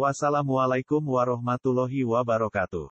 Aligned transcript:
Wassalamualaikum 0.00 1.04
warahmatullahi 1.04 2.08
wabarakatuh. 2.08 2.88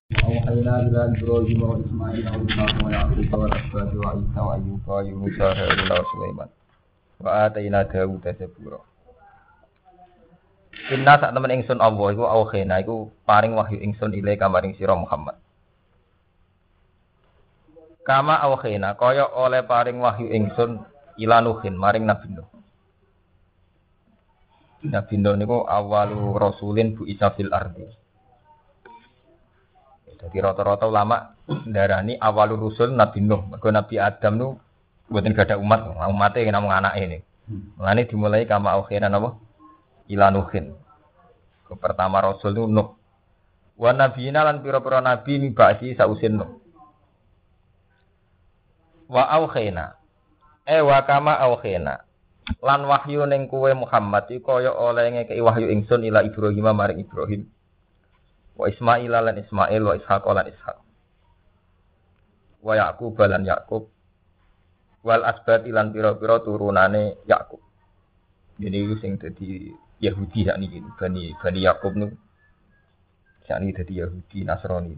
Inna 10.94 11.14
sak 11.18 11.32
temen 11.34 11.52
ingsun 11.58 11.82
Allah 11.82 12.08
iku 12.14 12.24
auhena 12.30 12.78
iku 12.78 13.10
paring 13.26 13.58
wahyu 13.58 13.82
ingsun 13.82 14.14
ilai 14.14 14.38
kamaring 14.38 14.78
sira 14.78 14.94
Muhammad. 14.94 15.34
Kama 18.06 18.38
auhena 18.38 18.94
kaya 18.94 19.26
oleh 19.26 19.66
paring 19.66 19.98
wahyu 19.98 20.30
ingsun 20.30 20.86
ilanuhin 21.18 21.74
maring 21.74 22.06
Nabi 22.06 22.38
Nuh. 22.38 22.59
Nabi 24.80 25.20
Nuh 25.20 25.36
niku 25.36 25.68
awalu 25.68 26.40
rasulin 26.40 26.96
bu 26.96 27.04
isa 27.04 27.36
fil 27.36 27.52
ardi. 27.52 27.84
Jadi 30.20 30.36
rata-rata 30.44 30.84
ulama 30.88 31.36
darani 31.68 32.20
awal 32.20 32.56
rusul 32.56 32.92
Nabi 32.92 33.24
Nuh. 33.24 33.44
Mergo 33.48 33.72
Nabi 33.72 33.96
Adam 34.00 34.34
nu 34.36 34.48
buatin 35.08 35.32
gak 35.32 35.52
ada 35.52 35.56
umat, 35.58 35.96
umatnya 36.12 36.44
yang 36.44 36.54
namung 36.60 36.76
anak 36.76 36.96
ini. 37.00 37.20
Mulane 37.80 38.06
dimulai 38.06 38.46
kama 38.46 38.76
akhirnya 38.76 39.10
napa? 39.10 39.40
Ila 40.12 40.30
Nuhin. 40.30 40.76
Ke 41.66 41.74
pertama 41.80 42.20
rasul 42.20 42.56
nu 42.56 42.68
Nuh. 42.68 43.00
Wa 43.80 43.96
nabiyina 43.96 44.44
lan 44.44 44.60
pira-pira 44.60 45.00
nabi 45.00 45.40
mi 45.40 45.56
ba'di 45.56 45.96
sausin 45.96 46.36
Nuh. 46.40 46.52
Wa 49.08 49.24
aukhena. 49.40 49.96
Eh 50.68 50.84
wa 50.84 51.00
kama 51.08 51.36
aukhena. 51.36 52.04
Lan 52.60 52.82
wahyu 52.90 53.24
ning 53.30 53.46
kuwe 53.46 53.78
Muhammad 53.78 54.26
iku 54.34 54.58
kaya 54.58 54.74
oleh 54.74 55.14
ngekeki 55.14 55.42
wahyu 55.46 55.70
ingsun 55.70 56.02
ila 56.10 56.26
Ibrahim 56.26 56.66
maring 56.74 57.00
Ibrahim. 57.06 57.46
Wa 58.58 58.68
Ismail 58.68 59.14
lan 59.14 59.38
Ismail 59.38 59.82
wa 59.86 59.94
Ishaq 59.96 60.24
lan 60.26 60.48
Ishaq. 60.50 60.78
Wa 62.66 62.74
Yakub 62.76 63.16
lan 63.16 63.46
Yakub 63.48 63.88
wal 65.04 65.24
asbat 65.24 65.64
lan 65.68 65.96
pira-pira 65.96 66.44
turunane 66.44 67.24
Yakub 67.24 67.64
ini 68.60 68.84
sing 69.00 69.16
dadi 69.16 69.72
Yahudi 70.04 70.48
sakniki 70.48 70.84
Bani 71.00 71.32
Bani 71.40 71.60
Yakub 71.64 71.96
nu 71.96 72.12
sakniki 73.48 73.80
dadi 73.80 73.94
Yahudi 74.04 74.40
Nasrani 74.44 74.96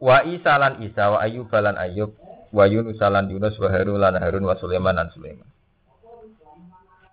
wa 0.00 0.24
Isa 0.24 0.56
lan 0.56 0.80
Isa 0.80 1.12
wa 1.12 1.18
Ayub 1.20 1.52
lan 1.52 1.76
Ayub 1.76 2.16
wa 2.52 2.64
Yunus 2.68 3.00
lan 3.00 3.26
Yunus 3.32 3.56
wa 3.56 3.68
Harun 3.72 3.98
lan 3.98 4.20
Harun 4.20 4.44
wa 4.44 4.54
Sulaiman 4.60 4.94
lan 4.94 5.08
Sulaiman 5.10 5.48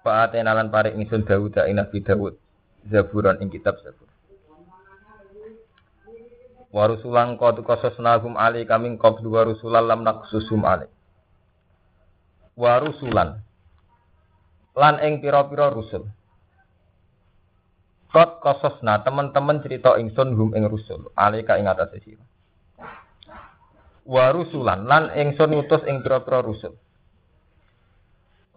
Pak 0.04 0.32
Atena 0.32 0.56
lan 0.56 0.72
parik 0.72 0.96
ingsun 0.96 1.24
Dawud 1.24 1.56
ing 1.66 1.80
Nabi 1.80 2.00
Dawud 2.04 2.36
Zaburan 2.88 3.40
ing 3.44 3.52
kitab 3.52 3.80
Zabur 3.84 4.10
Warusulang 6.70 7.42
qad 7.42 7.66
qasasnahum 7.66 8.38
ali 8.38 8.62
kami 8.70 8.94
qablu 9.02 9.34
warusulan 9.34 9.90
lam 9.90 10.06
naqsusum 10.06 10.62
ali. 10.62 10.86
Warusulan 12.54 13.42
lan 14.78 14.96
ing 15.02 15.18
pira-pira 15.18 15.74
rusul. 15.74 16.06
Qad 18.14 18.38
qasasna 18.46 19.02
teman-teman 19.02 19.66
cerita 19.66 19.98
ingsun 19.98 20.38
hum 20.38 20.54
ing 20.54 20.70
rusul 20.70 21.10
ali 21.18 21.42
ka 21.42 21.58
ing 21.58 21.66
atase 21.66 22.06
sira. 22.06 22.22
Warusulan 24.10 24.90
lan 24.90 25.14
ingsun 25.14 25.54
ngutus 25.54 25.86
ing 25.86 26.02
pira-pira 26.02 26.42
rusul. 26.42 26.74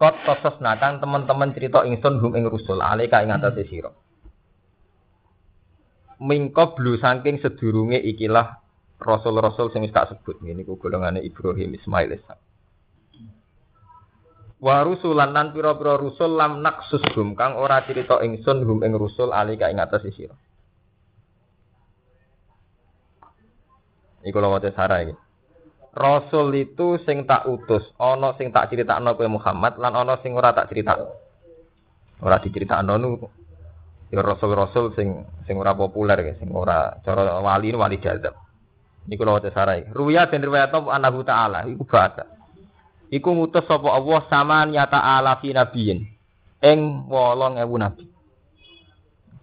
Qad 0.01 0.25
qasasna 0.25 0.81
kan 0.81 0.97
teman-teman 0.97 1.53
cerita 1.53 1.85
ingsun 1.85 2.17
hum 2.17 2.33
ing 2.33 2.49
rusul 2.49 2.81
ali 2.81 3.05
ka 3.05 3.21
ing 3.21 3.29
atase 3.29 3.61
sira. 3.69 3.93
Mingkoblu 6.17 6.97
saking 6.97 7.37
sedurunge 7.37 8.01
ikilah 8.01 8.65
rasul-rasul 8.97 9.69
sing 9.69 9.85
tak 9.93 10.09
sebut 10.09 10.41
ini 10.41 10.65
ku 10.65 10.73
golongane 10.81 11.21
Ibrahim 11.21 11.77
Ismail 11.77 12.17
Ishak. 12.17 12.39
Wa 14.57 14.81
rusulan 14.81 15.37
lan 15.37 15.53
pira-pira 15.53 16.01
rusul 16.01 16.33
lam 16.33 16.65
naksus 16.65 17.05
hum 17.13 17.37
kang 17.37 17.61
ora 17.61 17.85
cerita 17.85 18.25
ingsun 18.25 18.65
hum 18.65 18.81
ing 18.81 18.97
rusul 18.97 19.29
ali 19.29 19.53
ka 19.53 19.69
ing 19.69 19.77
atas 19.77 20.01
sira. 20.17 20.33
Iku 24.25 24.41
lho 24.41 24.49
wae 24.49 24.73
sarah 24.73 25.05
iki 25.05 25.22
Rasul 25.93 26.57
itu 26.57 26.97
sing 27.05 27.29
tak 27.29 27.45
utus, 27.45 27.85
ana 28.01 28.33
sing 28.33 28.49
tak 28.49 28.73
critakno 28.73 29.13
kowe 29.13 29.29
Muhammad 29.29 29.77
lan 29.77 29.93
ana 29.93 30.17
sing 30.25 30.33
ora 30.33 30.49
tak 30.49 30.73
critakno. 30.73 31.13
Ora 32.17 32.41
diceritakno 32.41 32.97
nu 32.97 33.21
ya 34.09 34.25
rasul-rasul 34.25 34.97
sing 34.97 35.21
sing 35.45 35.53
ora 35.61 35.77
populer 35.77 36.17
ya, 36.17 36.33
sing 36.41 36.49
ora 36.49 36.97
cara 37.05 37.37
wali 37.45 37.69
wali 37.77 38.01
jazab. 38.01 38.33
Niku 39.05 39.21
lho 39.21 39.37
sarai. 39.53 39.85
Ruya 39.93 40.31
den 40.31 40.41
riwayat 40.41 40.73
anahu 40.73 41.21
ta'ala 41.21 41.69
iku 41.69 41.85
bahasa. 41.85 42.25
Iku 43.13 43.29
ngutus 43.29 43.67
sapa 43.69 43.93
Allah 43.93 44.25
sama 44.31 44.65
nyata 44.65 44.97
ala 44.97 45.37
fi 45.37 45.53
nabiyin. 45.53 46.09
Ing 46.63 46.79
8000 47.05 47.69
nabi. 47.77 48.05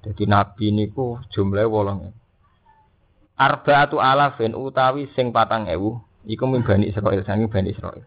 Jadi 0.03 0.25
nabi 0.27 0.67
niku 0.75 1.21
jumlahe 1.31 1.69
8000. 1.69 2.11
Arba'atu 3.38 4.03
alafin 4.03 4.56
utawi 4.56 5.06
sing 5.15 5.31
patang 5.31 5.69
ewu 5.69 6.00
iku 6.28 6.44
min 6.48 6.64
Bani 6.66 6.91
Israil 6.91 7.25
sangi 7.25 7.48
Bani 7.48 7.70
Israil. 7.72 8.04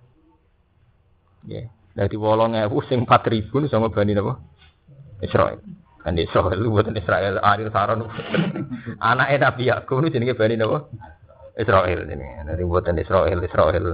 Nggih. 1.47 1.65
Dadi 1.93 2.17
8000 2.17 2.89
sing 2.89 3.05
4000 3.05 3.69
sama 3.69 3.93
Bani 3.93 4.17
napa? 4.17 4.41
Israil. 5.21 5.61
Israel 6.03 6.59
lu 6.59 6.75
buatan 6.75 6.97
Israel 6.99 7.39
Ariel 7.39 7.71
Saron. 7.71 8.03
Anaknya 8.99 9.49
Nabi 9.49 9.71
Yakub 9.71 10.03
ini 10.03 10.11
jenenge 10.11 10.35
Bani 10.35 10.57
napa? 10.57 10.89
Israel 11.55 12.09
ini. 12.09 12.27
Dari 12.43 12.63
buatan 12.65 12.97
Israel 12.97 13.39
Israel. 13.39 13.85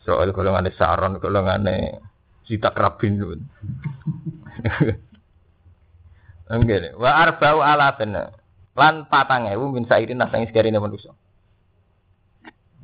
Israel 0.00 0.30
golongan 0.32 0.70
Saron 0.78 1.18
golongan 1.18 1.66
Sita 2.46 2.72
Rabin. 2.72 3.20
Enggak 6.50 6.98
Wa 6.98 7.10
arba'u 7.26 7.62
alafin. 7.62 8.10
Lan 8.74 9.06
patang 9.06 9.50
ewu 9.50 9.70
min 9.70 9.86
sairin 9.86 10.18
nasang 10.18 10.46
sekarine 10.48 10.78
manusia. 10.80 11.14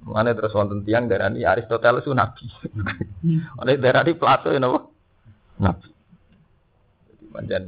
Mana 0.06 0.38
terus 0.38 0.54
wonten 0.54 0.86
tiang 0.86 1.10
darani 1.10 1.42
Aristoteles 1.42 2.06
itu 2.06 2.14
nabi. 2.14 2.46
Oleh 3.60 3.74
darani 3.82 4.14
Plato 4.14 4.54
ya 4.54 4.62
napa? 4.62 4.86
Nabi. 5.58 5.90
Jadi 7.10 7.24
panjang 7.34 7.64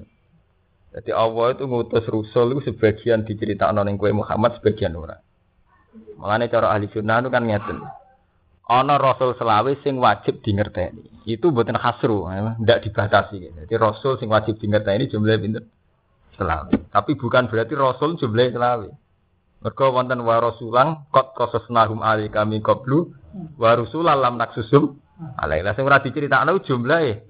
jadi 0.99 1.13
Allah 1.13 1.53
itu 1.53 1.69
ngutus 1.69 2.05
Rasul 2.09 2.59
itu 2.59 2.73
sebagian 2.73 3.23
diceritakan 3.23 3.85
oleh 3.85 3.95
kue 4.01 4.11
Muhammad, 4.11 4.57
sebagian 4.59 4.97
ora. 4.97 5.21
Makanya 6.19 6.51
cara 6.51 6.75
ahli 6.75 6.89
sunnah 6.91 7.21
itu 7.23 7.31
kan 7.31 7.45
ngeten. 7.47 7.79
Ana 8.69 8.99
Rasul 8.99 9.37
selawe 9.39 9.71
sing 9.85 10.01
wajib 10.01 10.43
dingerteni. 10.43 11.07
Itu 11.29 11.53
buatan 11.53 11.79
khasru, 11.79 12.27
tidak 12.65 12.79
dibatasi. 12.89 13.37
Jadi 13.65 13.75
Rasul 13.79 14.19
sing 14.19 14.27
wajib 14.33 14.59
dingerteni 14.59 15.07
jumlahnya 15.07 15.39
pinter 15.41 15.63
selawe. 16.35 16.75
Tapi 16.91 17.13
bukan 17.15 17.47
berarti 17.47 17.75
Rasul 17.79 18.19
jumlahnya 18.19 18.57
selawe. 18.57 18.89
Mereka 19.59 19.91
wonten 19.91 20.23
wa 20.23 20.39
kot 21.11 21.27
kososnahum 21.35 21.99
ali 21.99 22.31
kami 22.31 22.63
qablu 22.63 23.11
wa 23.59 23.75
rasulan 23.75 24.23
lam 24.23 24.39
naksusum 24.39 25.03
alaihi. 25.35 25.67
Sing 25.75 25.83
ora 25.83 25.99
diceritakno 25.99 26.63
jumlahe 26.63 27.27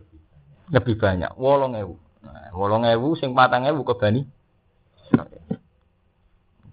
lebih 0.69 1.00
banyak, 1.00 1.32
8000. 1.40 2.52
Wolong 2.52 2.84
ewu 2.84 3.16
sing 3.16 3.32
patang 3.32 3.64
ewu 3.64 3.80
ke 3.86 3.94
Bani. 3.96 4.20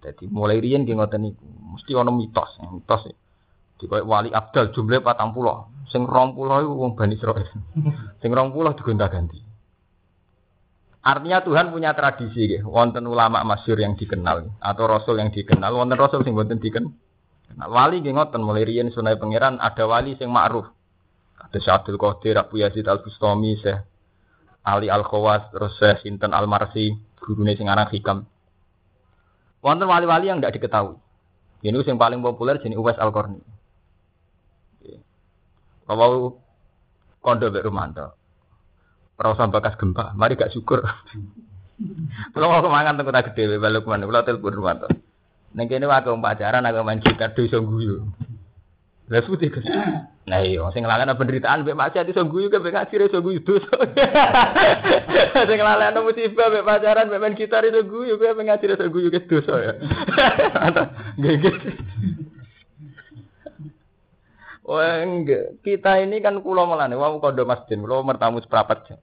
Jadi 0.06 0.30
mulai 0.30 0.62
rian 0.62 0.86
dia 0.86 0.94
ngoten 0.94 1.18
niku, 1.24 1.46
mesti 1.74 1.98
ono 1.98 2.14
mitos, 2.14 2.62
mitos. 2.62 3.10
Di 3.76 3.90
koyo 3.90 4.06
wali 4.06 4.30
Abdal 4.30 4.70
jumlah 4.70 5.02
patang 5.02 5.34
pulau, 5.34 5.72
sing 5.90 6.06
rong 6.06 6.38
pulau 6.38 6.62
itu 6.62 6.70
wong 6.70 6.94
Bani 6.94 7.18
Israil. 7.18 7.48
sing 8.22 8.30
rong 8.30 8.54
pulau 8.54 8.78
digonta-ganti. 8.78 9.45
Artinya 11.06 11.46
Tuhan 11.46 11.70
punya 11.70 11.94
tradisi, 11.94 12.58
ya. 12.58 12.66
wonten 12.66 13.06
ulama 13.06 13.46
masyur 13.46 13.78
yang 13.78 13.94
dikenal 13.94 14.58
atau 14.58 14.90
rasul 14.90 15.22
yang 15.22 15.30
dikenal, 15.30 15.70
wonten 15.78 16.02
rasul 16.02 16.26
sing 16.26 16.34
wonten 16.34 16.58
dikenal. 16.58 16.90
Wali 17.56 18.02
nggih 18.02 18.18
ngoten 18.18 18.42
mulai 18.42 18.66
riyen 18.66 18.90
sunai 18.90 19.22
pangeran 19.22 19.62
ada 19.62 19.86
wali 19.86 20.18
sing 20.18 20.34
ma'ruf. 20.34 20.66
Ada 21.38 21.62
Syaikhul 21.62 22.02
Qadir, 22.02 22.42
Abu 22.42 22.58
Yazid 22.58 22.90
Al 22.90 23.06
Bustami, 23.06 23.54
Syekh 23.62 23.86
Ali 24.66 24.90
Al 24.90 25.06
Khawas, 25.06 25.54
terus 25.54 25.78
Syekh 25.78 26.02
Sinten 26.02 26.34
Al 26.34 26.50
Marsi, 26.50 26.98
gurune 27.22 27.54
sing 27.54 27.70
aran 27.70 27.86
Hikam. 27.86 28.26
Wonten 29.62 29.86
wali-wali 29.86 30.34
yang 30.34 30.42
tidak 30.42 30.58
diketahui. 30.58 30.98
Ini 31.62 31.86
yang 31.86 32.02
paling 32.02 32.18
populer 32.26 32.58
jenis 32.58 32.82
Uwais 32.82 32.98
Al 32.98 33.14
Qarni. 33.14 33.42
Kalau 35.86 36.42
kondo 37.22 37.46
Mbak 37.54 37.66
Rumanto. 37.66 38.25
Perasaan 39.16 39.52
bakas 39.52 39.80
gempa, 39.80 40.12
mari 40.20 40.36
gak 40.36 40.52
syukur. 40.52 40.84
Kalau 42.36 42.48
mau 42.52 42.64
kemangan 42.64 43.00
tengku 43.00 43.12
tak 43.16 43.32
gede, 43.32 43.60
balik 43.60 43.84
ke 43.84 43.90
mana? 43.92 44.08
Kalau 44.08 44.28
telepon 44.28 44.56
Rumanto. 44.56 44.88
Neng 45.56 45.72
kene 45.72 45.88
wae 45.88 46.04
pacaran, 46.04 46.68
aku 46.68 46.84
main 46.84 47.00
gitar 47.00 47.32
dosa 47.32 47.64
guyu. 47.64 48.04
Lah 49.06 49.22
putih 49.22 49.54
kan. 49.54 49.64
Nah 50.26 50.42
iya, 50.42 50.66
sing 50.74 50.82
nglalekno 50.82 51.14
penderitaan 51.14 51.62
mbek 51.62 51.78
maksiat 51.78 52.10
iso 52.10 52.26
guyu 52.26 52.50
ke 52.50 52.58
mbek 52.58 52.74
ngaji 52.74 52.96
iso 53.06 53.22
guyu 53.22 53.46
dosa. 53.46 53.70
Sing 55.48 55.58
nglalekno 55.62 56.02
musibah 56.02 56.50
mbek 56.50 56.66
pacaran 56.66 57.06
mbek 57.14 57.22
main 57.22 57.38
gitar 57.38 57.62
iso 57.70 57.86
guyu 57.86 58.18
ke 58.18 58.34
mbek 58.34 58.46
ngaji 58.50 58.66
iso 58.74 58.90
guyu 58.90 59.14
ke 59.14 59.30
dosa 59.30 59.54
ya. 59.62 59.74
Nggih. 61.22 62.25
Oh 64.66 64.82
enggak, 64.82 65.62
kita 65.62 66.02
ini 66.02 66.18
kan 66.26 66.42
kula 66.42 66.66
melane 66.66 66.98
wau 66.98 67.22
kondo 67.22 67.46
masjid, 67.46 67.78
kula 67.78 68.02
mertamu 68.02 68.42
seprapat 68.42 68.90
jam. 68.90 68.98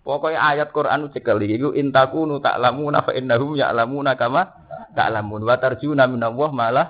Pokoknya 0.00 0.40
ayat 0.40 0.68
Quran 0.72 1.12
cekel 1.12 1.40
iki 1.44 1.80
intakunu 1.80 2.40
ta'lamuna 2.40 3.04
fa 3.04 3.12
innahum 3.16 3.56
ya'lamuna 3.56 4.16
kama 4.20 4.48
ta'lamun 4.92 5.44
wa 5.44 5.56
tarjuna 5.56 6.04
minallah 6.04 6.50
malah 6.52 6.86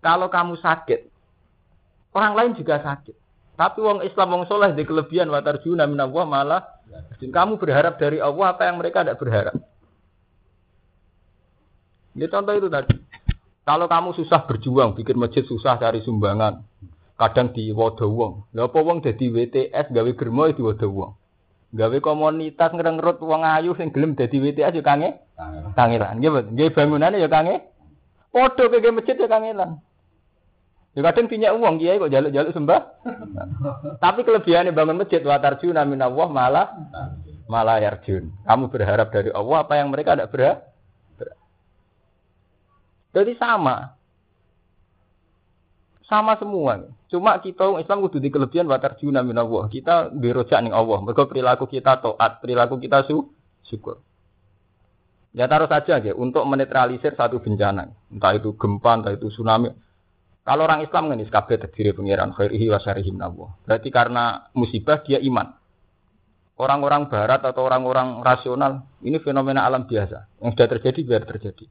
kalau 0.00 0.32
kamu 0.32 0.56
sakit 0.56 1.04
orang 2.16 2.32
lain 2.32 2.52
juga 2.56 2.80
sakit. 2.80 3.12
Tapi 3.56 3.78
wong 3.84 4.00
Islam 4.08 4.28
wong 4.32 4.44
soleh 4.48 4.72
di 4.72 4.88
kelebihan 4.88 5.28
wa 5.28 5.44
tarjuna 5.44 5.84
minallah 5.84 6.24
malah 6.24 6.60
kamu 7.20 7.60
berharap 7.60 8.00
dari 8.00 8.20
Allah 8.20 8.56
apa 8.56 8.68
yang 8.68 8.76
mereka 8.80 9.04
tidak 9.04 9.20
berharap. 9.20 9.56
Ini 12.16 12.28
contoh 12.28 12.52
itu 12.56 12.68
tadi. 12.68 12.96
Kalau 13.62 13.86
kamu 13.86 14.10
susah 14.18 14.42
berjuang, 14.42 14.98
bikin 14.98 15.14
masjid 15.14 15.46
susah 15.46 15.78
cari 15.78 16.02
sumbangan, 16.02 16.66
kadang 17.14 17.54
di 17.54 17.70
wadah 17.70 18.10
wong. 18.10 18.50
Lha 18.50 18.66
apa 18.66 18.78
wong 18.82 18.98
dadi 18.98 19.30
WTS 19.30 19.94
gawe 19.94 20.10
germo 20.18 20.50
di 20.50 20.62
wadah 20.66 20.90
wong. 20.90 21.12
Gawe 21.72 21.96
komunitas 22.02 22.74
ngrengrut 22.74 23.22
wong 23.22 23.46
ayu 23.46 23.78
sing 23.78 23.94
gelem 23.94 24.18
dadi 24.18 24.42
WTS 24.42 24.74
yo 24.74 24.82
kange. 24.82 25.22
Kangelan. 25.78 26.18
Nggih, 26.18 26.50
Nggih 26.50 26.68
bangunane 26.74 27.22
yo 27.22 27.30
kange. 27.30 27.62
Padha 28.34 28.64
kaya 28.66 28.90
masjid 28.90 29.14
yo 29.14 29.30
kangelan. 29.30 29.78
Ya 30.92 31.00
kadang 31.08 31.24
punya 31.30 31.56
uang 31.56 31.80
kiai 31.80 31.96
kok 31.96 32.12
jaluk-jaluk 32.12 32.52
sembah. 32.52 32.80
Tapi 34.04 34.20
kelebihannya 34.28 34.76
bangun 34.76 35.00
masjid 35.00 35.24
wa 35.24 35.40
tarjuna 35.40 35.88
minallah 35.88 36.28
malah 36.28 36.66
malah 37.48 37.80
yarjun. 37.80 38.28
Kamu 38.44 38.68
berharap 38.68 39.08
dari 39.08 39.32
Allah 39.32 39.56
apa 39.64 39.72
yang 39.78 39.88
mereka 39.88 40.18
tidak 40.18 40.34
berharap. 40.34 40.71
Jadi 43.12 43.32
sama. 43.36 43.92
Sama 46.08 46.36
semua. 46.40 46.88
Cuma 47.12 47.36
kita 47.40 47.68
orang 47.68 47.84
Islam 47.84 48.04
kudu 48.08 48.18
di 48.20 48.32
kelebihan 48.32 48.68
wa 48.68 48.80
tarjuna 48.80 49.20
minallah. 49.20 49.68
Kita 49.68 50.12
dirojak 50.12 50.60
ning 50.64 50.72
Allah. 50.72 50.98
Mergo 51.04 51.28
perilaku 51.28 51.68
kita 51.68 52.00
taat, 52.00 52.40
perilaku 52.40 52.80
kita 52.80 53.04
su 53.04 53.28
syukur. 53.68 54.00
Ya 55.32 55.48
taruh 55.48 55.68
saja 55.68 55.96
aja 55.96 56.12
untuk 56.12 56.44
menetralisir 56.44 57.16
satu 57.16 57.40
bencana. 57.40 57.88
Entah 58.12 58.32
itu 58.36 58.52
gempa, 58.56 59.00
entah 59.00 59.12
itu 59.16 59.32
tsunami. 59.32 59.72
Kalau 60.42 60.66
orang 60.66 60.82
Islam 60.82 61.08
kan 61.08 61.22
kabeh 61.22 61.56
terdiri 61.56 61.94
pengiran 61.94 62.34
khairihi 62.34 62.66
wa 62.68 62.80
syarihim 62.82 63.16
Berarti 63.64 63.88
karena 63.94 64.50
musibah 64.52 65.00
dia 65.00 65.22
iman. 65.22 65.54
Orang-orang 66.58 67.08
barat 67.08 67.40
atau 67.46 67.64
orang-orang 67.64 68.20
rasional 68.20 68.84
ini 69.00 69.16
fenomena 69.22 69.64
alam 69.64 69.88
biasa 69.88 70.42
yang 70.44 70.52
sudah 70.52 70.68
terjadi 70.68 71.00
biar 71.00 71.24
terjadi. 71.24 71.64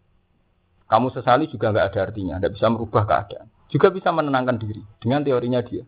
Kamu 0.91 1.07
sesali 1.15 1.47
juga 1.47 1.71
nggak 1.71 1.87
ada 1.87 1.99
artinya, 2.03 2.35
tidak 2.35 2.59
bisa 2.59 2.67
merubah 2.67 3.07
keadaan. 3.07 3.47
Juga 3.71 3.87
bisa 3.95 4.11
menenangkan 4.11 4.59
diri 4.59 4.83
dengan 4.99 5.23
teorinya 5.23 5.63
dia. 5.63 5.87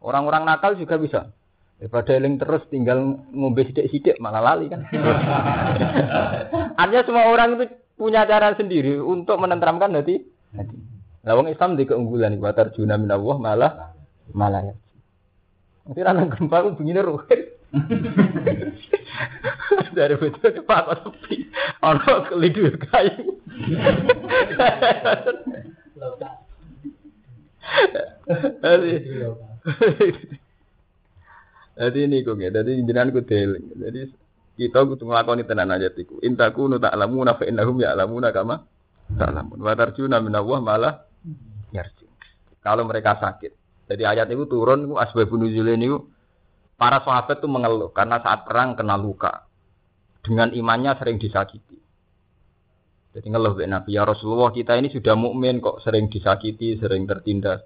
Orang-orang 0.00 0.48
nakal 0.48 0.80
juga 0.80 0.96
bisa. 0.96 1.28
Daripada 1.76 2.16
eling 2.16 2.40
terus 2.40 2.64
tinggal 2.72 3.20
ngombe 3.36 3.68
sidik-sidik 3.68 4.16
malah 4.16 4.40
lali 4.40 4.72
kan. 4.72 4.88
Artinya 6.80 7.04
semua 7.04 7.28
orang 7.28 7.60
itu 7.60 7.68
punya 8.00 8.24
cara 8.24 8.56
sendiri 8.56 8.96
untuk 8.96 9.36
menenteramkan 9.36 9.92
hati. 9.92 10.24
hati. 10.56 10.76
Nah, 11.20 11.36
wong 11.36 11.52
Islam 11.52 11.76
di 11.76 11.84
keunggulan 11.84 12.32
iku 12.32 12.48
tarjuna 12.56 12.96
min 12.96 13.12
Allah 13.12 13.36
malah 13.36 13.72
malah 14.32 14.62
ya. 14.72 14.74
Nanti 15.84 16.00
anak 16.00 16.32
gempa 16.32 16.64
ku 16.64 16.80
begini 16.80 17.04
ruwet. 17.04 17.55
Dari 19.96 20.14
betul 20.16 20.62
Pak 20.62 20.80
kok 20.86 20.96
sepi. 21.02 21.48
Ono 21.82 22.12
kelidu 22.30 22.70
kayu. 22.88 23.40
Jadi, 28.62 28.92
jadi 31.74 31.98
ini 32.06 32.22
kok 32.22 32.38
ya, 32.38 32.50
jadi 32.54 32.70
jenengan 32.82 33.10
ku 33.10 33.20
Jadi 33.26 34.00
kita 34.56 34.88
kudu 34.88 35.04
nglakoni 35.04 35.44
tenan 35.44 35.74
aja 35.74 35.92
tiku. 35.92 36.16
Intaku 36.24 36.64
nu 36.70 36.80
ta'lamuna 36.80 37.36
fa 37.36 37.44
innahum 37.44 37.76
ya'lamuna 37.76 38.32
kama 38.32 38.64
ta'lamun. 39.12 39.60
Wa 39.60 39.76
tarjuna 39.76 40.16
min 40.24 40.32
Allah 40.32 40.58
malah 40.64 40.94
yarju. 41.76 42.08
Kalau 42.64 42.88
mereka 42.88 43.20
sakit. 43.20 43.52
Jadi 43.86 44.02
ayat 44.02 44.26
itu 44.32 44.48
turun 44.48 44.88
itu 44.90 44.94
asbabun 44.96 45.46
nuzul 45.46 45.68
ini 45.70 45.86
para 46.76 47.00
sahabat 47.02 47.40
itu 47.40 47.48
mengeluh 47.48 47.90
karena 47.90 48.20
saat 48.20 48.44
perang 48.44 48.76
kena 48.76 48.96
luka. 49.00 49.48
Dengan 50.20 50.52
imannya 50.52 50.96
sering 50.98 51.16
disakiti. 51.16 51.78
Jadi 53.16 53.26
ngeluh 53.32 53.56
be 53.56 53.64
Nabi 53.64 53.96
ya 53.96 54.04
Rasulullah 54.04 54.52
kita 54.52 54.76
ini 54.76 54.92
sudah 54.92 55.16
mukmin 55.16 55.64
kok 55.64 55.80
sering 55.80 56.12
disakiti, 56.12 56.76
sering 56.76 57.08
tertindas. 57.08 57.64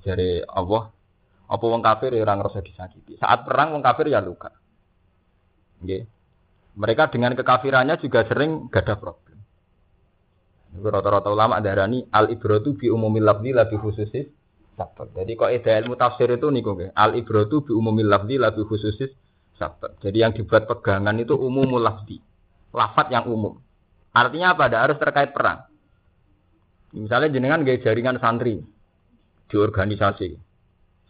Dari 0.00 0.40
Allah, 0.46 0.88
apa 1.50 1.64
wong 1.66 1.82
kafir 1.84 2.14
ya 2.14 2.24
orang 2.24 2.40
rasa 2.40 2.62
disakiti. 2.64 3.18
Saat 3.20 3.44
perang 3.44 3.74
wong 3.76 3.82
kafir 3.82 4.08
ya 4.08 4.22
luka. 4.22 4.54
Okay. 5.82 6.06
Mereka 6.78 7.10
dengan 7.10 7.34
kekafirannya 7.34 7.98
juga 7.98 8.24
sering 8.30 8.70
gak 8.70 8.86
ada 8.86 8.94
problem. 8.96 9.38
Rata-rata 10.70 11.28
ulama 11.34 11.58
darani 11.58 12.06
al 12.14 12.30
ibratu 12.30 12.78
bi 12.78 12.86
umumil 12.86 13.26
lafzi 13.26 13.50
la 13.50 13.66
bi 13.66 13.74
khususis 13.74 14.39
Jadi 15.16 15.32
kok 15.36 15.50
ida 15.52 15.76
ilmu 15.84 15.94
tafsir 15.96 16.30
itu 16.32 16.48
niku 16.48 16.72
nggih. 16.72 16.96
Al 16.96 17.18
ibratu 17.18 17.64
bi 17.64 17.72
umumil 17.76 18.08
lafzi 18.08 18.40
la 18.40 18.54
bi 18.54 18.64
khususis. 18.64 19.12
Jadi 20.00 20.18
yang 20.24 20.32
dibuat 20.32 20.64
pegangan 20.64 21.12
itu 21.20 21.36
umumul 21.36 21.84
lafzi. 21.84 22.16
Lafat 22.72 23.12
yang 23.12 23.28
umum. 23.28 23.60
Artinya 24.16 24.56
apa? 24.56 24.72
Ada 24.72 24.78
harus 24.88 24.96
terkait 24.96 25.36
perang. 25.36 25.68
Misalnya 26.96 27.30
jenengan 27.30 27.62
gaya 27.62 27.78
jaringan 27.78 28.18
santri 28.18 28.64
di 29.46 29.56
organisasi. 29.56 30.34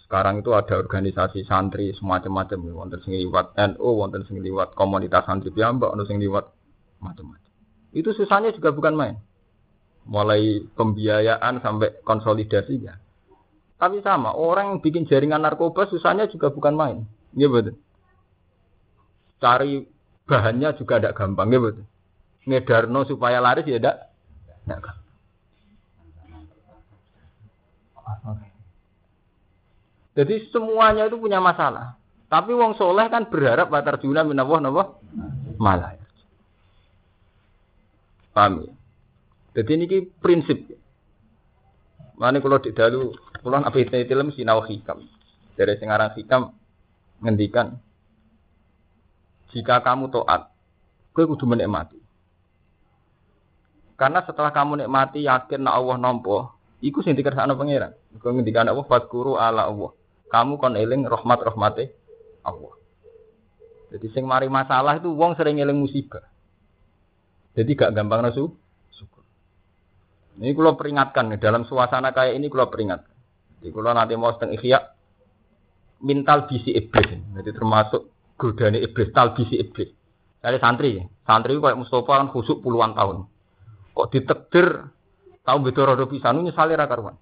Sekarang 0.05 0.43
itu 0.43 0.50
ada 0.52 0.75
organisasi 0.76 1.47
santri 1.47 1.95
semacam-macam, 1.95 2.59
wonten 2.75 3.00
sing 3.06 3.14
liwat 3.14 3.54
NU, 3.54 3.88
wonten 3.95 4.26
sing 4.26 4.42
liwat 4.42 4.75
komunitas 4.75 5.23
santri 5.25 5.54
piyambak, 5.54 5.95
wonten 5.95 6.11
sing 6.11 6.18
liwat 6.18 6.50
macam-macam. 6.99 7.50
Itu 7.95 8.11
susahnya 8.12 8.50
juga 8.50 8.75
bukan 8.75 8.99
main 8.99 9.16
mulai 10.11 10.64
pembiayaan 10.75 11.61
sampai 11.61 12.02
konsolidasi 12.02 12.75
ya. 12.83 12.97
Tapi 13.80 14.04
sama, 14.04 14.37
orang 14.37 14.76
yang 14.76 14.78
bikin 14.84 15.08
jaringan 15.08 15.40
narkoba 15.40 15.88
susahnya 15.88 16.28
juga 16.28 16.52
bukan 16.52 16.76
main. 16.76 16.99
Iya 17.32 17.49
betul. 17.49 17.80
Cari 19.40 19.88
bahannya 20.28 20.76
juga 20.76 21.00
tidak 21.00 21.16
gampang, 21.16 21.49
iya 21.49 21.60
betul. 21.64 21.84
Ngedarno 22.44 23.00
supaya 23.08 23.40
laris 23.40 23.64
ya 23.64 23.80
tidak 23.80 24.12
tidak 24.68 24.80
gampang. 24.84 24.99
Jadi 30.12 30.34
semuanya 30.52 31.08
itu 31.08 31.16
punya 31.16 31.40
masalah. 31.40 31.96
Tapi 32.28 32.52
wong 32.52 32.76
soleh 32.76 33.08
kan 33.08 33.32
berharap 33.32 33.72
batar 33.72 33.96
juna 33.99 34.20
minawah 34.22 34.60
nawah 34.60 34.87
malah. 35.56 35.96
Paham 38.37 38.62
ya? 38.62 38.72
Jadi 39.56 39.70
ini 39.75 39.87
prinsip. 40.22 40.78
Mana 42.20 42.38
kalau 42.38 42.60
di 42.62 42.70
dalu, 42.70 43.10
kalau 43.40 43.61
apa 43.64 43.76
itu 43.80 43.97
film 44.04 44.28
sinau 44.37 44.61
hikam. 44.64 45.04
Dari 45.56 45.76
sengarang 45.76 46.16
hikam 46.16 46.56
ngendikan, 47.20 47.76
jika 49.52 49.85
kamu 49.85 50.09
toat, 50.09 50.49
kue 51.12 51.28
kudu 51.28 51.44
menikmati. 51.44 52.00
Karena 54.00 54.25
setelah 54.25 54.49
kamu 54.49 54.85
nikmati 54.85 55.28
yakin 55.28 55.68
nak 55.68 55.76
Allah 55.76 55.97
nompo, 56.00 56.49
iku 56.80 57.04
sing 57.04 57.12
dikersakno 57.12 57.61
pangeran. 57.61 57.92
Kau 58.25 58.32
ngendikan 58.32 58.64
Allah 58.64 58.87
fatkuru 58.88 59.37
ala 59.37 59.68
Allah. 59.68 59.92
Kamu 60.32 60.56
kon 60.56 60.78
eling 60.80 61.04
rahmat 61.04 61.44
rahmate 61.44 61.92
Allah. 62.40 62.73
Jadi 63.92 64.06
sing 64.16 64.25
mari 64.25 64.49
masalah 64.49 64.97
itu 64.97 65.12
wong 65.12 65.37
sering 65.37 65.61
eling 65.61 65.76
musibah. 65.76 66.25
Jadi 67.52 67.75
gak 67.76 67.92
gampang 67.92 68.25
nasu 68.25 68.54
ini 70.40 70.56
kalau 70.56 70.73
peringatkan 70.73 71.37
dalam 71.37 71.68
suasana 71.68 72.16
kayak 72.16 72.40
ini 72.40 72.49
kalau 72.49 72.73
peringatkan. 72.73 73.10
Jadi 73.61 73.69
kalau 73.76 73.93
nanti 73.93 74.17
mau 74.17 74.33
setengah 74.33 74.57
ikhya, 74.57 74.79
mintal 76.00 76.49
bisi 76.49 76.73
iblis. 76.73 77.09
Jadi 77.12 77.50
termasuk 77.52 78.09
godane 78.40 78.81
iblis, 78.81 79.12
tal 79.12 79.37
bisi 79.37 79.61
iblis. 79.61 79.93
Dari 80.40 80.57
santri, 80.57 80.97
santri 81.29 81.61
kayak 81.61 81.76
Mustafa 81.76 82.25
kan 82.25 82.33
khusuk 82.33 82.64
puluhan 82.64 82.97
tahun. 82.97 83.29
Kok 83.93 84.09
ditekdir 84.09 84.88
tahun 85.45 85.61
beda 85.61 85.83
rodo 85.85 86.09
pisan 86.09 86.40
nyesali 86.40 86.73
ra 86.73 86.88
karuan. 86.88 87.21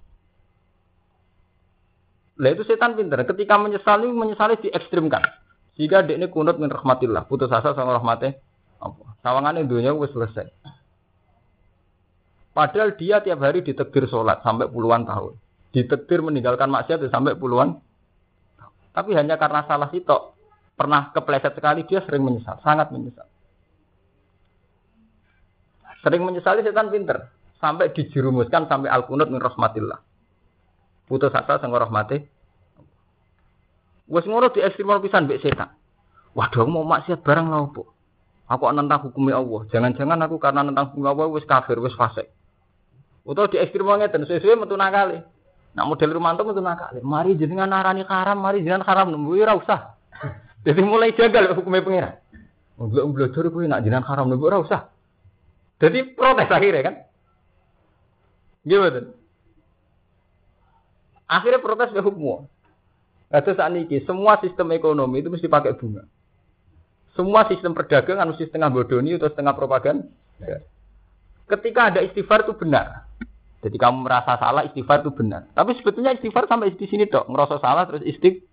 Lah 2.38 2.50
itu 2.54 2.62
setan 2.62 2.95
pinter. 2.95 3.18
Ketika 3.26 3.59
menyesal 3.59 4.07
ini 4.07 4.14
menyesali 4.14 4.62
diekstrimkan. 4.62 5.26
Jika 5.75 6.07
dia 6.07 6.18
ini 6.18 6.30
kunut 6.30 6.59
min 6.59 6.71
rahmatillah, 6.71 7.26
putus 7.26 7.50
asa 7.50 7.75
sama 7.75 7.99
rahmatnya 7.99 8.38
apa? 8.83 9.14
Sawangannya 9.23 9.66
dunia 9.66 9.95
wis 9.95 10.11
selesai. 10.11 10.50
Padahal 12.54 12.99
dia 12.99 13.23
tiap 13.23 13.38
hari 13.38 13.62
ditegir 13.62 14.11
sholat 14.11 14.42
sampai 14.42 14.66
puluhan 14.66 15.07
tahun. 15.07 15.38
Ditegir 15.78 16.18
meninggalkan 16.18 16.66
maksiat 16.66 17.06
sampai 17.06 17.38
puluhan. 17.38 17.78
Tapi 18.90 19.14
hanya 19.14 19.38
karena 19.38 19.62
salah 19.70 19.87
sitok, 19.94 20.35
pernah 20.75 21.14
kepleset 21.14 21.54
sekali 21.54 21.87
dia 21.87 22.02
sering 22.02 22.26
menyesal, 22.26 22.58
sangat 22.66 22.90
menyesal. 22.90 23.30
Sering 26.02 26.26
menyesali 26.26 26.66
setan 26.66 26.90
pinter 26.90 27.30
sampai 27.62 27.94
dijerumuskan 27.94 28.66
sampai 28.66 28.90
al 28.90 29.06
kunut 29.06 29.30
min 29.30 29.38
rahmatillah 29.38 30.02
putus 31.08 31.32
asa 31.32 31.56
sang 31.58 31.73
rahmati. 31.73 32.20
Wes 34.08 34.25
ngono 34.28 34.52
di 34.52 34.61
ekstrim 34.61 34.92
pisan 35.00 35.25
mbek 35.25 35.40
setan. 35.40 35.73
Waduh 36.37 36.68
mau 36.68 36.85
maksiat 36.85 37.25
barang 37.25 37.49
lha 37.49 37.58
opo? 37.64 37.82
Aku 38.49 38.64
nentang 38.73 39.04
hukumnya 39.04 39.37
Allah. 39.37 39.68
Jangan-jangan 39.68 40.25
aku 40.25 40.37
karena 40.40 40.64
nentang 40.64 40.92
hukum 40.92 41.04
Allah 41.04 41.28
wis 41.28 41.44
kafir, 41.44 41.76
wis 41.80 41.92
fasik. 41.97 42.28
Utawa 43.28 43.52
di 43.52 43.61
ekstrim 43.61 43.85
ngeten 43.85 44.25
sesuai 44.25 44.64
metu 44.64 44.76
nakale. 44.76 45.25
Nak 45.76 45.84
model 45.84 46.14
Rumanto 46.16 46.42
metu 46.46 46.62
nakale. 46.62 47.00
Mari 47.04 47.37
jenengan 47.37 47.68
narani 47.68 48.06
haram, 48.06 48.38
mari 48.40 48.64
jenengan 48.64 48.87
haram 48.87 49.12
nemu 49.12 49.30
ora 49.37 49.54
usah. 49.56 49.80
Jadi 50.66 50.80
mulai 50.80 51.14
jagal 51.14 51.52
hukumnya 51.54 51.84
pengiran. 51.84 52.14
Belum 52.78 53.10
belajar 53.10 53.44
kuwi 53.50 53.66
nak 53.66 53.82
jenengan 53.84 54.06
haram 54.06 54.30
nemu 54.30 54.44
ora 54.44 54.58
usah. 54.62 54.80
Jadi 55.78 56.14
protes 56.18 56.50
akhirnya 56.50 56.82
kan. 56.82 56.94
Gimana? 58.66 59.14
Akhirnya 61.28 61.60
protes 61.60 61.92
ke 61.92 62.00
hukum. 62.00 62.48
Nah, 63.28 63.44
saat 63.44 63.68
ini 63.76 64.00
semua 64.08 64.40
sistem 64.40 64.72
ekonomi 64.72 65.20
itu 65.20 65.28
mesti 65.28 65.46
pakai 65.52 65.76
bunga. 65.76 66.08
Semua 67.12 67.44
sistem 67.44 67.76
perdagangan 67.76 68.32
mesti 68.32 68.48
setengah 68.48 68.72
bodoni 68.72 69.20
atau 69.20 69.28
setengah 69.28 69.52
propaganda. 69.52 70.08
Ketika 71.44 71.92
ada 71.92 72.00
istighfar 72.00 72.48
itu 72.48 72.56
benar. 72.56 73.04
Jadi 73.58 73.74
kamu 73.74 74.06
merasa 74.06 74.38
salah 74.38 74.62
istighfar 74.66 75.02
itu 75.02 75.10
benar. 75.10 75.50
Tapi 75.52 75.74
sebetulnya 75.78 76.14
istighfar 76.14 76.46
sampai 76.46 76.74
di 76.74 76.86
sini 76.86 77.10
dok. 77.10 77.26
Ngerasa 77.26 77.58
salah 77.58 77.84
terus 77.90 78.06
istighfar. 78.06 78.46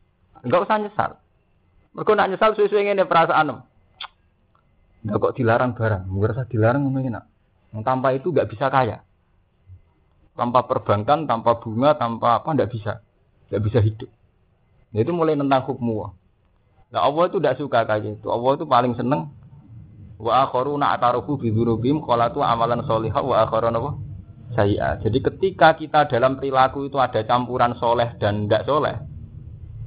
Enggak 0.45 0.65
usah 0.65 0.77
nyesal. 0.81 1.11
Mereka 1.95 2.11
nak 2.13 2.29
nyesal 2.33 2.51
sesuai 2.57 2.85
ini 2.85 3.05
perasaan. 3.05 3.65
Enggak 5.05 5.17
kok 5.21 5.33
dilarang 5.37 5.71
barang. 5.77 6.03
Merasa 6.09 6.43
dilarang 6.49 6.81
ngomongin 6.85 7.17
nak. 7.17 7.25
Tanpa 7.85 8.15
itu 8.15 8.31
nggak 8.31 8.49
bisa 8.49 8.71
kaya 8.71 9.05
tanpa 10.35 10.67
perbankan, 10.67 11.25
tanpa 11.25 11.57
bunga, 11.63 11.95
tanpa 11.95 12.43
apa, 12.43 12.51
tidak 12.53 12.69
bisa, 12.75 12.93
tidak 13.47 13.61
bisa 13.71 13.79
hidup. 13.79 14.11
Nah, 14.91 14.99
itu 15.01 15.11
mulai 15.15 15.39
tentang 15.39 15.63
hukum 15.63 16.11
Nah, 16.93 17.01
Allah 17.01 17.27
itu 17.27 17.41
tidak 17.41 17.59
suka 17.59 17.83
kayak 17.83 18.19
gitu. 18.19 18.31
Allah 18.31 18.55
itu 18.55 18.63
paling 18.67 18.93
seneng 18.95 19.31
wa 20.15 20.47
akharuna 20.47 20.95
atarufu 20.95 21.35
bi 21.35 21.51
dzunubihim 21.51 21.99
qalatu 21.99 22.39
amalan 22.39 22.79
sholihah 22.87 23.19
wa 23.19 23.35
akharuna? 23.43 23.99
Saya. 24.55 24.95
Jadi 25.03 25.19
ketika 25.19 25.75
kita 25.75 26.07
dalam 26.07 26.39
perilaku 26.39 26.87
itu 26.87 26.95
ada 26.95 27.21
campuran 27.27 27.75
soleh 27.75 28.15
dan 28.17 28.47
tidak 28.47 28.63
soleh, 28.63 28.95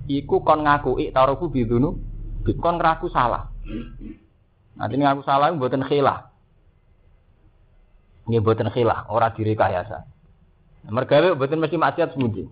iku 0.06 0.44
kon 0.44 0.68
ngaku 0.68 1.00
tarufu 1.10 1.48
bi 1.48 1.64
dzunub, 1.64 1.96
kon 2.60 2.76
ngaku 2.76 3.08
salah. 3.08 3.48
Nanti 4.76 4.94
ngaku 5.00 5.24
salah 5.24 5.50
buatan 5.56 5.82
khilah. 5.82 6.28
Ini 8.28 8.44
buatan 8.44 8.68
khilah, 8.68 9.08
orang 9.08 9.32
direkayasa. 9.32 10.04
Mergawe 10.88 11.32
mboten 11.32 11.64
mesti 11.64 11.80
maksiat 11.80 12.12
semuji. 12.12 12.44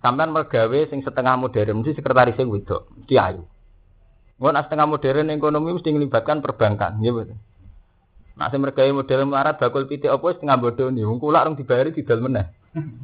Sampean 0.00 0.32
mergawe 0.32 0.80
sing 0.88 1.04
setengah 1.04 1.36
modern 1.36 1.84
mesti 1.84 2.00
sekretaris 2.00 2.36
sing 2.40 2.48
wedok, 2.48 2.88
mesti 2.96 3.14
ayu. 3.20 3.44
Ngon 4.40 4.56
setengah 4.56 4.88
modern 4.88 5.28
ekonomi 5.28 5.76
mesti 5.76 5.92
ngelibatkan 5.92 6.40
perbankan, 6.40 6.96
nggih 6.96 7.12
betul. 7.12 7.38
Nah, 8.40 8.48
sing 8.48 8.64
mergawe 8.64 8.88
model 8.88 9.28
melarat 9.28 9.60
bakul 9.60 9.84
pitik 9.84 10.08
apa 10.08 10.32
setengah 10.32 10.56
bodoh 10.56 10.88
nih, 10.88 11.04
wong 11.04 11.20
kulak 11.20 11.44
rong 11.44 11.60
dibayari 11.60 11.92
didal 11.92 12.24
meneh. 12.24 12.48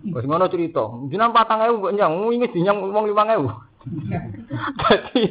Wis 0.09 0.25
ngono 0.25 0.49
cerita. 0.49 0.81
Jenengan 1.13 1.37
4000 1.37 1.77
mbok 1.77 1.93
nyang, 1.93 2.13
wingi 2.25 2.49
dinyang 2.57 2.81
wong 2.81 3.13
5000. 3.13 3.45
Jadi 4.81 5.25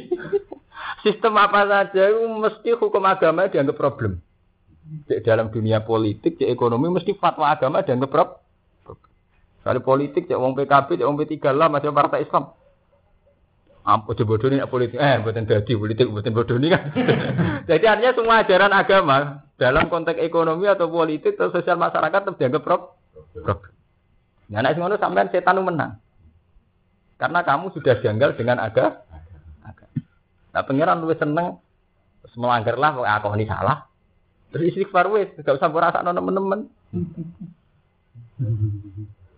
sistem 1.02 1.34
apa 1.42 1.66
saja 1.66 2.06
itu 2.06 2.22
mesti 2.22 2.70
hukum 2.78 3.02
agama 3.02 3.50
dianggap 3.50 3.74
problem. 3.74 4.22
Cek 5.10 5.26
dalam 5.26 5.50
dunia 5.50 5.82
politik, 5.82 6.38
cek 6.38 6.54
ekonomi 6.54 6.86
mesti 6.86 7.18
fatwa 7.18 7.50
agama 7.50 7.82
dianggap 7.82 8.06
problem. 8.06 8.38
Kali 9.66 9.80
politik 9.82 10.30
cek 10.30 10.38
wong 10.38 10.54
PKB, 10.54 11.02
cek 11.02 11.06
wong 11.10 11.18
P3 11.18 11.34
lah 11.50 11.66
masih 11.66 11.90
partai 11.90 12.22
Islam. 12.22 12.54
Bodoh 14.06 14.46
ini 14.54 14.62
politik? 14.70 15.02
Eh, 15.02 15.18
buatan 15.18 15.50
dadi 15.50 15.74
politik, 15.74 16.06
buatan 16.06 16.30
bodoh 16.30 16.62
ini 16.62 16.70
kan. 16.70 16.94
Jadi 17.74 17.84
artinya 17.90 18.12
semua 18.14 18.42
ajaran 18.46 18.70
agama 18.70 19.45
dalam 19.56 19.88
konteks 19.88 20.20
ekonomi 20.20 20.68
atau 20.68 20.88
politik 20.92 21.36
atau 21.40 21.52
sosial 21.52 21.80
masyarakat 21.80 22.20
tetap 22.22 22.36
dianggap 22.36 22.62
prop. 22.62 22.82
prop. 23.32 23.60
Ya, 24.52 24.62
anak 24.62 24.78
ngono 24.78 25.00
sampean 25.00 25.32
setan 25.32 25.58
menang. 25.64 25.98
Karena 27.16 27.40
kamu 27.42 27.72
sudah 27.72 27.98
janggal 28.04 28.36
dengan 28.36 28.60
agama. 28.60 29.02
Nah, 30.52 30.64
pangeran 30.64 31.04
lu 31.04 31.12
seneng 31.16 31.60
melanggar 32.36 32.76
lah 32.80 32.96
kok 32.96 33.08
aku 33.08 33.28
ini 33.36 33.44
salah. 33.48 33.88
Terus 34.52 34.72
istighfar 34.72 35.08
wis, 35.12 35.28
gak 35.44 35.60
usah 35.60 35.68
merasa 35.68 36.00
teman-teman. 36.00 36.68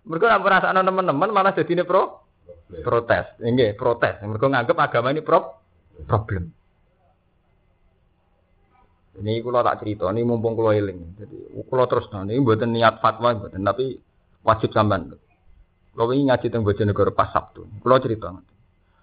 Mereka 0.06 0.24
nggak 0.30 0.44
perasaan 0.46 0.78
teman-teman 0.78 1.30
malah 1.34 1.54
jadi 1.54 1.74
ini 1.78 1.82
pro 1.86 2.22
protes. 2.82 3.38
Ini 3.42 3.74
protes. 3.74 4.22
Mereka 4.22 4.46
nganggap 4.46 4.78
agama 4.78 5.10
ini 5.10 5.22
pro 5.22 5.58
problem. 6.06 6.54
Ini 9.18 9.42
kalau 9.42 9.66
tak 9.66 9.82
cerita, 9.82 10.06
ini 10.14 10.22
mumpung 10.22 10.54
kalau 10.54 10.70
eling. 10.70 11.18
Jadi 11.18 11.36
kalau 11.66 11.84
terus 11.90 12.06
ini 12.14 12.38
buatan 12.38 12.70
niat 12.70 13.02
fatwa, 13.02 13.34
buatan 13.34 13.66
tapi 13.66 13.98
wajib 14.46 14.70
sampean. 14.70 15.10
Kalau 15.90 16.14
ini 16.14 16.30
ngaji 16.30 16.46
tentang 16.46 16.86
negara 16.86 17.10
pas 17.10 17.34
Sabtu, 17.34 17.66
kalau 17.82 17.98
cerita. 17.98 18.30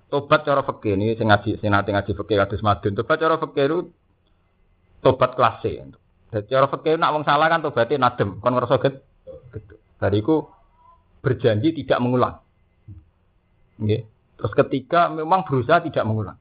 Tobat 0.07 0.47
cara 0.47 0.63
fakir 0.63 0.95
ini 0.95 1.17
saya 1.17 1.35
ngaji, 1.35 1.59
saya 1.59 1.69
nanti 1.73 1.91
ngaji 1.91 2.11
fakir 2.15 2.37
kados 2.39 2.63
madun. 2.63 2.93
Tobat 2.95 3.17
cara 3.19 3.35
fakir 3.35 3.67
itu 3.67 3.79
tobat 5.03 5.35
kelas 5.35 5.55
C. 5.59 5.83
Jadi 6.31 6.45
cara 6.47 6.71
fakir 6.71 6.95
nak 6.95 7.11
wong 7.11 7.23
salah 7.27 7.51
kan 7.51 7.59
tobatnya 7.59 8.07
nadem, 8.07 8.39
kon 8.39 8.55
ngerasa. 8.55 8.79
Gitu. 8.79 9.75
Bariku 9.99 10.47
berjanji 11.19 11.75
tidak 11.83 11.99
mengulang. 11.99 12.39
Okay. 13.75 14.07
Terus 14.39 14.53
ketika 14.55 15.11
memang 15.11 15.43
berusaha 15.43 15.83
tidak 15.83 16.05
mengulang. 16.07 16.39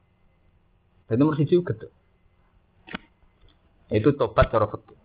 Dan 1.11 1.19
nomor 1.19 1.35
siji 1.35 1.59
gitu. 1.59 1.87
Itu 3.93 4.17
tobat 4.17 4.49
cara 4.49 4.65
fikih. 4.65 4.97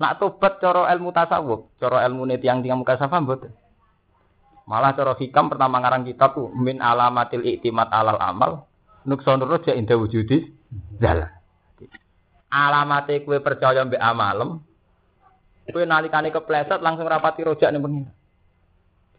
Nak 0.00 0.16
tobat 0.16 0.60
cara 0.60 0.88
ilmu 0.92 1.12
tasawuf, 1.12 1.72
cara 1.76 2.04
ilmu 2.08 2.28
yang 2.28 2.64
tiang 2.64 2.80
muka 2.80 2.96
safa 2.96 3.20
mboten. 3.20 3.52
Malah 4.68 4.94
cara 4.94 5.12
hikam 5.18 5.50
pertama 5.50 5.82
ngarang 5.82 6.06
kitab 6.06 6.36
tuh 6.36 6.48
min 6.54 6.78
alamatil 6.78 7.42
iktimat 7.42 7.90
alal 7.90 8.20
amal 8.22 8.70
nukson 9.02 9.42
roja 9.42 9.74
indah 9.74 9.98
wujudi 9.98 10.46
jalan. 11.02 11.28
Alamate 12.50 13.22
kue 13.22 13.38
percaya 13.42 13.86
mbek 13.86 14.02
amalem 14.02 14.62
Kowe 15.70 15.86
nalikane 15.86 16.34
kepleset 16.34 16.82
langsung 16.82 17.06
rapati 17.06 17.46
rojak 17.46 17.70
ning 17.70 17.82
pengiran. 17.82 18.14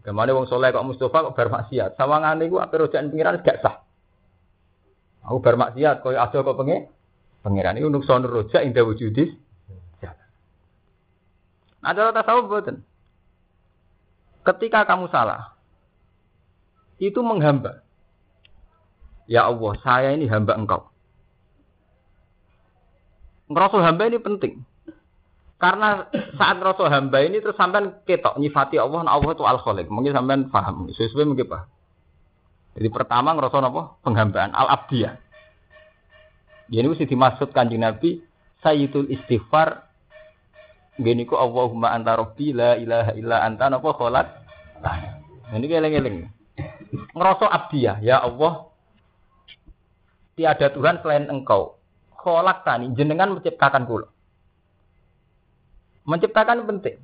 Gimana 0.02 0.36
wong 0.36 0.50
soleh 0.52 0.74
kok 0.74 0.84
Mustafa 0.84 1.32
kok 1.32 1.36
bar 1.38 1.48
maksiat. 1.48 1.96
Sawangane 1.96 2.44
iku 2.50 2.60
ape 2.60 2.76
rojak 2.76 3.00
ning 3.06 3.12
pengiran 3.16 3.40
gak 3.40 3.64
sah. 3.64 3.76
Aku 5.32 5.40
bar 5.40 5.56
maksiat 5.56 6.04
koyo 6.04 6.20
aja 6.20 6.38
kok 6.44 6.58
pengen. 6.60 6.92
Pengiran 7.42 7.78
iku 7.78 7.90
nukson 7.90 8.26
rojak 8.26 8.62
indah 8.62 8.86
wujudis. 8.86 9.34
Ada 11.82 12.14
tasawuf 12.14 12.46
boten. 12.46 12.86
Ketika 14.46 14.86
kamu 14.86 15.10
salah, 15.10 15.58
itu 17.02 17.18
menghamba. 17.26 17.82
Ya 19.26 19.50
Allah, 19.50 19.74
saya 19.82 20.14
ini 20.14 20.30
hamba 20.30 20.58
engkau. 20.58 20.94
Ngerasa 23.50 23.78
hamba 23.82 24.04
ini 24.10 24.18
penting. 24.22 24.54
Karena 25.62 26.10
saat 26.38 26.58
rasa 26.58 26.90
hamba 26.90 27.22
ini 27.22 27.38
terus 27.38 27.54
sampean 27.54 28.02
ketok 28.06 28.38
nyifati 28.42 28.82
Allah, 28.82 29.06
nah 29.06 29.14
Allah 29.18 29.34
itu 29.34 29.46
al 29.46 29.62
khaliq. 29.62 29.90
Mungkin 29.94 30.14
sampean 30.14 30.50
paham. 30.50 30.90
Sesuai 30.90 31.30
mungkin 31.30 31.46
pak. 31.46 31.70
Jadi 32.78 32.88
pertama 32.90 33.34
ngerasa 33.38 33.62
apa? 33.62 34.02
Penghambaan 34.02 34.58
al 34.58 34.74
Ini 36.72 36.88
mesti 36.88 37.04
dimaksud 37.04 37.52
kanjeng 37.52 37.84
Nabi 37.84 38.24
sayyidul 38.64 39.12
istighfar 39.12 39.92
Gini 41.02 41.24
ku 41.26 41.40
Allahumma 41.40 41.96
anta 41.96 42.14
rabbi 42.14 42.54
la 42.54 42.78
ilaha 42.78 43.12
illa 43.18 43.42
anta 43.42 43.72
napa 43.72 43.90
kholat. 43.96 44.28
Nah, 44.84 45.58
ini 45.58 45.66
eling-eling. 45.66 46.30
Ngerasa 47.16 47.48
abdiyah, 47.48 48.04
ya 48.04 48.22
Allah. 48.22 48.70
Tiada 50.36 50.68
Tuhan 50.70 51.00
selain 51.00 51.32
Engkau. 51.32 51.80
Kholak 52.22 52.68
tani 52.68 52.94
jenengan 52.94 53.34
menciptakan 53.34 53.90
kula. 53.90 54.08
Menciptakan 56.06 56.70
penting. 56.70 57.02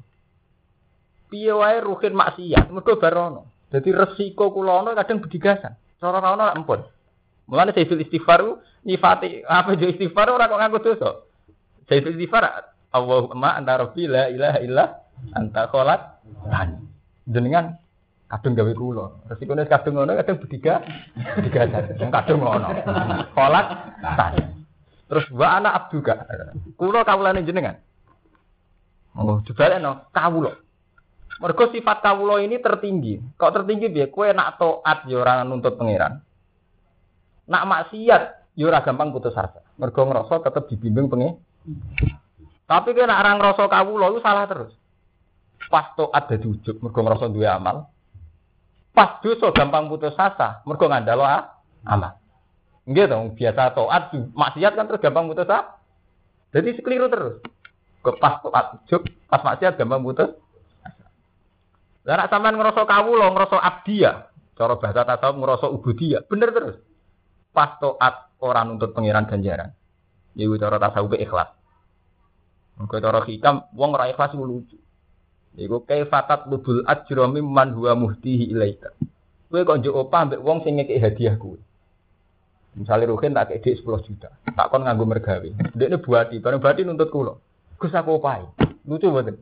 Piye 1.28 1.52
wae 1.52 1.82
ruhin 1.82 2.14
maksiat, 2.14 2.70
mergo 2.70 3.02
barono. 3.02 3.50
Jadi 3.74 3.90
resiko 3.92 4.54
kula 4.54 4.86
ono 4.86 4.94
kadang 4.94 5.20
bedigasan. 5.26 5.74
Cara 5.98 6.22
lak 6.22 6.56
empun. 6.56 6.86
Mulane 7.48 7.72
Sayyidul 7.72 8.04
Istighfar 8.04 8.40
ku 8.44 8.54
nyifati 8.84 9.44
apa 9.48 9.80
jo 9.80 9.88
istighfar 9.88 10.28
ora 10.28 10.52
kok 10.52 10.60
nganggo 10.60 10.80
dosa. 10.84 11.10
Sayyidul 11.88 12.20
Istighfar 12.20 12.44
Allahumma 12.92 13.56
anta 13.56 13.80
rabbi 13.80 14.04
la 14.08 14.28
ilaha 14.28 14.60
illa 14.60 14.86
anta 15.32 15.72
kholat 15.72 16.20
tani. 16.52 16.76
Jenengan 17.28 17.80
kadung 18.28 18.56
gawe 18.56 18.74
kula. 18.76 19.06
Resikone 19.32 19.64
kadung 19.64 19.96
ngono 19.96 20.20
kadung 20.20 20.44
bediga 20.44 20.84
bedigasan. 21.40 21.96
Sing 21.96 22.12
kadung 22.12 22.44
ngono. 22.44 22.68
Kholat 23.32 23.68
tani. 24.04 24.42
Terus 25.08 25.26
wa 25.32 25.48
ana 25.56 25.72
abduka. 25.72 26.28
Kula 26.76 27.08
kawulane 27.08 27.48
jenengan. 27.48 27.80
Oh, 29.16 29.40
dibalekno 29.48 30.12
kawula. 30.12 30.52
Mergo 31.40 31.64
sifat 31.72 32.04
kawula 32.04 32.44
ini 32.44 32.60
tertinggi. 32.60 33.40
Kok 33.40 33.54
tertinggi 33.56 33.88
piye? 33.88 34.12
Kowe 34.12 34.28
nak 34.36 34.60
taat 34.60 35.08
ya 35.08 35.24
ora 35.24 35.48
nuntut 35.48 35.80
pangeran. 35.80 36.27
Nak 37.48 37.64
maksiat 37.64 38.22
ya 38.60 38.64
ora 38.68 38.84
gampang 38.84 39.16
putus 39.16 39.36
asa. 39.36 39.64
Mergo 39.80 40.04
ngrasa 40.04 40.44
tetep 40.44 40.68
dibimbing 40.72 41.08
pengen. 41.08 41.40
Tapi 42.68 42.92
kowe 42.92 43.08
nak 43.08 43.22
ora 43.24 43.32
ngrasa 43.40 43.64
kawula 43.72 44.12
lu 44.12 44.20
salah 44.20 44.46
terus. 44.46 44.76
Pas 45.68 45.92
taat 45.96 46.24
dadi 46.32 46.48
ujug 46.48 46.80
mergo 46.84 47.28
duwe 47.32 47.48
amal. 47.48 47.88
Pas 48.92 49.20
dosa 49.24 49.52
gampang 49.56 49.88
putus 49.88 50.16
asa 50.16 50.62
mergo 50.68 50.86
ngandalo 50.88 51.24
amal. 51.88 52.20
Nggih 52.88 53.08
dong, 53.12 53.36
biasa 53.36 53.76
taat 53.76 54.04
maksiat 54.14 54.72
kan 54.76 54.86
terus 54.88 55.04
gampang 55.04 55.32
putus 55.32 55.48
asa. 55.48 55.80
Jadi 56.52 56.76
sekeliru 56.76 57.08
terus. 57.08 57.40
Ke 58.04 58.12
pas 58.20 58.44
taat 58.44 58.84
ujug, 58.84 59.08
pas 59.32 59.42
maksiat 59.44 59.80
gampang 59.80 60.04
putus 60.04 60.36
lah 62.08 62.24
nek 62.24 62.32
sampean 62.32 62.56
ngrasa 62.56 62.88
kawula, 62.88 63.36
ngrasa 63.36 63.60
abdiya, 63.60 64.32
cara 64.56 64.80
bahasa 64.80 65.04
tasawuf 65.04 65.44
ngrasa 65.44 65.68
ubudiyah, 65.68 66.24
bener 66.32 66.56
terus. 66.56 66.80
Pas 67.58 67.74
taat 67.82 68.38
ora 68.38 68.62
nuntut 68.62 68.94
pangeran 68.94 69.26
ganjaran. 69.26 69.74
Iku 70.38 70.62
cara 70.62 70.78
tasawuf 70.78 71.18
ikhlas. 71.18 71.50
Mengko 72.78 73.02
cara 73.02 73.26
hikam 73.26 73.66
wong 73.74 73.98
ora 73.98 74.14
ikhlas 74.14 74.38
iku 74.38 74.46
lucu. 74.46 74.78
Iku 75.58 75.82
kaifatat 75.82 76.46
lubul 76.54 76.86
ajra 76.86 77.26
mimman 77.26 77.74
huwa 77.74 77.98
muhtihi 77.98 78.54
ilaika. 78.54 78.94
Kowe 79.50 79.66
kok 79.66 79.82
njuk 79.82 79.96
opah 80.06 80.22
mbek 80.30 80.44
wong 80.46 80.62
sing 80.62 80.78
ngekek 80.78 81.02
hadiah 81.02 81.34
kowe. 81.34 81.58
Misalnya 82.78 83.10
Ruhin 83.10 83.34
tak 83.34 83.58
kek 83.58 83.66
10 83.66 84.06
juta, 84.06 84.30
tak 84.54 84.70
kon 84.70 84.86
nganggo 84.86 85.10
mergawe. 85.10 85.50
Dekne 85.74 85.98
buati, 85.98 86.38
bareng 86.38 86.62
buati 86.62 86.86
nuntut 86.86 87.10
kula. 87.10 87.34
Gus 87.82 87.90
aku 87.90 88.22
opahi. 88.22 88.46
Lucu 88.86 89.10
mboten? 89.10 89.34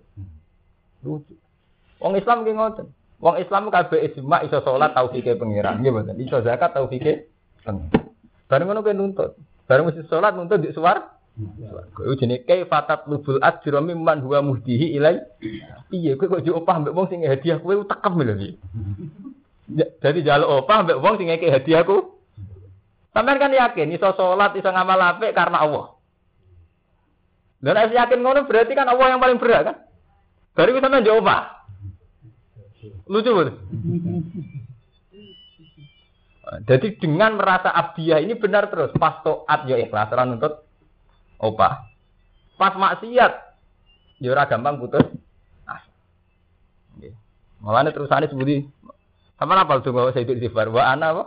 Lucu. 1.03 1.35
Wong 1.99 2.15
Islam 2.15 2.47
ki 2.47 2.55
ngoten. 2.55 2.87
Wong 3.19 3.35
Islam 3.35 3.67
kabeh 3.67 4.07
ijma 4.07 4.39
iso 4.47 4.63
salat 4.63 4.95
taufike 4.95 5.35
pangeran, 5.35 5.83
nggih 5.83 5.91
mboten. 5.91 6.15
Iso 6.23 6.39
zakat 6.47 6.79
taufike 6.79 7.27
pangeran. 7.65 8.13
Bareng 8.45 8.69
ngono 8.69 8.85
kowe 8.85 8.93
nuntut. 8.93 9.31
Bareng 9.65 9.89
mesti 9.89 10.05
salat 10.05 10.37
nuntut 10.37 10.61
di 10.61 10.69
suar. 10.69 11.17
Kowe 11.97 12.13
jenenge 12.15 12.45
kaifatat 12.45 13.09
lubul 13.09 13.41
ajra 13.41 13.81
mimman 13.81 14.21
huwa 14.21 14.45
muhdihi 14.45 14.93
ilai. 14.93 15.17
Piye 15.89 16.13
kowe 16.15 16.29
kok 16.29 16.45
opah 16.45 16.75
mbek 16.85 16.93
wong 16.93 17.09
sing 17.09 17.25
hadiah 17.25 17.57
kowe 17.57 17.73
tekem 17.89 18.13
lho 18.21 18.33
iki. 18.37 18.49
Jadi 19.75 20.19
jaluk 20.27 20.63
opah 20.63 20.85
mbek 20.85 21.01
wong 21.01 21.17
sing 21.17 21.27
ngeke 21.33 21.49
hadiahku. 21.49 22.13
Sampeyan 23.11 23.41
kan 23.41 23.51
yakin 23.51 23.95
iso 23.95 24.13
salat 24.13 24.53
iso 24.53 24.69
ngamal 24.69 25.01
apik 25.01 25.33
karena 25.33 25.65
Allah. 25.65 25.97
Dan 27.65 27.73
nek 27.73 27.97
yakin 27.97 28.19
ngono 28.21 28.45
berarti 28.45 28.77
kan 28.77 28.85
Allah 28.85 29.09
yang 29.09 29.21
paling 29.23 29.41
berat 29.41 29.61
kan? 29.65 29.77
Dari 30.53 30.77
sampeyan 30.77 31.01
jawab. 31.01 31.55
Lucu 33.09 33.29
betul. 33.33 33.57
Jadi 36.45 37.01
dengan 37.01 37.41
merasa 37.41 37.73
abdiyah 37.73 38.21
ini 38.21 38.37
benar 38.37 38.69
terus. 38.69 38.93
Pas 39.01 39.25
toat 39.25 39.65
ya 39.65 39.81
ikhlas 39.81 40.13
nuntut 40.13 40.61
opah. 41.41 41.89
Pas 42.55 42.73
maksiat 42.77 43.33
ya 44.21 44.29
ora 44.31 44.45
gampang 44.45 44.77
putus 44.77 45.03
asa. 45.65 45.89
Nggih. 47.01 47.13
Mulane 47.65 47.89
terusane 47.91 48.29
sebuti 48.29 48.61
sama 49.35 49.59
apa 49.59 49.83
tuh 49.83 49.91
bahwa 49.91 50.15
saya 50.15 50.23
itu 50.23 50.47
wa 50.53 50.83
ana 50.85 51.07
apa? 51.11 51.23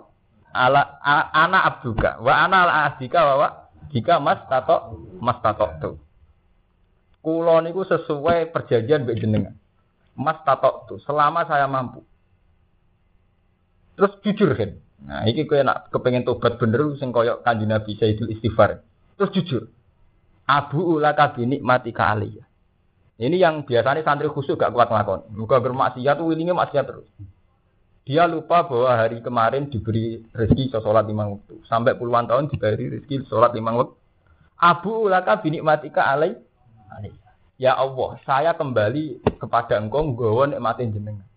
Ala 0.48 0.82
a, 1.04 1.28
ana 1.34 1.58
abduka 1.66 2.16
wa 2.24 2.32
ana 2.32 2.64
ala 2.64 2.72
ahdika 2.88 3.20
wa 3.20 3.68
jika 3.92 4.16
mas 4.16 4.40
tato 4.48 5.02
mas 5.20 5.36
tato 5.44 5.66
tuh. 5.82 5.94
Kulo 7.20 7.60
niku 7.60 7.84
sesuai 7.84 8.54
perjanjian 8.54 9.04
mbek 9.04 9.18
jenengan. 9.20 9.54
Mas 10.16 10.40
tato 10.46 10.88
tuh 10.88 10.98
selama 11.04 11.44
saya 11.44 11.68
mampu. 11.68 12.00
Terus 13.98 14.14
jujur 14.24 14.54
kan. 14.54 14.78
Nah, 14.98 15.22
ini 15.30 15.46
kue 15.46 15.62
nak 15.62 15.94
kepengen 15.94 16.26
tobat 16.26 16.58
bener 16.58 16.98
sing 16.98 17.14
koyok 17.14 17.46
kanjeng 17.46 17.70
Nabi 17.70 17.94
Sayyidul 17.94 18.34
Istighfar. 18.34 18.82
Terus 19.14 19.30
jujur. 19.34 19.62
Abu 20.48 20.98
ulaka 20.98 21.36
bini 21.36 21.62
mati 21.62 21.94
aliyah. 21.94 22.46
Ini 23.18 23.36
yang 23.36 23.66
biasanya 23.66 24.06
santri 24.06 24.30
khusus 24.30 24.54
gak 24.54 24.70
kuat 24.70 24.88
ngelakon. 24.88 25.26
Muka 25.34 25.58
bermaksiat, 25.58 26.22
willingnya 26.22 26.54
maksiat 26.54 26.86
terus. 26.86 27.06
Dia 28.06 28.24
lupa 28.30 28.64
bahwa 28.64 28.94
hari 28.94 29.20
kemarin 29.20 29.68
diberi 29.68 30.22
rezeki 30.32 30.72
sholat 30.72 31.04
lima 31.04 31.28
waktu. 31.28 31.60
Sampai 31.68 31.98
puluhan 31.98 32.24
tahun 32.24 32.48
diberi 32.48 32.96
rezeki 32.96 33.28
sholat 33.28 33.52
lima 33.52 33.74
waktu. 33.76 33.92
Abu 34.56 35.10
ulaka 35.10 35.42
bini 35.42 35.60
mati 35.60 35.92
aliyah. 35.92 36.40
Ya 37.58 37.74
Allah, 37.74 38.16
saya 38.22 38.54
kembali 38.54 39.20
kepada 39.36 39.82
engkau 39.82 40.08
nggawa 40.08 40.54
nikmatin 40.54 40.94
jenengan. 40.94 41.27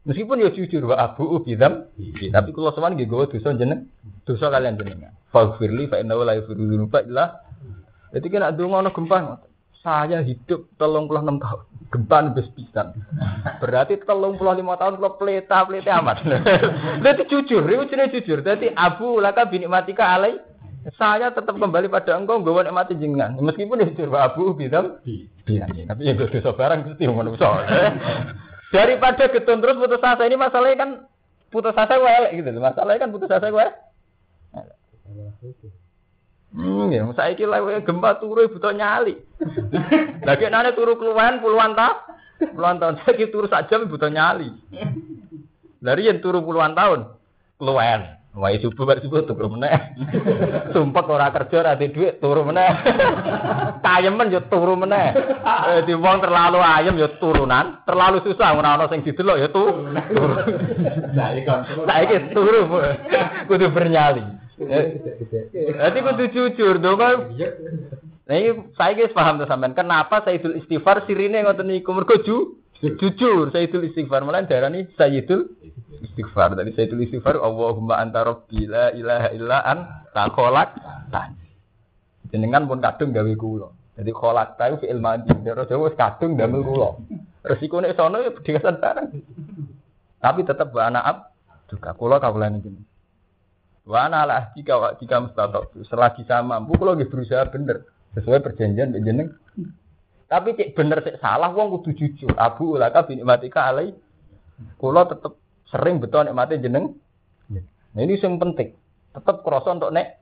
Meskipun 0.00 0.40
ya 0.40 0.48
jujur 0.48 0.88
wa 0.88 0.96
abu 0.96 1.44
bidam, 1.44 1.84
tapi 2.32 2.48
kalau 2.56 2.72
sowan 2.72 2.96
nggih 2.96 3.04
gawa 3.04 3.28
dosa 3.28 3.52
jeneng, 3.52 3.84
dosa 4.24 4.48
kalian 4.48 4.80
jenengan. 4.80 5.12
Faghfirli 5.28 5.92
fa 5.92 6.00
innahu 6.00 6.24
la 6.24 6.40
yaghfiru 6.40 6.56
dzunuba 6.56 7.04
illa. 7.04 7.44
Jadi 8.16 8.26
kena 8.32 8.48
donga 8.56 8.80
ana 8.80 8.90
gempa. 8.96 9.44
Saya 9.80 10.24
hidup 10.24 10.72
telung 10.80 11.04
puluh 11.04 11.20
enam 11.20 11.36
tahun. 11.36 11.68
Gempa 11.92 12.16
nembes 12.20 12.48
pisan. 12.56 12.96
Berarti 13.60 14.00
telung 14.00 14.40
puluh 14.40 14.56
lima 14.56 14.80
tahun 14.80 14.96
kalau 14.96 15.20
peleta 15.20 15.68
peleta 15.68 16.00
amat. 16.00 16.24
Berarti 17.04 17.22
jujur, 17.28 17.60
itu 17.68 17.84
jenis 17.92 18.12
jujur. 18.16 18.38
Jadi 18.40 18.72
abu 18.72 19.20
laka 19.20 19.48
binikmatika 19.52 20.16
alai 20.16 20.40
saya 20.96 21.28
tetap 21.28 21.60
kembali 21.60 21.92
pada 21.92 22.16
engkau 22.16 22.40
gue 22.40 22.72
mati 22.72 22.96
jenengan 22.96 23.36
meskipun 23.36 23.84
itu 23.84 24.08
abu 24.16 24.56
bidam 24.56 24.96
tapi 25.84 26.08
ya 26.08 26.16
dosa 26.16 26.56
barang 26.56 26.88
mesti 26.88 27.04
ngono 27.04 27.36
daripada 28.70 29.26
getun 29.26 29.58
terus 29.58 29.78
putus 29.78 30.02
asa 30.02 30.22
ini 30.26 30.38
masalahnya 30.38 30.78
kan 30.78 30.90
putus 31.50 31.74
asa 31.74 31.98
gue 31.98 32.10
elek 32.10 32.32
gitu 32.38 32.48
masalahnya 32.62 33.02
kan 33.02 33.10
putus 33.10 33.30
asa 33.30 33.50
gue 33.50 33.66
Hmm, 36.50 36.90
ya, 36.90 37.06
saya 37.14 37.38
kira 37.38 37.62
gempa 37.86 38.18
turu 38.18 38.50
butuh 38.50 38.74
nyali. 38.74 39.14
Lagi 40.26 40.50
nane 40.50 40.74
turu 40.74 40.98
keluhan 40.98 41.38
puluhan 41.38 41.78
tahun, 41.78 41.96
puluhan 42.58 42.76
tahun 42.82 42.94
saya 42.98 43.14
kira 43.14 43.30
turu 43.30 43.46
saja 43.46 43.78
butuh 43.86 44.10
nyali. 44.10 44.50
Dari 45.78 46.10
yang 46.10 46.18
turu 46.18 46.42
puluhan 46.42 46.74
tahun, 46.74 47.14
keluhan. 47.54 48.19
Wah, 48.40 48.56
subuh 48.56 48.88
bar 48.88 49.04
subuh 49.04 49.28
turu 49.28 49.52
meneh. 49.52 50.00
Sumpek 50.72 51.04
ora 51.12 51.28
kerja 51.28 51.60
ora 51.60 51.76
duit 51.76 52.24
turu 52.24 52.48
meneh. 52.48 52.72
Kayemen 53.84 54.32
yo 54.32 54.40
turu 54.48 54.80
meneh. 54.80 55.12
Eh 55.44 55.84
di 55.84 55.92
wong 55.92 56.24
terlalu 56.24 56.56
ayem 56.56 56.96
yo 56.96 57.20
turunan, 57.20 57.84
terlalu 57.84 58.24
susah 58.24 58.56
ora 58.56 58.80
ana 58.80 58.88
sing 58.88 59.04
didelok 59.04 59.44
yo 59.44 59.48
turu. 59.52 59.92
Saiki 61.84 62.32
turu. 62.32 62.64
Kudu 63.44 63.66
bernyali. 63.76 64.24
Nanti 65.76 65.98
kudu 66.00 66.24
jujur 66.32 66.80
dong 66.80 66.96
kan. 66.96 67.36
Nah 68.24 68.36
ini 68.38 68.72
saya 68.78 68.94
guys 68.94 69.12
paham 69.12 69.42
tuh 69.42 69.48
sampean. 69.50 69.76
Kenapa 69.76 70.22
Sayyidul 70.24 70.64
Istighfar 70.64 71.04
sirine 71.04 71.44
ngoten 71.44 71.66
niku 71.66 71.90
mergo 71.92 72.14
ju 72.22 72.59
jujur 72.80 73.52
Sayyidul 73.52 73.92
Istighfar 73.92 74.24
malah 74.24 74.48
darani 74.48 74.88
Sayyidul 74.96 75.60
istighfar. 76.00 76.56
Tadi 76.56 76.70
saya 76.74 76.86
tulis 76.88 77.08
istighfar, 77.08 77.36
Allahumma 77.38 78.00
anta 78.00 78.24
rabbi 78.24 78.64
la 78.64 78.92
ilaha 78.92 79.28
illa 79.36 79.58
an 79.64 79.78
ta 80.12 80.28
kholak 80.32 80.76
tan. 81.12 81.36
Jenengan 82.32 82.66
pun 82.66 82.80
kadung 82.80 83.12
gawe 83.12 83.32
kula. 83.36 83.68
Jadi 84.00 84.10
kholak 84.10 84.56
ta 84.56 84.72
fi'il 84.76 85.00
madhi. 85.00 85.32
Cara 85.44 85.64
Jawa 85.68 85.92
kadung 85.94 86.36
damel 86.36 86.64
kula. 86.64 86.90
Resikone 87.44 87.92
sono 87.96 88.20
ya 88.20 88.30
dikasan 88.32 88.80
barang. 88.80 89.08
Tapi 90.20 90.40
tetap 90.44 90.68
wa 90.72 90.82
ana 90.84 91.00
ab 91.00 91.32
juga 91.72 91.96
kula 91.96 92.20
kawulane 92.20 92.60
jenengan. 92.60 92.88
Wa 93.88 94.08
ana 94.08 94.52
jika 94.56 94.96
jika 95.00 95.16
mustatok. 95.24 95.72
Selagi 95.88 96.24
saya 96.28 96.44
mampu 96.44 96.76
nggih 96.76 97.08
berusaha 97.08 97.48
bener 97.48 97.88
sesuai 98.16 98.44
perjanjian 98.44 98.96
jeneng. 99.00 99.36
Tapi 100.30 100.54
cek 100.54 100.78
bener 100.78 101.02
cek 101.02 101.18
salah 101.18 101.50
wong 101.50 101.74
kudu 101.74 101.90
jujur. 101.98 102.30
Abu 102.38 102.78
ulaka 102.78 103.02
bin 103.02 103.26
matika 103.26 103.66
alai. 103.66 103.90
Kula 104.78 105.10
tetep 105.10 105.40
Sering 105.70 106.02
betul 106.02 106.26
mati 106.34 106.58
jeneng. 106.58 106.98
Nah 107.94 108.00
ini 108.02 108.18
yang 108.18 108.42
penting. 108.42 108.74
Tetap 109.14 109.46
kerasa 109.46 109.74
untuk 109.74 109.94
nek. 109.94 110.18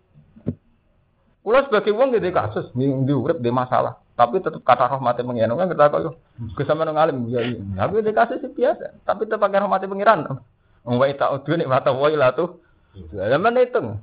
Kulo 1.40 1.64
sebagai 1.64 1.96
wong 1.96 2.12
gitu 2.12 2.28
kasus, 2.28 2.68
di 2.76 2.84
urip 3.12 3.40
di 3.40 3.48
masalah. 3.48 3.96
Tapi 4.12 4.44
tetap 4.44 4.60
kata 4.60 4.98
rahmati 4.98 5.24
pengiran 5.24 5.56
kan 5.56 5.70
kita 5.70 5.88
kok 5.88 6.18
Gus 6.58 6.66
sampean 6.66 6.90
ngalim 6.92 7.30
ya 7.30 7.40
iya. 7.40 7.62
Tapi 7.78 8.02
dikasih 8.02 8.42
sih 8.42 8.50
biasa, 8.52 9.06
tapi 9.06 9.24
tetap 9.24 9.46
pakai 9.46 9.62
rahmati 9.62 9.86
pengiran. 9.88 10.28
Wong 10.84 11.00
wae 11.00 11.16
tak 11.16 11.32
udu 11.40 11.56
nek 11.56 11.70
mata 11.70 11.94
wae 11.94 12.18
lah 12.18 12.36
tuh. 12.36 12.60
Zaman 13.14 13.56
hitung. 13.56 14.02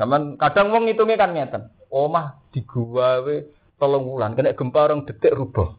Zaman 0.00 0.40
kadang 0.40 0.74
wong 0.74 0.90
ngitungnya 0.90 1.20
kan 1.20 1.30
ngeten. 1.36 1.62
Omah 1.92 2.40
di 2.50 2.64
tolong 3.80 4.04
wulan 4.04 4.36
kena 4.36 4.52
gempa 4.52 4.84
orang 4.84 5.08
detik 5.08 5.32
rubah. 5.32 5.74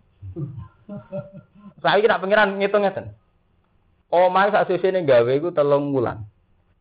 Saya 1.80 2.02
kira 2.02 2.18
pengiran 2.18 2.58
ngitung 2.58 2.82
ngeten. 2.84 3.14
Omah 4.12 4.52
sak 4.52 4.68
sesene 4.68 5.06
gawe 5.06 5.32
iku 5.32 5.54
telung 5.54 5.94
wulan. 5.94 6.26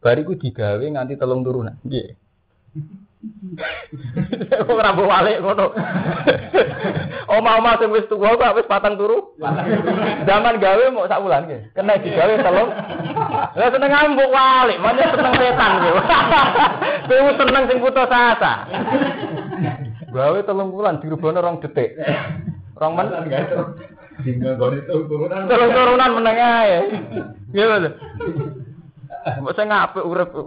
Bariku 0.01 0.35
digawe 0.35 0.83
nganti 0.83 1.21
telung 1.21 1.45
turunan. 1.45 1.77
Nggih. 1.85 2.17
Kok 4.51 4.73
ora 4.73 4.97
mbok 4.97 5.11
walik 5.13 5.45
ngono. 5.45 5.67
Oma-oma 7.37 7.79
sing 7.79 7.93
wis 7.93 8.09
tuwa 8.11 8.35
kok 8.35 8.57
wis 8.59 8.67
patang 8.67 8.97
turu. 8.97 9.37
Zaman 10.25 10.57
gawe 10.57 10.85
mau 10.91 11.07
sak 11.07 11.21
wulan. 11.21 11.47
Kena 11.77 12.01
digawe 12.01 12.35
telung. 12.41 12.73
Lah 13.55 13.69
seneng 13.71 13.93
ambuk 13.93 14.31
walik, 14.33 14.81
mana 14.81 15.05
seneng 15.13 15.35
setan 15.37 15.73
ki. 15.85 15.91
Kowe 17.07 17.31
seneng 17.37 17.65
sing 17.69 17.79
putus 17.79 18.11
asa. 18.11 18.55
Gawe 20.11 20.39
telung 20.43 20.75
wulan 20.75 20.99
dirubahno 20.99 21.39
rong 21.41 21.63
detik. 21.63 21.95
Rong 22.77 22.93
men. 22.99 23.09
Tinggal 24.21 24.55
gone 24.61 24.79
turunan. 24.85 25.49
Telung 25.49 25.73
turunan 25.73 26.11
meneng 26.19 26.39
ae. 26.39 26.77
Nggih, 27.51 27.95
Mbok 29.21 29.53
sing 29.53 29.69
apik 29.69 30.07
urip. 30.07 30.33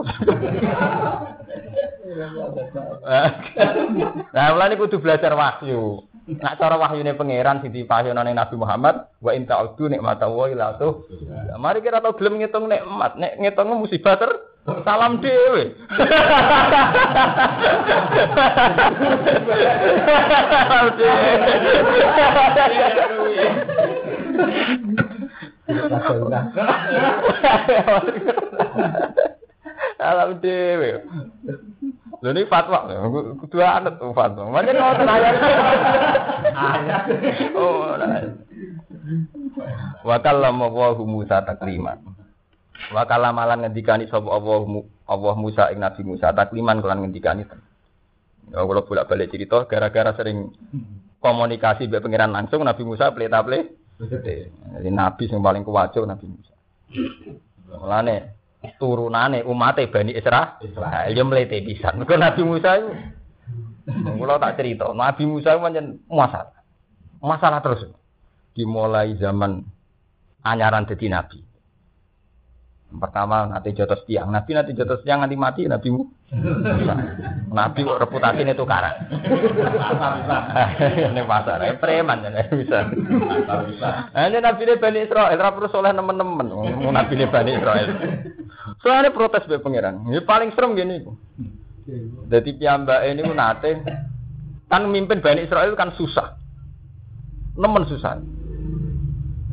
Nah, 4.34 4.54
mulane 4.54 4.78
kudu 4.78 5.02
belajar 5.02 5.34
wahyu. 5.34 6.06
Nak 6.24 6.56
cara 6.56 6.80
wahyune 6.80 7.20
pangeran 7.20 7.60
sing 7.60 7.76
dipasyono 7.76 8.24
ning 8.24 8.40
Nabi 8.40 8.56
Muhammad, 8.56 9.12
wa 9.20 9.36
in 9.36 9.44
ta'udu 9.44 9.92
nikmata 9.92 10.32
wa 10.32 10.48
ila 10.48 10.80
tuh. 10.80 11.04
Ya, 11.20 11.60
mari 11.60 11.84
kita 11.84 12.00
tau 12.00 12.16
gelem 12.16 12.40
ngitung 12.40 12.72
nikmat, 12.72 13.20
nek 13.20 13.44
ngitung 13.44 13.76
musibah 13.76 14.16
ter 14.16 14.32
salam 14.88 15.20
dhewe. 15.20 15.76
Salam 30.00 30.32
Alam 30.34 30.40
dhewe. 30.40 31.04
Lho 32.24 32.32
ini 32.32 32.48
fatwa, 32.48 32.88
kudu 33.44 33.60
anut 33.60 34.00
tuh 34.00 34.16
fatwa. 34.16 34.48
Macam 34.48 34.72
ngoten 34.80 35.12
ayat. 35.12 35.36
Ayat. 36.56 37.04
Oh, 37.52 38.00
Wa 40.08 40.18
kallama 40.24 40.72
Allahu 40.72 41.04
Musa 41.04 41.44
takliman. 41.44 42.00
Wa 42.96 43.04
kallama 43.04 43.44
lan 43.44 43.68
ngendikani 43.68 44.08
sapa 44.08 44.32
Allah 44.32 44.64
Allah 45.04 45.36
Musa 45.36 45.68
ing 45.76 45.84
Nabi 45.84 46.02
Musa 46.08 46.32
takliman 46.32 46.80
kelan 46.80 47.04
ngendikani. 47.04 47.44
Ya 48.52 48.64
kula 48.64 48.88
bolak-balik 48.88 49.28
cerita 49.28 49.68
gara-gara 49.68 50.16
sering 50.16 50.52
komunikasi 51.20 51.92
mbek 51.92 52.04
pangeran 52.08 52.32
langsung 52.32 52.64
Nabi 52.64 52.84
Musa 52.88 53.12
pleta-ple 53.12 53.84
jadi 54.04 54.90
nabi 54.92 55.24
yang 55.32 55.40
paling 55.40 55.64
kuwajo 55.64 56.04
Nabi 56.04 56.26
Musa. 56.28 56.54
Mulane 57.72 58.36
turunane 58.80 59.44
umat 59.44 59.80
Bani 59.92 60.16
Isra, 60.16 60.60
Israil 60.64 61.12
yo 61.16 61.24
mlete 61.28 61.60
pisan. 61.64 62.00
Mergo 62.00 62.16
Nabi 62.16 62.42
Musa 62.48 62.80
itu 62.80 62.92
kula 64.16 64.40
tak 64.40 64.56
cerita, 64.56 64.92
Nabi 64.96 65.24
Musa 65.28 65.60
pancen 65.60 66.00
masalah. 66.08 66.56
Masalah 67.20 67.60
terus. 67.60 67.88
Dimulai 68.54 69.18
zaman 69.20 69.66
anyaran 70.46 70.86
dadi 70.86 71.08
nabi. 71.10 71.40
Pertama 72.94 73.50
nanti 73.50 73.74
jotos 73.74 74.06
tiang, 74.06 74.30
nabi 74.30 74.54
nanti 74.54 74.78
jotos 74.78 75.02
tiang 75.02 75.26
nanti 75.26 75.34
mati 75.34 75.66
nabi 75.66 75.90
mu. 75.90 76.06
Nabi 77.50 77.80
kok 77.82 77.98
reputasi 78.06 78.46
ini 78.46 78.54
tukaran. 78.54 79.10
Ini 81.10 81.22
pasar, 81.26 81.58
ini 81.66 81.82
preman 81.82 82.22
ya 82.22 82.46
bisa. 82.54 82.94
Ini 84.14 84.38
nabi 84.38 84.62
ini 84.70 84.78
bani 84.78 85.00
Israel, 85.10 85.42
rapur 85.42 85.66
soleh 85.74 85.90
teman-teman. 85.90 86.54
Nabi 86.94 87.14
ini 87.18 87.26
bani 87.26 87.52
Israel. 87.58 87.90
Soalnya 88.80 89.12
protes 89.12 89.48
be 89.48 89.60
pangeran. 89.60 90.08
Ini 90.08 90.24
paling 90.24 90.56
serem 90.56 90.76
gini. 90.76 91.04
Jadi 92.32 92.50
piyambak 92.56 93.04
ini 93.12 93.22
nate 93.28 93.72
kan 94.72 94.88
mimpin 94.88 95.20
bani 95.20 95.44
Israel 95.44 95.76
kan 95.76 95.92
susah, 96.00 96.40
nemen 97.60 97.84
susah. 97.86 98.24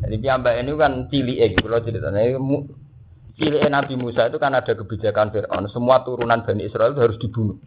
Jadi 0.01 0.15
piyambak 0.15 0.55
ini 0.63 0.71
kan 0.79 1.11
cilik 1.11 1.37
eh, 1.37 1.51
kalau 1.59 1.83
ceritanya 1.83 2.23
Cilik 3.41 3.63
Nabi 3.71 3.95
Musa 3.95 4.27
itu 4.27 4.37
kan 4.37 4.53
ada 4.53 4.69
kebijakan 4.75 5.31
Fir'aun. 5.31 5.65
Semua 5.71 6.03
turunan 6.03 6.43
Bani 6.43 6.67
Israel 6.67 6.91
itu 6.91 7.01
harus 7.01 7.17
dibunuh. 7.17 7.57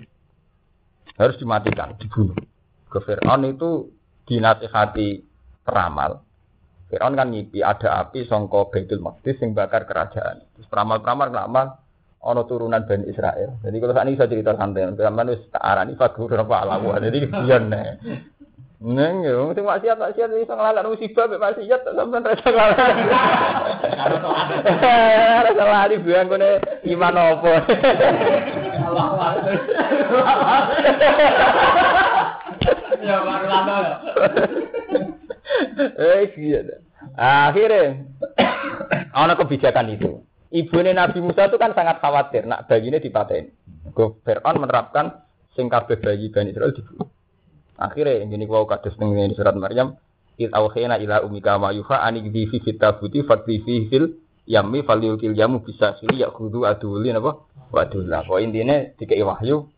Harus 1.16 1.34
dimatikan, 1.40 1.96
dibunuh. 1.96 2.36
Ke 2.92 3.00
Fir'aun 3.00 3.42
itu 3.48 3.88
dinasihati 4.28 5.24
peramal. 5.64 6.23
Fir'aun 6.94 7.18
kan 7.18 7.34
ngipi 7.34 7.58
ada 7.58 8.06
api 8.06 8.22
songko 8.30 8.70
Baitul 8.70 9.02
Maqdis 9.02 9.42
yang 9.42 9.50
bakar 9.50 9.82
kerajaan. 9.82 10.46
Terus 10.54 10.70
peramal-peramal 10.70 11.34
ngelamal 11.34 11.66
ono 12.22 12.46
turunan 12.46 12.86
Bani 12.86 13.10
Israel. 13.10 13.58
Jadi 13.66 13.76
kalau 13.82 13.92
saat 13.98 14.06
ini 14.06 14.14
saya 14.14 14.30
cerita 14.30 14.54
santai, 14.54 14.86
zaman 14.94 15.34
itu 15.34 15.50
tak 15.50 15.58
arani 15.58 15.98
fagur 15.98 16.30
apa 16.30 16.54
alamu. 16.62 16.94
Jadi 17.02 17.18
kian 17.26 17.74
Neng 18.84 19.24
yo, 19.24 19.48
sing 19.56 19.64
maksiat 19.64 19.96
maksiat 19.96 20.28
iso 20.44 20.52
nglalak 20.52 20.84
musibah 20.84 21.24
mek 21.24 21.40
maksiat 21.40 21.88
sampean 21.88 22.20
rasa 22.20 22.48
nglalak. 22.52 22.92
Rasa 25.40 25.64
lali 25.64 25.96
biang 26.04 26.28
kene 26.28 26.50
iman 26.92 27.16
opo. 27.16 27.52
Ya 33.00 33.16
baru 33.24 33.46
lama. 33.48 33.76
Eh 35.96 36.28
iya. 36.36 36.83
Akhirnya 37.12 38.08
ana 39.20 39.36
kebijakan 39.36 39.92
itu. 39.92 40.24
Ibune 40.54 40.94
Nabi 40.94 41.18
Musa 41.18 41.50
itu 41.50 41.58
kan 41.58 41.74
sangat 41.74 41.98
khawatir 41.98 42.46
nak 42.46 42.70
bayinya 42.70 43.02
dipaten. 43.02 43.50
Go 43.92 44.22
Fir'aun 44.22 44.62
menerapkan 44.62 45.26
sing 45.58 45.66
kabeh 45.66 45.98
bayi 45.98 46.30
Bani 46.30 46.54
Israel 46.54 46.72
dibunuh. 46.72 47.10
Akhirnya 47.74 48.22
gini 48.22 48.46
kau 48.46 48.62
kados 48.70 48.94
di 48.94 49.34
surat 49.34 49.58
Maryam, 49.58 49.98
it 50.38 50.50
awhina 50.54 50.98
ila 50.98 51.26
umika 51.26 51.58
ma 51.58 51.74
yuha 51.74 52.02
anik 52.06 52.30
di 52.30 52.46
fi 52.50 52.62
fitabuti 52.62 53.26
fatli 53.26 53.62
fi 53.62 53.86
fil 53.90 54.14
yammi 54.46 54.82
falyukil 54.82 55.34
yamu 55.34 55.62
bisa 55.62 55.96
sili 55.98 56.22
aduli 56.22 57.10
napa 57.14 57.46
waduh 57.70 58.04
lah 58.04 58.22
kok 58.26 58.38
intine 58.42 58.94
dikai 58.98 59.22
wahyu 59.22 59.70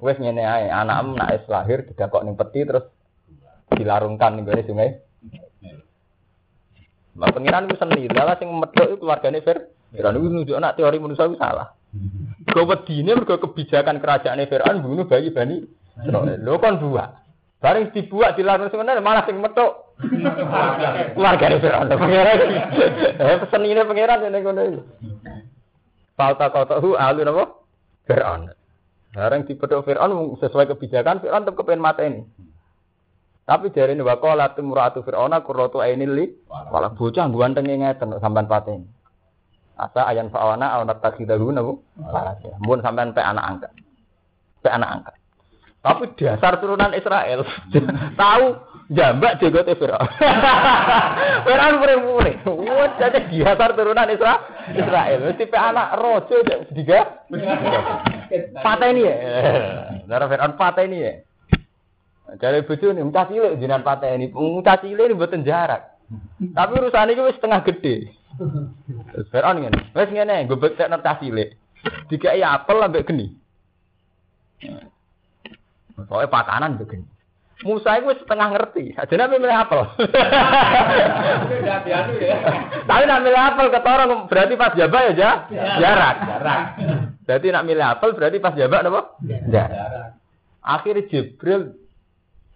wes 0.00 0.16
ngene 0.16 0.42
ae 0.42 0.66
anakmu 0.72 1.16
nak 1.16 1.44
lahir 1.46 1.84
didakok 1.84 2.24
ning 2.24 2.34
peti 2.34 2.64
terus 2.64 2.84
dilarungkan 3.76 4.40
ning 4.40 4.44
gone 4.48 4.62
sungai 4.64 4.90
Mbak 7.18 7.30
pengiran 7.34 7.66
itu 7.66 7.76
seni, 7.76 8.06
lala 8.06 8.38
sing 8.38 8.48
medok 8.54 8.86
itu 8.86 8.96
keluargane 9.02 9.42
Fir. 9.42 9.70
Fir'aun 9.90 10.16
itu 10.22 10.28
nunjuk 10.30 10.56
anak 10.56 10.78
teori 10.78 11.02
manusia 11.02 11.26
itu 11.26 11.34
salah. 11.34 11.74
Kau 12.54 12.66
wedine 12.70 13.18
mergo 13.18 13.42
kebijakan 13.42 13.98
kerajaan 13.98 14.38
Fir'aun 14.46 14.78
bunuh 14.78 15.10
bayi 15.10 15.34
Bani 15.34 15.66
Lo 16.40 16.62
kan 16.62 16.78
dua. 16.78 17.18
Bareng 17.60 17.92
dibuat 17.92 18.38
di 18.38 18.42
larang 18.46 18.72
sebenarnya 18.72 19.04
malah 19.04 19.26
sing 19.26 19.36
metuk. 19.36 19.92
Keluarga 21.12 21.44
ini 21.50 21.58
Fir'aun. 21.60 21.90
Pengeran. 21.90 22.38
Eh 23.20 23.36
pesen 23.42 23.68
ini 23.68 23.82
pengeran 23.84 24.24
ini 24.24 24.38
kono 24.40 24.62
iki. 24.64 24.80
Falta 26.16 26.48
hu 26.78 26.96
alu 26.96 27.20
napa? 27.26 27.44
Fir'aun. 28.08 28.54
Bareng 29.12 29.42
dipethuk 29.44 29.84
Fir'aun 29.84 30.38
sesuai 30.38 30.70
kebijakan 30.72 31.20
Fir'aun 31.20 31.44
tetep 31.44 31.66
mata 31.76 32.06
ini. 32.06 32.22
Tapi 33.50 33.74
dari 33.74 33.98
ini 33.98 34.06
wakola 34.06 34.54
timuratu 34.54 35.02
Fir'auna 35.02 35.42
kurrotu 35.42 35.82
ainil 35.82 36.14
li. 36.14 36.30
Walah 36.46 36.94
bocah 36.94 37.26
ganteng 37.26 37.66
ngeten 37.66 38.14
sampean 38.22 38.46
paten. 38.46 38.86
Asa 39.74 40.06
ayan 40.06 40.30
fa'awana 40.30 40.78
awanat 40.78 41.02
takhidahu 41.02 41.50
nabu. 41.50 41.82
Mun 42.62 42.78
sampean 42.78 43.10
pe 43.10 43.18
anak 43.18 43.42
angkat. 43.42 43.72
Pe 44.62 44.70
anak 44.70 45.02
angkat. 45.02 45.14
Tapi 45.82 46.04
dasar 46.14 46.62
turunan 46.62 46.94
Israel 46.94 47.40
tahu 48.20 48.46
jambak 48.92 49.42
jegote 49.42 49.74
Firaun. 49.74 50.10
Firaun 51.48 51.74
pure-pure. 51.80 52.32
Wah, 52.44 52.90
jadi 53.02 53.18
dasar 53.34 53.74
turunan 53.74 54.06
Israel. 54.14 54.46
Israel 54.78 55.18
mesti 55.26 55.44
pe 55.50 55.58
anak 55.58 55.98
rojo 55.98 56.36
sediga. 56.46 57.26
Pateni 58.62 59.10
ya. 59.10 59.14
Darah 60.06 60.28
Firaun 60.30 60.54
pateni 60.54 61.02
ya. 61.02 61.12
Dari 62.38 62.62
bojo 62.62 62.94
nih, 62.94 63.02
mucah 63.02 63.26
cilik 63.26 63.58
jenengan 63.58 63.82
pateni. 63.82 64.30
Mucah 64.30 64.78
cilik 64.78 65.10
ini 65.10 65.16
mboten 65.18 65.42
jarak. 65.42 65.98
Tapi 66.38 66.72
urusan 66.78 67.10
ini 67.10 67.26
wis 67.26 67.38
setengah 67.38 67.62
gede. 67.66 68.14
Firaun 69.34 69.62
ngene. 69.62 69.90
Wis 69.94 70.10
ngene, 70.14 70.46
gue 70.46 70.58
betek 70.58 70.90
cah 70.90 71.16
cilik. 71.18 71.58
Dikai 72.12 72.44
apel 72.44 72.78
ambek 72.82 73.08
geni. 73.08 73.34
Soalnya 76.06 76.32
pakanan 76.32 76.76
begini. 76.80 77.08
Musa 77.60 78.00
itu 78.00 78.24
setengah 78.24 78.56
ngerti. 78.56 78.96
Aja 78.96 79.14
nabi 79.20 79.36
milih 79.36 79.52
apel. 79.52 79.84
Tapi 82.88 83.04
nak 83.04 83.20
milih 83.20 83.36
apel 83.36 83.66
ketorong 83.68 84.32
berarti 84.32 84.54
pas 84.56 84.72
jabak 84.72 85.12
ya 85.12 85.12
ja? 85.12 85.30
jarak. 85.76 86.16
Jarak. 86.24 86.62
Berarti 87.28 87.46
nak 87.52 87.64
milih 87.68 87.84
apel 87.84 88.16
berarti 88.16 88.40
pas 88.40 88.56
jabak 88.56 88.80
apa? 88.80 89.02
Jarak. 89.52 90.16
Akhirnya 90.64 91.04
Jibril 91.12 91.76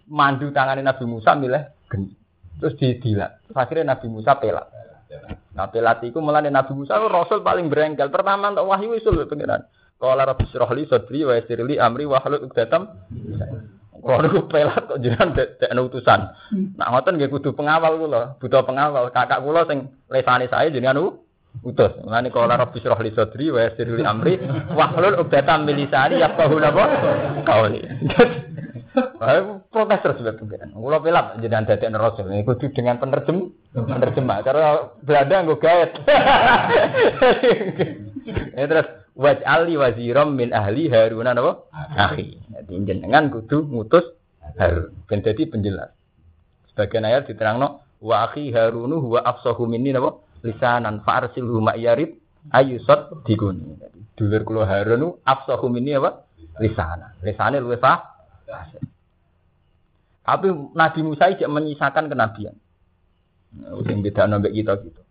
mandu 0.08 0.52
tangannya 0.52 0.84
Nabi 0.84 1.04
Musa 1.08 1.36
milih 1.36 1.62
geni. 1.88 2.12
Terus 2.60 2.74
didilak. 2.78 3.44
Terus 3.48 3.56
akhirnya 3.58 3.96
Nabi 3.96 4.06
Musa 4.08 4.38
pelak. 4.38 4.66
Nah 5.54 5.70
pelat 5.70 6.02
itu 6.02 6.18
mulane 6.18 6.50
Nabi 6.50 6.74
Musa 6.74 6.98
itu 6.98 7.06
rasul 7.06 7.42
paling 7.42 7.70
berengkel. 7.70 8.10
Pertama 8.10 8.50
untuk 8.50 8.66
wahyu 8.66 8.98
usul 8.98 9.22
pengiran. 9.30 9.62
Qala 9.94 10.26
rabbi 10.26 10.44
shrah 10.50 10.70
li 10.74 10.84
sadri 10.90 11.22
wa 11.22 11.38
yassir 11.38 11.62
li 11.62 11.78
amri 11.78 12.04
wa 12.04 12.18
hlul 12.18 12.50
'uqdatam. 12.50 12.82
Kalau 14.04 14.20
niku 14.20 14.44
pelat 14.50 14.84
kok 14.84 15.00
jenengan 15.00 15.32
dekne 15.32 15.80
utusan. 15.80 16.20
Nak 16.76 16.88
ngoten 16.92 17.16
nggih 17.16 17.30
kudu 17.32 17.56
pengawal 17.56 17.96
kula, 17.96 18.36
butuh 18.36 18.60
pengawal. 18.66 19.08
Kakak 19.08 19.40
kula 19.40 19.64
sing 19.64 19.96
lesane 20.12 20.50
saya 20.50 20.68
jenengan 20.68 21.14
utus. 21.64 21.94
Mulane 22.04 22.28
qala 22.28 22.58
rabbi 22.58 22.82
shrah 22.82 23.00
li 23.00 23.14
sadri 23.14 23.48
wa 23.54 23.64
yassir 23.64 23.88
li 23.88 24.04
amri 24.04 24.36
wa 24.74 24.92
hlul 24.92 25.24
'uqdatam 25.24 25.64
min 25.64 25.78
lisani 25.78 26.20
yafqahu 26.20 26.58
napa 26.58 26.84
terus 30.00 30.16
sebab 30.20 30.34
pengiran. 30.40 30.70
Pelat 30.74 31.26
jenengan 31.40 31.68
dadekne 31.68 31.98
rasul. 31.98 32.30
Ini 32.30 32.44
kudu 32.44 32.72
dengan 32.72 33.00
penerjem 33.00 33.52
penerjemah. 33.74 34.38
Cara 34.44 34.92
Belanda 35.02 35.36
nggo 35.44 35.56
gaet. 35.58 35.92
Ya 38.56 38.64
terus 38.64 38.88
waj'ali 39.20 39.76
waziram 39.76 40.32
min 40.32 40.48
ahli 40.56 40.88
Harun 40.88 41.28
napa? 41.28 41.68
Akhi. 41.92 42.40
Jadi 42.40 42.72
jenengan 42.88 43.28
kudu 43.28 43.68
ngutus 43.68 44.16
Harun. 44.56 44.96
Ben 45.04 45.20
dadi 45.20 45.44
penjelas. 45.44 45.92
Sebagian 46.72 47.04
ayat 47.04 47.28
diterangno 47.28 47.84
wa 48.00 48.24
akhi 48.24 48.48
Harunu 48.48 49.04
huwa 49.04 49.20
afsahu 49.28 49.68
minni 49.68 49.92
napa? 49.92 50.24
Lisanan 50.40 51.04
fa 51.04 51.20
arsilhu 51.20 51.60
ma'yarid 51.60 52.16
ayusat 52.48 53.28
diguni. 53.28 53.76
Jadi 53.76 54.00
dulur 54.16 54.42
kula 54.44 54.64
Harun 54.64 54.96
nu 54.96 55.08
afsahu 55.20 55.68
minni 55.68 55.92
apa? 55.92 56.24
Lisanan. 56.64 57.12
Lisane 57.20 57.60
luwih 57.60 57.76
fa 57.76 58.16
tapi 60.24 60.48
Nabi 60.72 61.00
Musa 61.04 61.28
tidak 61.30 61.52
menyisakan 61.52 62.08
kenabian. 62.08 62.56
Sing 63.84 64.00
beda 64.00 64.24
nombek 64.24 64.56
kita 64.56 64.80
gitu. 64.82 65.04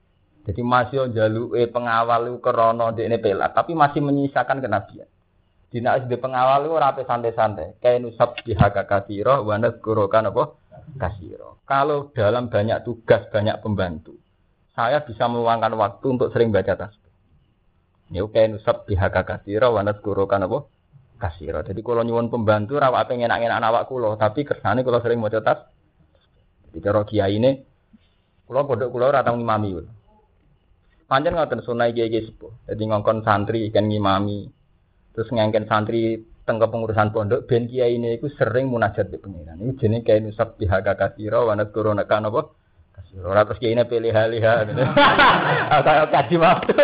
Jadi 0.44 0.60
masih 0.60 1.08
jaluke 1.16 1.64
pengawal 1.72 2.28
itu 2.28 2.44
krono 2.44 2.92
ini 2.92 3.16
pelat, 3.16 3.56
tapi 3.56 3.72
masih 3.72 4.04
menyisakan 4.04 4.60
kenabian. 4.60 5.08
Dina 5.72 5.96
di 5.98 6.18
pengawal 6.20 6.68
itu 6.68 6.76
rapi 6.76 7.02
santai-santai. 7.08 7.80
Kayak 7.80 8.04
nusab 8.04 8.36
bihaka 8.44 8.84
kasiro, 8.84 9.42
wana 9.48 9.74
gurokan 9.74 10.30
apa? 10.30 10.54
Kasiro. 11.00 11.64
Kalau 11.64 12.12
dalam 12.12 12.52
banyak 12.52 12.84
tugas, 12.84 13.26
banyak 13.32 13.58
pembantu, 13.64 14.20
saya 14.76 15.02
bisa 15.02 15.26
meluangkan 15.32 15.74
waktu 15.80 16.06
untuk 16.12 16.30
sering 16.36 16.52
baca 16.52 16.76
tasbih. 16.76 17.14
Ya 18.12 18.22
kayak 18.28 18.60
nusab 18.60 18.84
bihaka 18.84 19.24
kasiro, 19.24 19.74
wana 19.74 19.96
gurokan 19.96 20.46
apa? 20.46 20.68
Kasiro. 21.24 21.64
Jadi 21.64 21.80
kalau 21.80 22.04
nyuwun 22.04 22.28
pembantu, 22.28 22.76
rawak 22.76 23.08
pengen 23.08 23.32
enak-enak 23.32 23.64
awak 23.64 23.88
kulo, 23.88 24.20
tapi 24.20 24.44
kersane 24.44 24.84
kalau 24.84 25.00
sering 25.00 25.24
baca 25.24 25.40
tas. 25.40 25.64
Jadi 26.68 26.84
cara 26.84 27.08
kiai 27.08 27.40
ini, 27.40 27.52
kulo 28.44 28.68
pondok 28.68 28.92
kulo 28.92 29.08
ratang 29.08 29.40
ngimami. 29.40 29.70
kulo. 29.72 29.92
Pancen 31.08 31.40
ngoten 31.40 31.64
sunai 31.64 31.96
kiai 31.96 32.12
kiai 32.12 32.28
sepuh. 32.28 32.68
Jadi 32.68 32.84
ngongkon 32.92 33.24
santri 33.24 33.72
kan 33.72 33.88
ngimami. 33.88 34.52
Terus 35.16 35.32
ngengken 35.32 35.64
santri 35.72 36.20
tengke 36.44 36.68
pengurusan 36.68 37.16
pondok 37.16 37.48
ben 37.48 37.72
kiai 37.72 37.96
ini 37.96 38.20
iku 38.20 38.28
sering 38.28 38.68
munajat 38.68 39.08
di 39.08 39.16
pengiran. 39.16 39.64
Ini 39.64 39.80
jenenge 39.80 40.04
kiai 40.04 40.20
nusab 40.20 40.60
bihaka 40.60 41.00
kasiro 41.00 41.48
wanat 41.48 41.72
corona 41.72 42.04
kan 42.04 42.28
apa? 42.28 42.52
Kasiro. 43.00 43.32
Terus 43.32 43.60
kiai 43.64 43.80
ini 43.80 43.88
pilih 43.88 44.12
haliha. 44.12 44.68
Atau 45.72 46.04
kaji 46.20 46.36
waktu. 46.36 46.76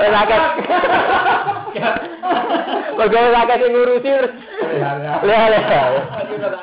Rakyat. 0.00 0.42
Pegawai 3.00 3.30
rakyat 3.32 3.58
yang 3.64 3.72
ngurusi 3.72 4.10
terus. 4.10 4.32
Lihat 5.24 5.48
lihat. 5.54 5.90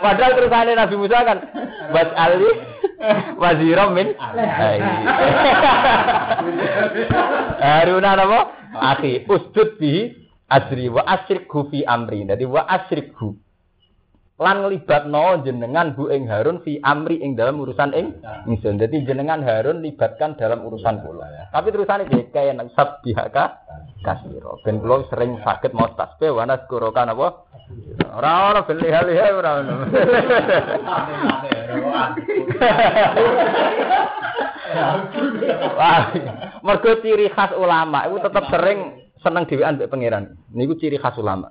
Padahal 0.03 0.31
terusannya 0.37 0.73
Nabi 0.77 0.95
Musa 0.99 1.17
kan 1.25 1.37
buat 1.89 2.09
Ali 2.13 2.49
waziram 3.37 3.93
min 3.93 4.13
Haruna 7.61 8.11
napa? 8.17 8.39
Akhi, 8.77 9.25
usjud 9.25 9.81
bi 9.81 10.13
asri 10.51 10.91
wa 10.91 11.01
asrikhu 11.05 11.69
fi 11.73 11.81
amri. 11.87 12.25
Jadi 12.27 12.45
wa 12.45 12.65
asrikhu. 12.67 13.46
Lan 14.37 14.61
nglibatno 14.61 15.41
jenengan 15.41 15.97
Bu 15.97 16.13
ing 16.13 16.29
Harun 16.29 16.61
fi 16.61 16.77
amri 16.85 17.17
ing 17.25 17.33
dalam 17.33 17.57
urusan 17.57 17.89
ing 17.97 18.21
ingsun. 18.45 18.77
Jadi 18.77 19.01
jenengan 19.01 19.41
Harun 19.41 19.81
libatkan 19.81 20.37
dalam 20.37 20.61
urusan 20.61 21.01
kula. 21.01 21.49
Tapi 21.49 21.73
terusane 21.73 22.05
piye 22.05 22.29
kaya 22.29 22.53
nang 22.53 22.69
sabbihaka 22.77 23.65
kasiro. 24.05 24.61
Ben 24.61 24.77
kula 24.77 25.09
sering 25.09 25.41
sakit 25.41 25.73
mau 25.73 25.89
tasbih 25.97 26.37
wa 26.37 26.45
naskurokan 26.45 27.17
apa? 27.17 27.27
Ora 28.13 28.53
ora 28.53 28.61
beli 28.61 28.87
hal-hal 28.93 29.33
ora 29.41 29.51
ono. 29.57 29.75
Wah, 35.81 36.13
mergo 36.61 36.91
ciri 37.01 37.33
khas 37.33 37.57
ulama 37.57 38.05
itu 38.05 38.21
tetap 38.21 38.53
sering 38.53 39.01
seneng 39.17 39.49
dhewean 39.49 39.81
mbek 39.81 39.89
pangeran. 39.89 40.37
Niku 40.53 40.77
ciri 40.77 41.01
khas 41.01 41.17
ulama. 41.17 41.49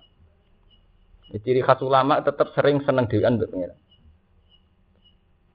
Ya, 1.34 1.38
ciri 1.42 1.60
khas 1.62 1.82
ulama 1.82 2.22
tetap 2.22 2.54
sering 2.54 2.78
seneng 2.86 3.10
dhewean 3.10 3.38
mbek 3.38 3.50
pangeran. 3.50 3.78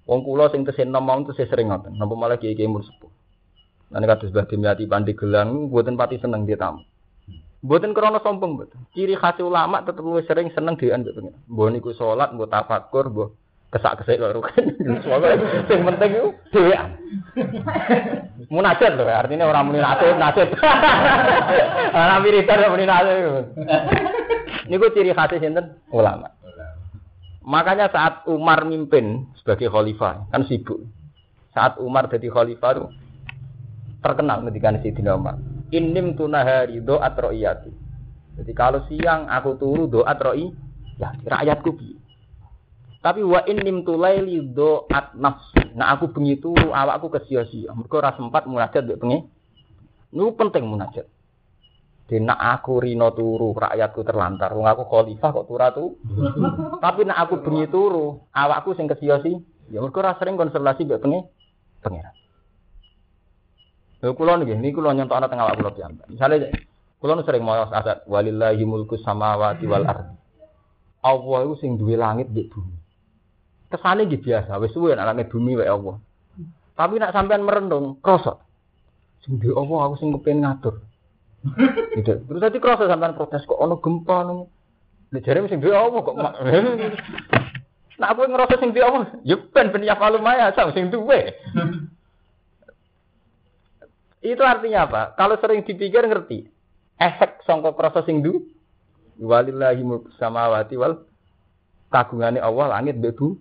Wong 0.09 0.21
kula 0.27 0.51
sing 0.51 0.67
tesih 0.67 0.83
nom 0.83 1.07
tesih 1.23 1.47
sering 1.47 1.71
ngoten. 1.71 1.95
Napa 1.95 2.13
malah 2.17 2.35
kiai-kiai 2.35 2.67
mur 2.67 2.83
sepuh. 2.83 3.07
Lan 3.91 4.07
kados 4.07 4.31
Mbah 4.31 4.47
Dimyati 4.47 4.87
Pandi 4.87 5.15
Gelang 5.15 5.67
mboten 5.67 5.95
pati 5.99 6.19
seneng 6.19 6.47
dia 6.47 6.59
tamu. 6.59 6.83
Mboten 7.63 7.95
krana 7.95 8.19
sombong 8.19 8.59
mboten. 8.59 8.79
Ciri 8.91 9.15
khas 9.15 9.39
ulama 9.39 9.79
tetep 9.83 10.03
luwih 10.03 10.27
sering 10.27 10.51
seneng 10.51 10.75
dhewean 10.75 11.07
mbek 11.07 11.15
pangeran. 11.15 11.39
Mbah 11.47 11.67
niku 11.71 11.91
salat, 11.95 12.35
mbah 12.35 12.47
tafakur, 12.51 13.07
mbah 13.07 13.29
kesak-kesik 13.71 14.19
rugen. 14.19 14.65
Soalnya 15.07 15.39
sing 15.71 15.79
penting 15.87 16.11
iku 16.19 16.29
dhewean. 16.51 16.87
Munajat 18.51 18.99
lho, 18.99 19.07
artinya 19.07 19.47
orang 19.47 19.71
muni 19.71 19.79
nasib, 19.79 20.19
nasib. 20.19 20.51
Ora 21.95 22.19
wiridan 22.19 22.67
muni 22.67 22.83
nasib. 22.83 23.55
Niku 24.67 24.91
ciri 24.91 25.15
khas 25.15 25.31
sinten? 25.39 25.79
Ulama. 25.87 26.35
Makanya 27.47 27.87
saat 27.87 28.27
Umar 28.27 28.67
mimpin 28.67 29.31
sebagai 29.39 29.71
khalifah, 29.71 30.27
kan 30.35 30.43
sibuk. 30.51 30.83
Saat 31.55 31.79
Umar 31.79 32.11
jadi 32.11 32.27
khalifah 32.27 32.71
itu 32.75 32.83
terkenal 34.03 34.43
ketika 34.51 34.75
Sayyidina 34.83 35.15
Umar. 35.15 35.39
Inim 35.71 36.19
tunahari 36.19 36.83
doat 36.83 37.15
ro'iyati. 37.15 37.71
Jadi 38.35 38.51
kalau 38.51 38.83
siang 38.91 39.31
aku 39.31 39.55
turu 39.55 39.87
doat 39.87 40.19
ro'i, 40.19 40.51
ya 40.99 41.15
rakyatku 41.23 41.71
bi. 41.71 42.00
Tapi 43.01 43.25
wa 43.25 43.41
inim 43.49 43.81
tulaili 43.81 44.45
doat 44.53 45.17
nafsi. 45.17 45.73
Nah 45.73 45.97
aku 45.97 46.13
bengi 46.13 46.37
turu 46.37 46.69
awakku 46.69 47.09
kesia-sia. 47.09 47.73
Mergo 47.73 47.97
ora 47.97 48.13
sempat 48.13 48.45
munajat 48.45 48.85
mbek 48.85 49.01
bengi. 49.01 49.25
Niku 50.13 50.37
penting 50.37 50.69
munajat. 50.69 51.09
Dina 52.05 52.37
aku 52.37 52.77
rino 52.77 53.09
turu, 53.17 53.57
rakyatku 53.57 54.05
terlantar. 54.05 54.53
Wong 54.53 54.69
aku 54.69 54.85
khalifah 54.85 55.29
kok 55.33 55.47
turu 55.49 55.67
tu. 55.73 55.85
Tapi 56.85 57.01
nak 57.09 57.25
aku 57.25 57.41
bengi 57.41 57.65
turu, 57.73 58.21
awakku 58.29 58.77
sing 58.77 58.85
kesia-sia. 58.85 59.41
Ya 59.73 59.81
mergo 59.81 59.97
ora 59.97 60.13
sering 60.21 60.37
konsultasi 60.37 60.85
mbek 60.85 61.01
bengi 61.01 61.25
pangeran. 61.81 62.13
Lha 64.01 64.13
kula 64.17 64.37
niki, 64.37 64.57
niki 64.57 64.77
kula 64.77 64.97
nyontokno 64.97 65.29
teng 65.29 65.41
awak 65.41 65.57
kula 65.57 65.73
piyambak. 65.73 66.05
Misale 66.09 66.49
kula 66.97 67.17
nu 67.17 67.25
sering 67.25 67.41
maos 67.45 67.69
ayat 67.69 68.05
walillahi 68.05 68.61
mulku 68.65 68.97
samawati 68.97 69.65
wal 69.69 69.85
ardi. 69.85 70.17
Allah 71.01 71.39
iku 71.45 71.55
sing 71.57 71.77
duwe 71.81 71.97
langit 71.97 72.29
mbek 72.29 72.49
bumi. 72.49 72.80
Kesane 73.71 74.03
nggih 74.03 74.19
biasa, 74.19 74.59
wis 74.59 74.75
suwe 74.75 74.91
langit 74.91 75.31
bumi 75.31 75.55
wae 75.55 75.71
Allah. 75.71 75.95
Tapi 76.75 76.99
nek 76.99 77.15
sampean 77.15 77.47
merenung, 77.47 77.95
krasa. 78.03 78.35
Sing 79.23 79.39
duwe 79.39 79.55
Allah 79.55 79.79
aku 79.87 79.95
sing 80.01 80.11
kepen 80.11 80.43
ngatur. 80.43 80.75
Gitu. 81.97 82.13
Terus 82.27 82.41
tadi 82.43 82.57
krasa 82.59 82.91
sampean 82.91 83.15
protes 83.15 83.47
kok 83.47 83.55
ono 83.57 83.79
gempa 83.79 84.17
nang 84.27 84.51
jare 85.23 85.39
sing 85.47 85.63
duwe 85.63 85.71
Allah 85.71 85.99
kok 86.03 86.17
mak- 86.19 86.39
Nah 88.01 88.07
aku 88.11 88.25
ngerasa 88.25 88.57
sing 88.57 88.75
duwe 88.75 88.83
Allah, 88.83 89.07
ya 89.23 89.37
ben 89.39 89.71
ben 89.71 89.85
ya 89.87 89.95
maya 89.95 90.51
sama 90.51 90.75
sing 90.75 90.91
duwe. 90.91 91.31
Itu 94.21 94.41
artinya 94.45 94.85
apa? 94.85 95.01
Kalau 95.17 95.37
sering 95.41 95.65
dipikir 95.65 96.05
ngerti. 96.05 96.45
Efek 97.01 97.41
sangka 97.49 97.73
krasa 97.73 98.05
sing 98.05 98.21
du 98.21 98.45
walillahi 99.17 99.81
mulku 99.81 100.13
samawati 100.21 100.77
wal 100.77 101.01
kagungane 101.89 102.37
Allah 102.37 102.77
langit 102.77 103.01
mbek 103.01 103.17
bu. 103.17 103.37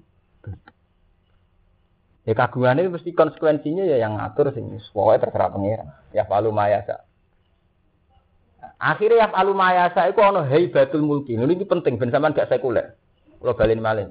Ya 2.28 2.36
kagungane 2.36 2.86
mesti 2.86 3.10
konsekuensinya 3.16 3.82
ya 3.88 3.96
yang 3.96 4.20
ngatur 4.20 4.52
sing 4.52 4.70
pokoke 4.92 5.24
terserah 5.24 5.50
pangeran. 5.50 5.88
Ya 6.12 6.28
palu 6.28 6.52
maya 6.52 6.84
sak. 6.84 7.10
Akhirnya 8.80 9.24
ya 9.24 9.28
alu 9.36 9.52
mayasa 9.52 10.08
iku 10.08 10.24
ana 10.24 10.44
haibatul 10.48 11.04
mulki. 11.04 11.36
Ini 11.36 11.64
penting 11.68 12.00
ben 12.00 12.08
sampean 12.08 12.32
gak 12.32 12.48
sekuler. 12.48 12.96
Kula 13.40 13.52
balen 13.56 13.80
malih. 13.80 14.06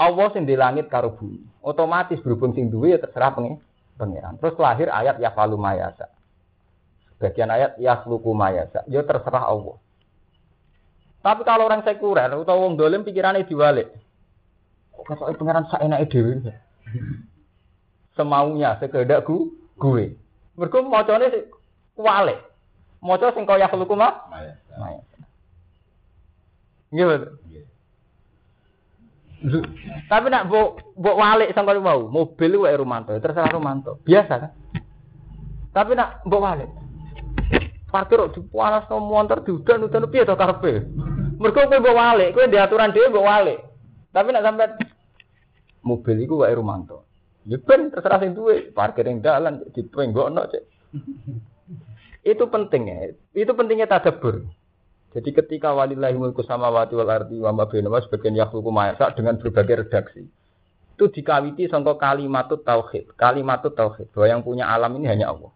Allah 0.00 0.28
sing 0.32 0.48
di 0.48 0.56
langit 0.56 0.88
karo 0.88 1.12
bumi. 1.12 1.44
Otomatis 1.60 2.20
berhubung 2.24 2.56
sing 2.56 2.72
duwe 2.72 2.96
ya 2.96 2.98
terserah 3.00 3.36
pengiran. 4.00 4.40
Terus 4.40 4.56
lahir 4.56 4.88
ayat 4.88 5.20
ya 5.20 5.32
falu 5.36 5.60
mayasa. 5.60 6.08
Bagian 7.20 7.52
ayat 7.52 7.76
ya 7.76 8.00
luku 8.08 8.32
mayasa. 8.32 8.80
Ya 8.88 9.04
terserah 9.04 9.44
Allah. 9.44 9.76
Tapi 11.20 11.44
kalau 11.44 11.68
orang 11.68 11.84
sekuler 11.84 12.32
atau 12.32 12.64
wong 12.64 12.80
dolim 12.80 13.04
pikirannya 13.04 13.44
diwalik. 13.44 13.92
Kok 15.00 15.16
ketok 15.16 15.38
pengiran 15.40 15.64
sak 15.72 15.80
enake 15.80 16.12
dhewe. 16.12 16.32
Semaunya 18.14 18.76
sekedak 18.76 19.24
gu, 19.24 19.48
gue. 19.80 20.12
Mergo 20.60 20.84
macane 20.84 21.48
kuwalik. 21.96 22.38
Maca 23.00 23.32
sing 23.32 23.48
kaya 23.48 23.64
luku 23.72 23.96
mah 23.96 24.28
Maya. 24.28 24.52
Nggih, 26.92 27.06
betul. 27.06 27.32
Tapi 30.10 30.26
nak 30.28 30.52
mbok 30.52 31.00
mbok 31.00 31.16
walik 31.16 31.56
sangka 31.56 31.72
mau, 31.80 32.04
mobil 32.12 32.60
wae 32.60 32.76
Romanto, 32.76 33.16
terserah 33.16 33.48
Romanto. 33.48 33.96
Biasa 34.04 34.34
kan? 34.36 34.52
Tapi 35.72 35.96
nak 35.96 36.20
mbok 36.28 36.44
walik. 36.44 36.68
Parkir 37.88 38.20
kok 38.20 38.36
dipanas 38.36 38.86
no 38.86 39.00
motor 39.00 39.40
diudan-udan 39.42 40.12
piye 40.12 40.28
to 40.28 40.36
karepe? 40.36 40.84
Mergo 41.40 41.56
kowe 41.56 41.78
mbok 41.80 41.96
walik, 41.96 42.36
kowe 42.36 42.44
di 42.52 42.60
aturan 42.60 42.92
dhewe 42.92 43.08
mbok 43.08 43.24
walik. 43.24 43.58
Tapi 44.12 44.28
nak 44.28 44.44
sampe 44.44 44.64
mobil 45.82 46.16
iku 46.22 46.44
wae 46.44 46.54
Romanto. 46.54 47.08
Ya 47.48 47.56
ben 47.56 47.88
terserah 47.88 48.20
sing 48.20 48.36
duwe, 48.36 48.68
parkir 48.70 49.08
ning 49.08 49.24
dalan 49.24 49.64
dipenggokno 49.72 50.44
cek. 50.50 50.64
Itu 52.20 52.52
pentingnya. 52.52 53.16
Itu 53.32 53.56
pentingnya 53.56 53.88
tadabbur. 53.88 54.44
Jadi 55.10 55.30
ketika 55.34 55.74
walillahi 55.74 56.14
mulku 56.14 56.44
samawati 56.44 56.94
wal 56.94 57.10
ardi 57.10 57.40
wa 57.40 57.50
ma 57.50 57.66
sebagian 57.66 58.36
yakhluqu 58.36 58.70
ma 58.70 58.94
dengan 59.16 59.40
berbagai 59.40 59.88
redaksi. 59.88 60.22
Itu 60.94 61.08
dikawiti 61.08 61.66
sangka 61.66 61.96
kalimat 61.96 62.52
tauhid. 62.52 63.16
Kalimat 63.16 63.64
tauhid 63.64 64.12
bahwa 64.12 64.26
yang 64.28 64.44
punya 64.44 64.68
alam 64.68 64.92
ini 65.00 65.08
hanya 65.08 65.32
Allah. 65.32 65.50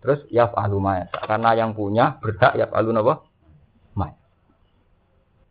Terus 0.00 0.24
yaf'alu 0.32 0.80
ma. 0.80 1.06
Karena 1.12 1.52
yang 1.54 1.76
punya 1.76 2.16
berhak 2.18 2.56
yaf'alu 2.56 2.90
napa? 2.90 3.22
Ma. 3.94 4.08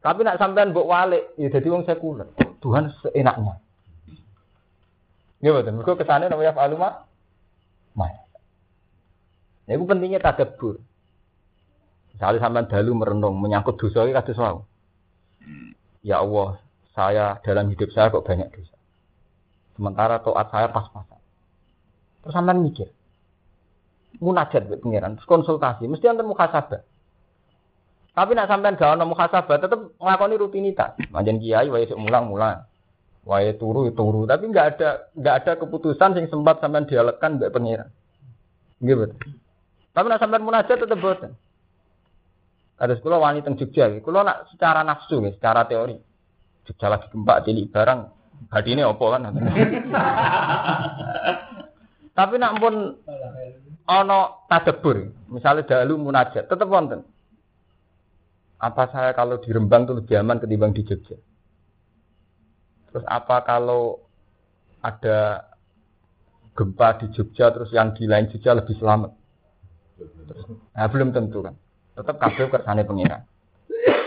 Tapi 0.01 0.19
nak 0.25 0.41
sampean 0.41 0.73
mbok 0.73 0.89
walik, 0.89 1.37
ya 1.37 1.53
dadi 1.53 1.69
wong 1.69 1.85
sekuler. 1.85 2.27
Tuhan 2.59 2.89
seenaknya. 3.05 3.60
Ya 5.41 5.49
betul. 5.57 5.73
Mergo 5.73 5.97
kesane 5.97 6.29
napa 6.29 6.45
yaf'alu 6.45 6.75
ma? 6.77 6.89
Ma 7.97 8.05
yasha. 8.13 8.39
Nah, 9.65 9.73
itu 9.73 9.83
pentingnya 9.89 10.21
tadabbur. 10.21 10.77
Misalnya 12.13 12.39
sampean 12.45 12.69
dalu 12.69 12.91
merenung 12.93 13.41
menyangkut 13.41 13.81
dosa 13.81 14.05
iki 14.05 14.13
kados. 14.13 14.61
Ya 16.05 16.21
Allah, 16.21 16.61
saya 16.93 17.41
dalam 17.41 17.69
hidup 17.73 17.89
saya 17.89 18.13
kok 18.13 18.25
banyak 18.25 18.53
dosa. 18.53 18.77
Sementara 19.73 20.21
taat 20.21 20.47
saya 20.53 20.67
pas-pasan. 20.69 21.17
Terus 22.21 22.33
sampean 22.33 22.61
mikir. 22.61 22.89
Munajat 24.21 24.69
buat 24.69 24.85
pengiran, 24.85 25.17
terus 25.17 25.25
konsultasi, 25.25 25.89
mesti 25.89 26.05
enten 26.05 26.29
muhasabah. 26.29 26.85
Tapi 28.11 28.31
nak 28.37 28.51
sampean 28.51 28.77
gak 28.77 28.93
ono 28.93 29.09
muhasabah, 29.09 29.57
tetep 29.57 29.97
nglakoni 29.97 30.35
rutinitas. 30.37 30.93
Manjen 31.09 31.41
kiai 31.41 31.65
sik 31.89 31.97
mulang-mulang. 31.97 32.69
Wae 33.21 33.53
turu 33.53 33.93
turu, 33.93 34.25
tapi 34.25 34.49
nggak 34.49 34.65
ada 34.77 34.89
nggak 35.13 35.35
ada 35.45 35.51
keputusan 35.61 36.17
sing 36.17 36.25
sempat 36.25 36.57
sampean 36.57 36.89
dialekkan 36.89 37.37
mbek 37.37 37.53
pengiran. 37.53 37.93
Nggih 38.81 38.97
betul. 38.97 39.37
Tapi 39.93 40.05
nak 40.09 40.21
sampean 40.23 40.41
munajat 40.41 40.81
tetep 40.81 40.97
boten. 40.97 41.37
Ada 42.81 42.97
sekolah 42.97 43.21
wanita 43.21 43.45
teng 43.45 43.61
Jogja, 43.61 43.93
kalau 44.01 44.25
nak 44.25 44.49
secara 44.49 44.81
nafsu, 44.81 45.21
ya, 45.21 45.29
secara 45.37 45.69
teori, 45.69 46.01
Jogja 46.65 46.89
lagi 46.89 47.13
gempa 47.13 47.45
cilik 47.45 47.69
barang, 47.69 47.99
hati 48.49 48.73
ini 48.73 48.81
opo 48.81 49.13
kan? 49.13 49.29
Tapi 52.17 52.35
nak 52.41 52.57
pun 52.57 52.97
ono 53.85 54.19
tadebur, 54.49 54.97
misalnya 55.29 55.61
dalu 55.69 56.09
munajat, 56.09 56.49
tetap 56.49 56.65
wonten. 56.65 57.05
Apa 58.57 58.89
saya 58.89 59.13
kalau 59.13 59.37
di 59.37 59.53
Rembang 59.53 59.85
itu 59.85 60.01
lebih 60.01 60.17
aman 60.17 60.41
ketimbang 60.41 60.73
di 60.73 60.81
Jogja? 60.81 61.21
Terus 62.91 63.05
apa 63.07 63.43
kalau 63.47 64.03
ada 64.83 65.47
gempa 66.51 66.99
di 66.99 67.07
Jogja 67.15 67.49
terus 67.55 67.71
yang 67.71 67.95
di 67.95 68.05
lain 68.05 68.27
Jogja 68.27 68.51
lebih 68.51 68.75
selamat? 68.75 69.11
Nah, 70.75 70.87
belum 70.91 71.15
tentu 71.15 71.39
kan. 71.45 71.55
Tetap 71.95 72.15
kabeh 72.19 72.47
kersane 72.51 72.83
pengira. 72.83 73.23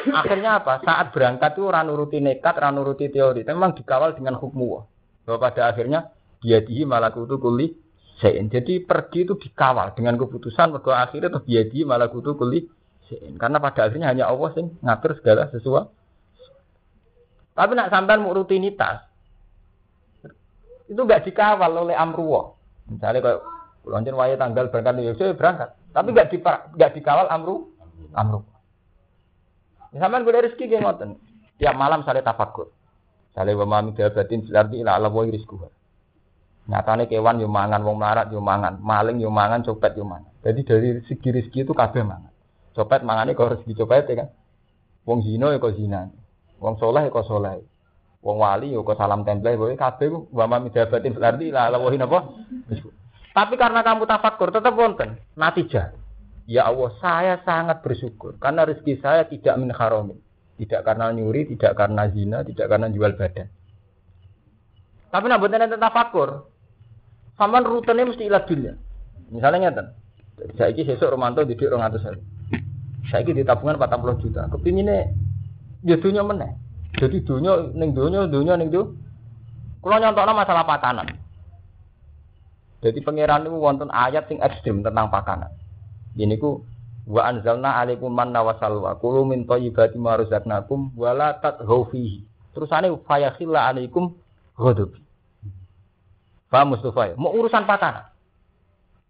Akhirnya 0.05 0.61
apa? 0.61 0.85
Saat 0.85 1.16
berangkat 1.16 1.57
itu 1.57 1.64
ora 1.64 1.81
nuruti 1.81 2.20
nekat, 2.20 2.61
ora 2.61 2.68
nuruti 2.68 3.09
teori. 3.09 3.40
Memang 3.47 3.73
dikawal 3.73 4.12
dengan 4.12 4.37
hukum 4.37 4.85
Bahwa 5.25 5.38
pada 5.40 5.73
akhirnya 5.73 6.12
dia 6.44 6.61
dihi 6.61 6.85
malakutu 6.85 7.40
kuli 7.40 7.73
sein. 8.20 8.53
Jadi 8.53 8.85
pergi 8.85 9.25
itu 9.25 9.40
dikawal 9.40 9.97
dengan 9.97 10.20
keputusan 10.20 10.77
bahwa 10.77 11.01
akhirnya 11.01 11.33
tuh 11.33 11.42
dia 11.49 11.64
dihi 11.64 11.88
malakutu 11.88 12.37
kuli 12.37 12.68
sein. 13.09 13.40
Karena 13.40 13.57
pada 13.57 13.88
akhirnya 13.88 14.12
hanya 14.12 14.29
Allah 14.29 14.53
sing 14.53 14.77
ngatur 14.85 15.16
segala 15.16 15.49
sesuatu. 15.49 15.88
Tapi 17.54 17.72
nak 17.78 17.90
sampean 17.94 18.26
mau 18.26 18.34
rutinitas, 18.34 19.06
itu 20.90 20.98
nggak 20.98 21.22
dikawal 21.30 21.86
oleh 21.86 21.94
amruwa. 21.94 22.58
Misalnya 22.90 23.22
kayak 23.22 23.40
Kulonjen 23.84 24.16
waya 24.16 24.40
tanggal 24.40 24.72
berangkat 24.72 24.96
New 24.96 25.04
York, 25.04 25.36
berangkat. 25.36 25.76
Tapi 25.92 26.08
nggak 26.16 26.28
di 26.32 26.38
nggak 26.40 26.92
dikawal 26.96 27.28
amru 27.28 27.68
amru. 28.16 28.40
Misalnya 29.92 30.24
gue 30.24 30.32
rezeki 30.32 30.64
kayak 30.72 30.82
ngoten. 30.82 31.10
Tiap 31.60 31.76
malam 31.76 32.02
saya 32.02 32.24
tafakur. 32.24 32.72
Saya 33.36 33.52
memahami 33.54 33.94
batin 33.94 34.42
berarti 34.46 34.80
ila 34.80 34.96
Allah 34.96 35.12
wa 35.12 35.22
rizquha. 35.22 35.68
Nyatane 36.64 37.04
kewan 37.04 37.44
yo 37.44 37.46
mangan, 37.50 37.84
wong 37.84 38.00
melarat 38.00 38.32
yo 38.32 38.40
mangan, 38.40 38.80
maling 38.80 39.20
yo 39.20 39.28
mangan, 39.28 39.60
copet 39.60 40.00
yo 40.00 40.08
mangan. 40.08 40.32
Jadi 40.40 40.60
dari 40.64 40.88
segi 41.04 41.28
rezeki 41.28 41.68
itu 41.68 41.76
kabeh 41.76 42.00
mangan. 42.00 42.32
Copet 42.72 43.04
mangane 43.04 43.36
kok 43.36 43.52
rezeki 43.52 43.84
copet 43.84 44.08
ya 44.08 44.14
kan. 44.24 44.28
Wong 45.04 45.20
zina 45.20 45.52
ya 45.52 45.60
kok 45.60 45.76
zina. 45.76 46.08
Wong 46.58 46.74
soleh 46.78 47.10
kok 47.10 47.26
soleh. 47.26 47.62
Wong 48.24 48.36
wali 48.40 48.72
ya 48.72 48.80
kok 48.80 48.96
salam 48.96 49.20
tempel, 49.20 49.60
kowe 49.60 49.68
kabeh 49.76 50.06
ku 50.08 50.18
wa 50.32 50.48
ma 50.48 50.56
midabatin 50.56 51.12
berarti 51.12 51.52
ila 51.52 51.68
Allah 51.68 51.80
wa 51.80 51.92
napa? 51.92 52.18
Tapi 53.34 53.54
karena 53.60 53.84
kamu 53.84 54.08
tafakur 54.08 54.48
tetap 54.48 54.72
wonten 54.72 55.20
natijah. 55.36 55.92
Ya 56.44 56.68
Allah, 56.68 56.92
saya 57.00 57.34
sangat 57.44 57.80
bersyukur 57.84 58.36
karena 58.40 58.68
rezeki 58.68 59.00
saya 59.00 59.28
tidak 59.28 59.56
min 59.60 59.72
haramin. 59.72 60.20
Tidak 60.54 60.86
karena 60.86 61.10
nyuri, 61.10 61.50
tidak 61.50 61.74
karena 61.74 62.06
zina, 62.14 62.46
tidak 62.46 62.70
karena 62.70 62.86
jual 62.88 63.12
badan. 63.18 63.50
Tapi 65.10 65.24
nak 65.26 65.40
boten 65.42 65.62
enten 65.62 65.82
tafakur. 65.82 66.46
Saman 67.34 67.66
rutenya 67.66 68.06
mesti 68.06 68.24
ilah 68.30 68.42
dunia. 68.46 68.72
Misalnya 69.34 69.70
ngeten. 69.70 69.86
Saiki 70.54 70.86
sesuk 70.86 71.10
Romanto 71.10 71.42
didik 71.42 71.70
200.000. 71.70 73.10
Saiki 73.10 73.34
di 73.34 73.42
tabungan 73.42 73.78
40 73.78 74.22
juta. 74.22 74.46
Kepingine 74.50 75.10
ya 75.85 75.97
dunia 76.01 76.25
meneh. 76.25 76.53
Jadi 76.97 77.23
dunia 77.23 77.70
ning 77.77 77.92
dunia, 77.92 78.27
dunia 78.27 78.57
ning 78.57 78.73
dunia. 78.73 78.90
Kalau 79.85 80.01
nyontokno 80.01 80.33
masalah 80.33 80.64
pakanan. 80.64 81.12
Jadi 82.81 83.01
pangeran 83.05 83.44
itu 83.44 83.57
wonten 83.57 83.92
ayat 83.92 84.29
sing 84.29 84.40
ekstrim 84.40 84.81
tentang 84.81 85.12
pakanan. 85.12 85.53
Ini 86.16 86.40
ku 86.40 86.64
wa 87.05 87.29
anzalna 87.29 87.81
alaikum 87.81 88.09
manna 88.09 88.40
wa 88.40 88.57
salwa 88.57 88.97
kulu 88.97 89.29
min 89.29 89.44
thayyibati 89.44 90.01
ma 90.01 90.16
razaqnakum 90.16 90.97
wa 90.97 91.11
la 91.12 91.37
tatghaw 91.37 91.88
fihi. 91.92 92.25
Terusane 92.57 92.92
fayakhilla 93.05 93.68
alaikum 93.68 94.16
ghadab. 94.57 94.97
Paham 96.49 96.77
Mustafa? 96.77 97.16
Mau 97.20 97.35
urusan 97.35 97.66
pakanan. 97.68 98.09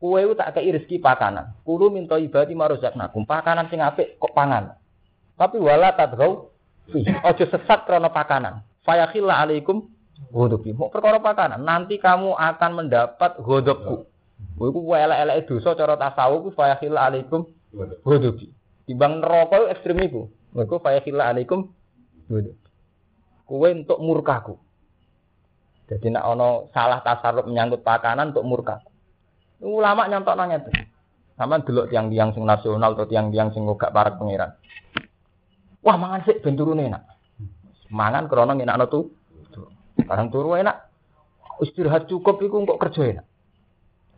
Kue 0.01 0.23
itu 0.27 0.35
tak 0.35 0.59
kei 0.59 0.75
rezeki 0.75 0.99
pakanan. 0.99 1.55
Kulu 1.63 1.91
min 1.91 2.11
thayyibati 2.11 2.55
ma 2.55 2.67
razaqnakum. 2.67 3.27
Pakanan 3.27 3.71
sing 3.71 3.79
apik 3.83 4.19
kok 4.19 4.35
pangan. 4.35 4.75
Tapi 5.39 5.59
wala 5.59 5.95
fihi. 5.95 6.54
Ojo 6.93 7.45
sesat 7.49 7.89
krana 7.89 8.13
pakanan. 8.13 8.61
Fayakhilla 8.85 9.41
alaikum 9.41 9.89
Godobi. 10.31 10.75
Mau 10.75 10.91
perkara 10.91 11.19
pakanan. 11.19 11.63
Nanti 11.63 11.99
kamu 11.99 12.35
akan 12.35 12.71
mendapat 12.75 13.39
godobku. 13.43 14.07
Iku 14.59 14.81
elek-elek 14.95 15.47
dosa 15.51 15.75
cara 15.75 15.95
tasawuf 15.99 16.47
ku 16.47 16.51
fa 16.55 16.75
yakhilla 16.75 17.07
alaikum 17.11 17.47
godobi. 18.03 18.51
Timbang 18.87 19.23
neraka 19.23 19.71
ekstrem 19.71 19.99
iku. 20.07 20.31
Mergo 20.55 20.79
fa 20.79 20.95
yakhilla 20.95 21.31
alaikum 21.31 21.71
godobi. 22.31 22.59
Kuwe 23.45 23.69
untuk 23.77 23.99
murkaku. 24.01 24.55
Jadi 25.85 26.17
nak 26.17 26.25
ono 26.33 26.73
salah 26.73 27.05
tasarruf 27.05 27.45
menyangkut 27.45 27.85
pakanan 27.85 28.33
untuk 28.33 28.47
murkaku. 28.47 28.89
Ulama 29.63 30.09
nyontok 30.09 30.35
nanya 30.35 30.65
tuh. 30.65 30.75
Sama 31.35 31.59
dulu 31.61 31.91
tiang-tiang 31.91 32.31
sing 32.31 32.47
nasional 32.47 32.95
atau 32.95 33.11
tiang-tiang 33.11 33.51
sing 33.51 33.67
gak 33.67 33.91
para 33.91 34.15
pangeran. 34.15 34.55
Wah 35.85 35.97
mangan 36.01 36.25
sih 36.25 36.41
benturune 36.41 36.89
enak. 36.89 37.05
Mangan 37.93 38.27
enak 38.33 38.89
tuh 38.89 39.13
sekarang 40.01 40.33
turu 40.33 40.57
enak. 40.57 40.91
Istirahat 41.63 42.11
cukup 42.11 42.43
iku 42.43 42.65
kok 42.67 42.81
kerja 42.89 43.03
enak. 43.15 43.27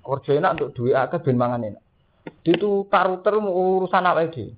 Kerja 0.01 0.31
enak 0.39 0.55
untuk 0.57 0.73
duit 0.73 0.95
akeh 0.97 1.21
ben 1.21 1.37
mangan 1.37 1.67
enak. 1.67 1.83
Itu 2.47 2.87
taruter 2.89 3.37
urusan 3.43 4.07
apa 4.07 4.31
itu? 4.31 4.55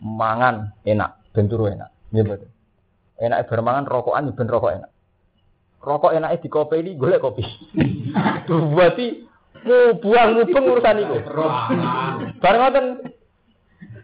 Mangan 0.00 0.74
enak, 0.82 1.30
bentur 1.36 1.68
enak. 1.68 1.92
Nggih 2.10 2.24
mboten. 2.24 2.50
Enak 3.18 3.50
bermangan 3.50 3.84
rokokan 3.86 4.32
ben 4.32 4.48
rokok 4.48 4.72
enak. 4.74 4.90
Rokok 5.78 6.14
enaknya 6.16 6.42
di 6.42 6.48
kopi 6.50 6.82
ini 6.82 6.98
golek 6.98 7.22
kopi. 7.22 7.44
Tuh 8.48 8.62
berarti 8.74 9.22
mau 9.62 9.94
buang 10.02 10.28
mubeng 10.34 10.64
urusan 10.66 11.02
itu. 11.02 11.16
Bareng 12.42 12.60
ngoten 12.62 12.86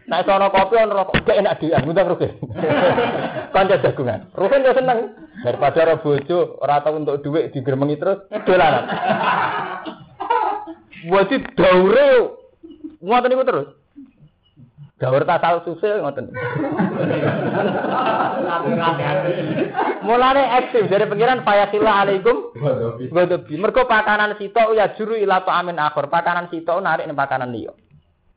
Nah, 0.05 0.21
sono 0.21 0.53
kopi 0.53 0.77
on 0.77 0.93
rokok 0.93 1.25
gak 1.25 1.39
enak 1.41 1.57
dia, 1.61 1.81
ngundang 1.81 2.13
rugi. 2.13 2.29
Kanca 3.49 3.81
jagungan. 3.81 4.29
Rugi 4.37 4.61
yo 4.61 4.73
seneng 4.77 4.99
daripada 5.41 5.81
ora 5.81 5.95
bojo, 5.97 6.61
ora 6.61 6.85
tau 6.85 7.01
untuk 7.01 7.25
duit 7.25 7.49
digermengi 7.49 7.97
terus 7.97 8.21
dolanan. 8.45 8.85
Wajib 11.09 11.41
daure 11.57 12.37
ngoten 13.01 13.29
niku 13.33 13.45
terus. 13.49 13.67
Daur 15.01 15.25
tasal 15.25 15.65
susil 15.65 15.97
ngoten. 16.05 16.29
Mulane 20.05 20.43
ekstrim 20.61 20.85
dari 20.85 21.09
pengiran 21.09 21.41
fayasila 21.41 22.05
alaikum 22.05 22.53
godobi. 23.09 23.57
Mergo 23.57 23.89
pakanan 23.89 24.37
sito 24.37 24.61
ya 24.77 24.93
juru 24.93 25.17
ila 25.17 25.41
amin 25.49 25.81
akhir. 25.81 26.13
Pakanan 26.13 26.53
sito 26.53 26.77
narik 26.77 27.09
ning 27.09 27.17
pakanan 27.17 27.49
liya. 27.49 27.73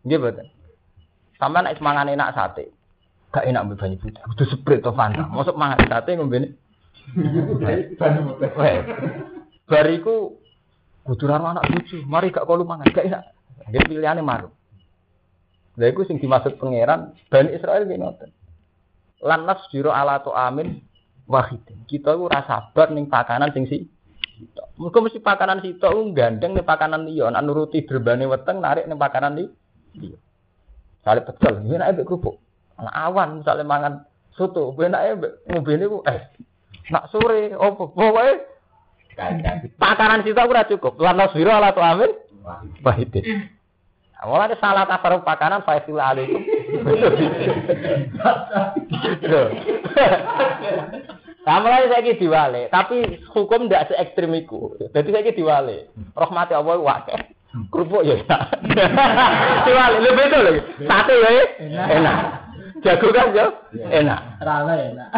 Nggih 0.09 0.17
mboten. 0.17 0.58
Sampai 1.39 1.63
nek 1.63 1.79
semangan 1.79 2.11
enak 2.11 2.35
sate. 2.35 2.75
Gak 3.31 3.47
enak 3.47 3.63
mbek 3.71 3.79
banyu 3.79 3.97
putih. 4.03 4.23
Kudu 4.35 4.45
seprit 4.51 4.83
to 4.83 4.91
Fanta. 4.91 5.31
Mosok 5.31 5.55
mangan 5.55 5.79
sate 5.87 6.19
ngombe. 6.19 6.59
Weh. 8.59 8.79
Bariku 9.71 10.35
kudu 11.07 11.25
karo 11.31 11.45
anak 11.47 11.71
bojo. 11.71 11.97
Mari 12.11 12.35
gak 12.35 12.47
kolu 12.47 12.67
mangan. 12.67 12.91
Gak 12.91 13.07
enak. 13.07 13.23
Nggih 13.71 13.87
pilihane 13.87 14.23
maru. 14.27 14.51
Lha 15.79 15.95
iku 15.95 16.03
sing 16.03 16.19
dimaksud 16.19 16.59
pangeran 16.59 17.15
Bani 17.31 17.55
Israel 17.55 17.87
nggih 17.87 18.03
ngoten. 18.03 18.31
Lan 19.23 19.47
nasjiro 19.47 19.95
ala 19.95 20.19
tu 20.27 20.35
amin 20.35 20.83
wahidin. 21.31 21.87
Kita 21.87 22.19
iku 22.19 22.27
ora 22.27 22.43
sabar 22.43 22.91
ning 22.91 23.07
pakanan 23.07 23.55
sing 23.55 23.71
si 23.71 23.87
Mergo 24.79 25.03
mesti 25.03 25.19
pakanan 25.19 25.59
sitok 25.59 25.91
ku 25.91 26.03
gandeng 26.15 26.55
ning 26.55 26.63
pakanan 26.63 27.03
liya, 27.03 27.27
nek 27.35 27.43
nuruti 27.43 27.83
berbane 27.83 28.23
weteng 28.31 28.63
narik 28.63 28.87
ning 28.87 28.95
pakanan 28.95 29.35
liya. 29.35 30.19
Sale 31.09 31.25
pecel, 31.25 31.65
yen 31.65 31.81
nek 31.81 32.05
kerupuk. 32.05 32.37
Ana 32.77 33.09
awan 33.09 33.41
misale 33.41 33.65
mangan 33.65 34.05
soto, 34.37 34.77
yen 34.77 34.93
nek 34.93 35.25
ngobene 35.49 35.89
ku 35.89 36.05
eh 36.05 36.29
nak 36.93 37.09
sore 37.09 37.57
opo 37.57 37.97
pokoke 37.97 38.45
pakanan 39.81 40.21
sitok 40.21 40.53
ora 40.53 40.69
cukup. 40.69 41.01
Lan 41.01 41.17
nasjiro 41.17 41.49
ala 41.49 41.73
tu 41.73 41.81
amin 41.81 42.13
wahidin. 42.85 43.49
Awalnya 44.21 44.61
salah 44.61 44.85
tasarruf 44.85 45.25
pakanan 45.25 45.65
faizil 45.65 45.97
alaikum. 45.97 46.45
Kamu 51.49 51.67
lagi 51.73 51.89
saya 51.89 52.13
diwale, 52.21 52.69
tapi 52.69 53.25
hukum 53.33 53.65
tidak 53.65 53.89
se 53.89 53.95
ekstrim 53.97 54.37
itu. 54.37 54.77
Jadi 54.93 55.09
saya 55.09 55.33
diwale. 55.33 55.89
Rahmati 56.13 56.53
Allah 56.53 56.77
wakil. 56.77 57.38
Kerupuk 57.67 58.07
ya 58.07 58.15
enak. 58.23 58.41
diwale, 59.67 59.97
lebih 60.07 60.25
itu 60.31 60.39
lagi. 60.39 60.61
Sate 60.87 61.15
ya 61.19 61.31
enak. 61.99 62.17
Jago 62.87 63.11
kan 63.11 63.35
ya 63.35 63.47
enak. 63.91 64.21
Rame 64.39 64.75
enak. 64.95 65.09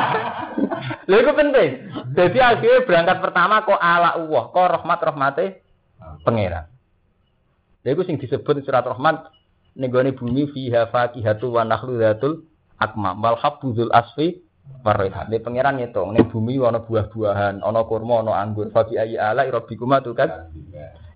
Lha 1.10 1.16
itu 1.20 1.32
penting. 1.36 1.70
Jadi 2.16 2.38
akhirnya 2.40 2.86
berangkat 2.88 3.18
pertama 3.20 3.60
kok 3.68 3.76
ala 3.76 4.16
Allah, 4.16 4.42
kok 4.48 4.70
rahmat 4.80 4.98
rahmati 5.04 5.46
pangeran. 6.24 6.64
Lha 7.84 7.88
iku 7.92 8.02
sing 8.04 8.16
disebut 8.16 8.64
surat 8.64 8.84
Rahman 8.84 9.20
ning 9.76 9.88
gone 9.92 10.10
bumi 10.16 10.48
fiha 10.50 10.88
faqihatu 10.88 11.54
wa 11.54 11.62
nakhlu 11.62 12.00
dzatul 12.00 12.44
akmam 12.80 13.20
wal 13.20 13.36
habbuzul 13.36 13.92
asfi 13.92 14.40
waraihan. 14.80 15.28
Nek 15.28 15.44
pangeran 15.44 15.76
ngitung 15.80 16.16
ning 16.16 16.28
bumi 16.32 16.56
ana 16.62 16.80
buah-buahan, 16.80 17.60
ana 17.60 17.80
kurma, 17.84 18.24
ana 18.24 18.40
anggur. 18.40 18.72
Faqi 18.72 18.96
ayi 18.96 19.20
ala 19.20 19.44
rabbikuma 19.44 20.00
tu 20.00 20.16
kan. 20.16 20.48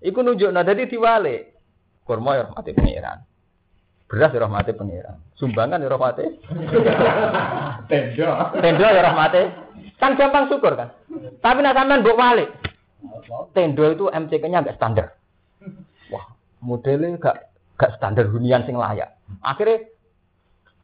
Iku 0.01 0.19
nunjukno 0.23 0.61
dadi 0.63 0.89
diwale. 0.89 1.35
Kurma 2.05 2.37
ya 2.37 2.45
rahmate 2.49 2.71
pangeran. 2.75 3.19
Beras 4.05 4.31
ya 4.33 4.39
rahmate 4.45 4.71
pangeran. 4.77 5.17
Sumbangan 5.35 5.81
ya 5.81 5.89
rahmate. 5.89 6.25
Tendo. 7.89 8.29
Tendo 8.61 8.85
ya 8.85 9.01
rahmate. 9.01 9.41
Kan 9.97 10.19
gampang 10.19 10.51
syukur 10.51 10.77
kan. 10.77 10.93
Tapi 11.41 11.59
nek 11.63 11.75
sampean 11.75 12.03
mbok 12.05 12.19
wale. 12.19 12.45
Tendo 13.55 13.83
itu 13.89 14.05
MCK-nya 14.11 14.61
agak 14.61 14.77
standar. 14.77 15.07
Wah, 16.13 16.25
modelnya 16.61 17.17
gak 17.17 17.49
gak 17.79 17.95
standar 17.97 18.29
hunian 18.29 18.67
sing 18.67 18.77
layak. 18.77 19.17
Akhirnya 19.41 19.89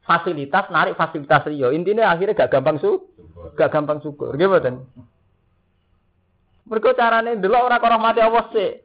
fasilitas 0.01 0.71
narik 0.73 0.97
fasilitas 0.97 1.45
liyo. 1.51 1.69
Intinya 1.69 2.09
akhirnya 2.09 2.33
gak 2.33 2.51
gampang 2.51 2.81
su, 2.81 3.13
gak 3.53 3.69
gampang 3.69 4.01
syukur. 4.01 4.33
Gimana? 4.39 4.81
Mereka 6.65 6.93
caranya 6.93 7.33
dulu 7.35 7.55
orang 7.57 7.81
orang 7.81 8.01
mati 8.01 8.21
awas 8.21 8.47
sih. 8.53 8.81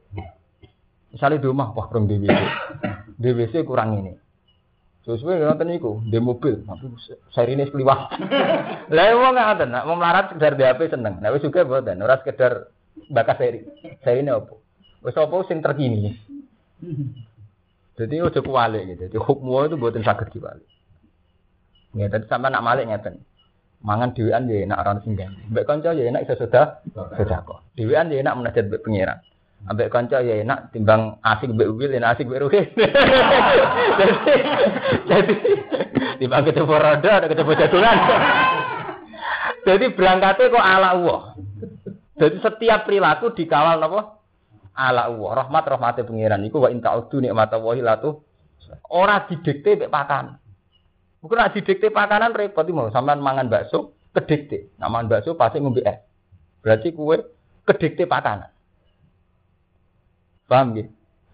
Misalnya 1.13 1.41
di 1.41 1.47
rumah, 1.47 1.71
wah 1.73 1.87
kurang 1.87 2.05
DWC. 2.05 2.29
DWC 3.17 3.53
kurang 3.63 3.97
ini. 4.01 4.13
Sesuai 5.07 5.39
nonton 5.39 5.71
iku, 5.71 5.91
di 6.03 6.19
mobil, 6.19 6.67
tapi 6.67 6.91
seri 7.31 7.55
ini 7.55 7.63
sekeliwat. 7.63 8.19
Lah 8.95 9.05
wong 9.15 9.39
ngoten, 9.39 9.71
nak 9.71 9.87
mau 9.87 9.95
melarat 9.95 10.35
sekedar 10.35 10.59
di 10.59 10.67
HP 10.67 10.91
seneng. 10.91 11.23
Nah 11.23 11.31
juga 11.39 11.63
mboten, 11.63 12.03
ora 12.03 12.19
sekedar 12.19 12.67
bakas 13.07 13.39
seri. 13.39 13.59
Seri 14.03 14.19
ini 14.19 14.35
apa? 14.35 14.51
Wis 15.07 15.15
apa 15.15 15.35
sing 15.47 15.63
terkini. 15.63 16.11
Jadi 17.97 18.15
ojo 18.19 18.39
kuwalik 18.43 18.83
gitu. 18.83 19.01
Jadi 19.09 19.17
hukmu 19.17 19.63
itu 19.65 19.79
buatin 19.79 20.03
sakit 20.03 20.27
diwalik. 20.35 20.67
Ya, 21.97 22.11
tadi 22.13 22.29
sama 22.29 22.51
nak 22.51 22.61
malik 22.61 22.91
ngeten. 22.91 23.23
Mangan 23.87 24.11
dhewean 24.11 24.51
ya 24.51 24.67
enak 24.67 24.83
ora 24.83 24.99
sing 24.99 25.15
ganti. 25.15 25.39
Mbek 25.47 25.63
kanca 25.63 25.95
ya 25.95 26.11
enak 26.11 26.27
iso 26.27 26.35
sudah 26.35 26.83
kok. 27.47 27.63
Dhewean 27.79 28.11
ya 28.11 28.19
enak 28.19 28.35
menajat 28.35 28.67
mbek 28.67 28.83
pengiran. 28.83 29.15
Ambek 29.63 29.87
kanca 29.87 30.19
ya 30.19 30.43
enak 30.43 30.75
timbang 30.75 31.23
asik 31.23 31.55
mbek 31.55 31.71
wil 31.71 31.91
enak 31.95 32.19
asik 32.19 32.27
mbek 32.27 32.43
ruhin. 32.43 32.67
Jadi 35.09 35.33
timbang 36.19 36.43
ketemu 36.43 36.75
roda 36.75 37.11
ada 37.15 37.31
ketemu 37.31 37.51
jadungan. 37.55 37.97
Jadi 39.71 39.85
berangkatnya 39.95 40.51
kok 40.51 40.67
ala 40.67 40.87
Allah. 40.91 41.21
Jadi 42.19 42.37
setiap 42.43 42.83
perilaku 42.83 43.31
dikawal 43.31 43.79
napa? 43.79 44.19
ala 44.77 45.07
Allah. 45.07 45.47
Rahmat 45.47 45.63
rahmate 45.63 46.03
pangeran 46.03 46.43
iku 46.43 46.61
wa 46.61 46.69
inta 46.69 46.91
udu 46.93 47.23
nikmat 47.23 47.49
Allah 47.55 47.95
latu 47.95 48.19
ora 48.91 49.23
didikte 49.25 49.79
mek 49.79 49.89
pakanan. 49.89 50.37
Bukan 51.17 51.37
ora 51.41 51.49
didikte 51.49 51.89
pakanan 51.89 52.37
repot 52.37 52.67
mau 52.69 52.93
sampean 52.93 53.21
mangan 53.21 53.49
bakso 53.49 53.97
kedikte. 54.13 54.69
Mangan 54.77 55.09
bakso 55.09 55.33
pasti 55.33 55.57
ngombe 55.57 55.81
es. 55.81 55.97
Berarti 56.61 56.93
kue 56.93 57.17
kedikte 57.65 58.05
pakanan. 58.05 58.49
Paham 60.47 60.77
nggih? 60.77 60.87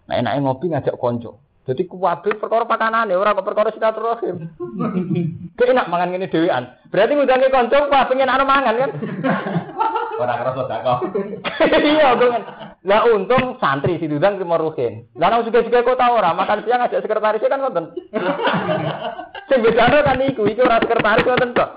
Nah 0.08 0.14
enake 0.20 0.38
ngopi 0.40 0.66
ngajak 0.72 0.96
konco. 0.96 1.40
Jadi 1.64 1.88
kuwabe 1.88 2.36
perkara 2.36 2.68
pakanan 2.68 3.08
ya 3.08 3.16
ora 3.16 3.32
kok 3.32 3.46
perkara 3.46 3.72
silaturahim. 3.72 4.52
Kayak 5.56 5.72
enak 5.72 5.88
mangan 5.88 6.08
ngene 6.12 6.28
dhewean. 6.28 6.64
Berarti 6.92 7.12
ngudangi 7.16 7.48
konco 7.48 7.76
kuwi 7.88 8.08
pengen 8.08 8.28
ana 8.28 8.44
mangan 8.44 8.74
kan. 8.76 8.90
Ora 10.20 10.34
kerasa 10.38 10.76
kok. 10.82 10.98
Iya, 11.94 12.08
kan. 12.16 12.42
Lah 12.84 13.00
untung 13.10 13.56
santri 13.58 13.98
si 13.98 14.06
Dudang 14.06 14.38
terima 14.38 14.60
ruhin. 14.60 15.08
Lah 15.18 15.32
nang 15.32 15.46
juga-juga 15.46 15.82
kok 15.82 15.98
tau 15.98 16.18
ora 16.20 16.36
makan 16.36 16.62
siang 16.62 16.84
ngajak 16.84 17.02
sekretarisnya 17.02 17.50
kan 17.50 17.60
ngoten. 17.64 17.84
Sing 19.48 19.60
bedane 19.60 19.98
kan 20.04 20.20
iku, 20.20 20.44
iki 20.48 20.60
ora 20.62 20.78
sekretaris 20.78 21.24
ngoten 21.26 21.50
kok. 21.56 21.70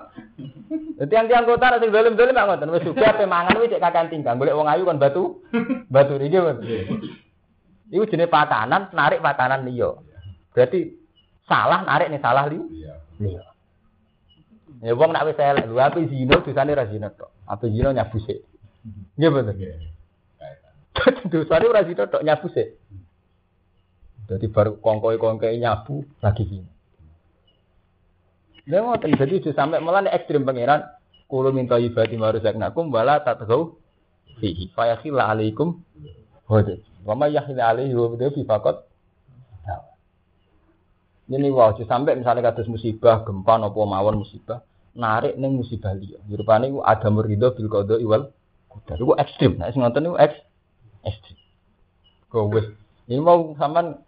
Dadi 0.98 1.14
tiang 1.14 1.46
kota 1.46 1.78
sing 1.78 1.94
dolim-dolim 1.94 2.34
mak 2.34 2.48
ngoten 2.50 2.74
wis 2.74 2.84
juga 2.84 3.14
ape 3.14 3.24
mangan 3.30 3.62
wis 3.62 3.72
kakan 3.78 4.10
tinggal 4.10 4.36
golek 4.36 4.58
wong 4.58 4.68
ayu 4.68 4.84
kan 4.84 4.98
batu. 5.00 5.40
Batu 5.94 6.18
iki 6.18 6.38
kan. 6.38 6.58
Iku 7.88 8.04
jenis 8.10 8.28
pakanan, 8.28 8.92
narik 8.92 9.24
pakanan 9.24 9.64
liya. 9.64 9.96
Berarti 10.52 10.92
salah 11.48 11.88
narik 11.88 12.12
nih 12.12 12.20
salah 12.20 12.52
li. 12.52 12.60
Liya. 13.22 13.46
Ya 14.82 14.94
wong 14.94 15.10
nak 15.14 15.26
wis 15.26 15.40
elek, 15.42 15.66
lho 15.66 15.82
ape 15.82 16.06
zina 16.06 16.38
dosane 16.38 16.72
ra 16.78 16.86
zina 16.86 17.10
tok. 17.10 17.34
Ape 17.50 17.70
zina 17.74 17.94
nyabuse. 17.94 18.46
Nggih 19.18 19.32
bener. 19.34 19.56
Dosane 21.34 21.66
ora 21.66 21.82
zina 21.82 22.06
tok 22.06 22.22
nyabuse. 22.22 22.64
Jadi 24.28 24.46
baru 24.52 24.76
kongkoi-kongkoi 24.84 25.58
nyabu 25.58 26.04
lagi 26.20 26.44
gini. 26.44 26.70
Lah 28.68 28.84
ngoten 28.84 29.16
jadi 29.16 29.40
itu 29.40 29.56
sampai 29.56 29.80
malah 29.80 30.12
ekstrim 30.12 30.44
pangeran 30.44 30.84
kulo 31.32 31.56
minta 31.56 31.80
ibadi 31.80 32.20
maruzaknakum 32.20 32.92
wala 32.92 33.24
tatgau 33.24 33.80
fihi 34.44 34.68
fa 34.76 34.92
yakhilla 34.92 35.32
alaikum 35.32 35.80
hode. 36.52 36.84
Wa 37.08 37.16
may 37.16 37.32
yakhilla 37.32 37.72
alaihi 37.72 37.96
wa 37.96 38.12
fi 38.20 38.42
faqat 38.44 38.84
ini 41.28 41.52
wow, 41.52 41.76
sampai 41.76 42.16
misalnya 42.16 42.52
kados 42.52 42.72
musibah, 42.72 43.28
gempa 43.28 43.60
nopo 43.60 43.84
mawon 43.84 44.24
musibah, 44.24 44.64
narik 44.96 45.36
neng 45.36 45.60
musibah 45.60 45.92
liya. 45.92 46.24
Rupane 46.32 46.72
iku 46.72 46.80
ada 46.82 47.08
murido 47.12 47.52
bil 47.52 47.68
qada 47.68 48.00
wal 48.00 48.32
qadar. 48.72 48.98
Iku 48.98 49.14
ekstrim. 49.20 49.60
Nek 49.60 49.76
sing 49.76 49.84
ngoten 49.84 50.16
eks 50.16 50.36
ekstrim. 51.04 51.38
Kok 52.32 52.46
wis 52.52 52.68
Ini 53.08 53.24
mau 53.24 53.56
sampean 53.56 54.04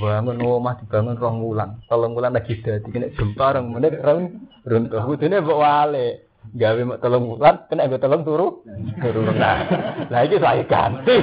bangun 0.00 0.40
omah 0.40 0.80
dibangun 0.80 1.20
rong 1.20 1.44
wulan, 1.44 1.84
tolong 1.84 2.16
wulan 2.16 2.32
lagi 2.32 2.64
dadi 2.64 2.88
kena 2.88 3.12
gempa 3.12 3.60
rong 3.60 3.76
menit 3.76 4.00
rong 4.00 4.48
runtuh. 4.64 5.04
Kudune 5.04 5.44
mbok 5.44 5.60
wale. 5.60 6.31
Gawe 6.52 6.82
mek 6.84 7.00
tolong 7.00 7.32
wulan 7.32 7.64
kena 7.70 7.88
nggo 7.88 7.96
tolong 7.96 8.22
turu. 8.28 8.66
Turu 9.00 9.24
nah. 9.32 9.64
Lah 10.12 10.20
iki 10.26 10.36
saya 10.36 10.66
ganti. 10.68 11.16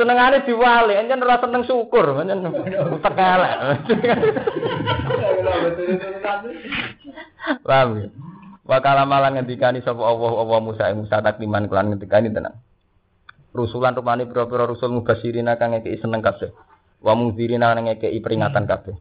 Senengane 0.00 0.46
diwale, 0.48 0.96
encen 0.96 1.20
ora 1.20 1.36
seneng 1.42 1.66
syukur, 1.68 2.16
encen 2.24 2.40
tekelek. 3.04 3.56
Paham 7.66 7.88
ya? 8.00 8.08
Wa 8.66 8.82
kalamalan 8.82 9.38
ngendikani 9.38 9.78
sapa 9.84 10.02
Allah 10.02 10.32
Allah 10.42 10.58
Musa 10.58 10.90
Musa 10.96 11.22
takliman 11.22 11.70
kelan 11.70 11.94
ngendikani 11.94 12.34
tenang. 12.34 12.58
Rusulan 13.54 13.94
rupane 13.94 14.26
pira-pira 14.26 14.66
rusul 14.66 14.90
mubasirina 14.92 15.60
kang 15.60 15.76
ngekeki 15.76 16.02
seneng 16.02 16.24
kabeh. 16.24 16.50
Wa 17.04 17.14
mungzirina 17.14 17.76
kang 17.76 17.86
ngekeki 17.86 18.18
peringatan 18.24 18.66
kabeh. 18.66 18.96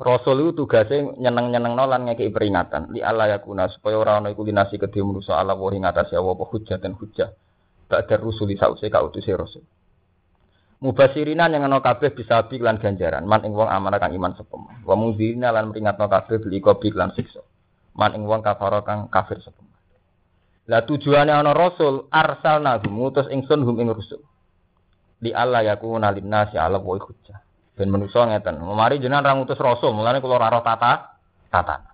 Rasul 0.00 0.42
itu 0.42 0.64
tugasnya 0.64 1.14
nyeneng-nyeneng 1.20 1.76
lan 1.76 2.08
ngekeki 2.08 2.32
peringatan. 2.32 2.90
Li 2.90 3.04
Allah 3.04 3.38
yakuna 3.38 3.68
supaya 3.68 4.00
ora 4.00 4.12
ana 4.18 4.32
iku 4.32 4.42
linasi 4.42 4.80
kedhe 4.80 4.98
manusa 5.04 5.36
ala 5.36 5.52
wa 5.54 5.70
ing 5.70 5.84
atase 5.84 6.16
Allah 6.16 6.34
apa 6.34 6.44
hujjah 6.48 6.78
dan 6.80 6.96
hujjah. 6.96 7.30
Ba'da 7.86 8.16
rusuli 8.16 8.56
sause 8.56 8.88
kautuse 8.88 9.30
rasul. 9.36 9.62
Mubasirina 10.82 11.46
yang 11.46 11.70
ana 11.70 11.78
kabeh 11.78 12.10
bisa 12.10 12.42
bi 12.50 12.58
ganjaran 12.58 13.22
man 13.22 13.46
ing 13.46 13.54
wong 13.54 13.70
amanah 13.70 14.02
kang 14.02 14.10
iman 14.16 14.34
sapa. 14.34 14.58
Wa 14.82 14.98
mungzirina 14.98 15.54
lan 15.54 15.70
peringatno 15.70 16.10
kabeh 16.10 16.42
bil 16.42 16.56
iqabi 16.58 16.90
lan 16.90 17.14
siksa. 17.14 17.44
Man 17.94 18.18
ing 18.18 18.26
wong 18.26 18.42
kafara 18.42 18.82
kang 18.82 19.06
kafir 19.06 19.38
sapa. 19.38 19.62
Lah 20.66 20.82
tujuane 20.82 21.30
ana 21.30 21.54
rasul 21.54 22.10
arsalna 22.10 22.82
ngutus 22.82 23.30
ingsun 23.30 23.62
hum 23.62 23.78
ing 23.78 23.94
rusul. 23.94 24.18
Allah 25.30 25.62
yakuna 25.62 26.10
linnasi 26.10 26.58
ala 26.58 26.82
wa 26.82 26.98
hujjah. 26.98 27.38
Ben 27.82 27.90
manusa 27.90 28.22
ngeten. 28.30 28.62
Mari 28.62 29.02
jenengan 29.02 29.26
ra 29.26 29.34
ngutus 29.34 29.58
rasul, 29.58 29.90
mulane 29.90 30.22
kula 30.22 30.38
ora 30.38 30.54
roh 30.54 30.62
tata 30.62 31.18
tata. 31.50 31.90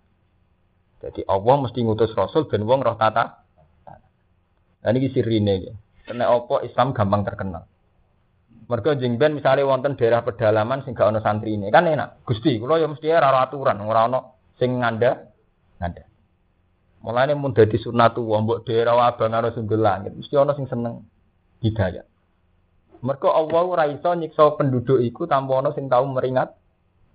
Jadi 1.00 1.24
Allah 1.24 1.64
mesti 1.64 1.80
ngutus 1.80 2.12
rasul 2.12 2.44
ben 2.44 2.68
wong 2.68 2.84
roh 2.84 3.00
tata. 3.00 3.40
Nah 4.84 4.92
ini 4.92 5.08
sirine 5.08 5.52
iki. 5.56 5.72
Kena 6.04 6.28
apa 6.28 6.60
Islam 6.68 6.92
gampang 6.92 7.24
terkenal. 7.24 7.64
Mergo 8.68 8.92
jeng 9.00 9.16
ben 9.16 9.32
misalnya 9.32 9.64
wonten 9.64 9.96
daerah 9.96 10.20
pedalaman 10.20 10.84
sing 10.84 10.92
gak 10.92 11.08
ono 11.08 11.24
santri 11.24 11.56
ini 11.56 11.72
kan 11.72 11.88
enak. 11.88 12.20
Gusti, 12.28 12.60
kula 12.60 12.76
ya 12.76 12.84
mesti 12.84 13.08
ora 13.08 13.48
aturan, 13.48 13.80
ora 13.80 14.04
ono 14.04 14.20
sing 14.60 14.84
nganda 14.84 15.24
nganda. 15.80 16.04
Mulane 17.00 17.32
mun 17.32 17.56
dadi 17.56 17.80
sunatu 17.80 18.28
wong 18.28 18.44
mbok 18.44 18.68
daerah 18.68 19.08
abang 19.08 19.32
karo 19.32 19.56
sundul 19.56 19.80
langit, 19.80 20.12
mesti 20.12 20.36
ono 20.36 20.52
sing 20.52 20.68
seneng 20.68 21.00
hidayah. 21.64 22.04
Mergo 22.98 23.30
Allah 23.30 23.62
ora 23.62 23.84
iso 23.86 24.10
nyiksa 24.10 24.58
penduduk 24.58 24.98
iku 24.98 25.30
tanpa 25.30 25.62
ana 25.62 25.70
sing 25.74 25.86
tau 25.86 26.02
meringat 26.06 26.54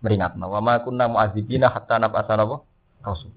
meringatno. 0.04 0.48
Wa 0.48 0.60
ma 0.64 0.80
kunna 0.80 1.12
mu'adzibina 1.12 1.72
hatta 1.72 2.00
nab'atsa? 2.00 2.40
Rasul. 3.04 3.32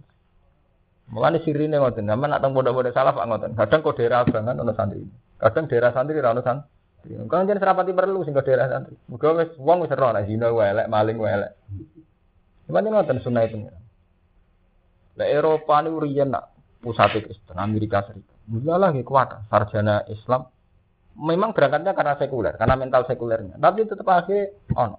Mulane 1.07 1.39
sirine 1.43 1.79
ngoten, 1.79 2.07
sampeyan 2.07 2.35
nak 2.35 2.43
teng 2.43 2.51
pondok-pondok 2.51 2.91
salaf 2.91 3.15
ngoten. 3.15 3.55
Kadang 3.55 3.81
kok 3.83 3.95
daerah 3.95 4.27
abangan 4.27 4.59
ana 4.59 4.75
santri. 4.75 5.07
Kadang 5.39 5.71
daerah 5.71 5.91
santri 5.95 6.19
ora 6.19 6.35
ana 6.35 6.43
santri. 6.43 7.15
Kan 7.31 7.47
jen 7.47 7.63
serapati 7.63 7.95
perlu 7.95 8.27
sing 8.27 8.35
daerah 8.35 8.67
santri. 8.67 8.99
Muga 9.07 9.39
wis 9.39 9.55
wong 9.55 9.87
wis 9.87 9.95
ora 9.95 10.27
zina 10.27 10.51
wae 10.51 10.67
elek, 10.75 10.91
maling 10.91 11.19
wae 11.23 11.31
elek. 11.31 11.53
Cuman 12.67 12.91
ngoten 12.91 13.23
sunah 13.23 13.43
itu. 13.47 13.71
Lah 15.17 15.27
Eropa 15.31 15.79
niku 15.87 16.03
riyen 16.03 16.35
nak 16.35 16.51
pusat 16.83 17.15
Kristen 17.23 17.57
Amerika 17.57 18.03
Serikat. 18.03 18.37
Mulalah 18.51 18.91
nggih 18.91 19.07
kuat 19.07 19.47
sarjana 19.47 20.03
Islam 20.11 20.51
memang 21.17 21.57
berangkatnya 21.57 21.97
karena 21.97 22.15
sekuler, 22.21 22.55
karena 22.61 22.77
mental 22.77 23.09
sekulernya. 23.09 23.57
Tapi 23.57 23.89
tetap 23.89 24.07
akhirnya 24.07 24.53
ono. 24.77 24.99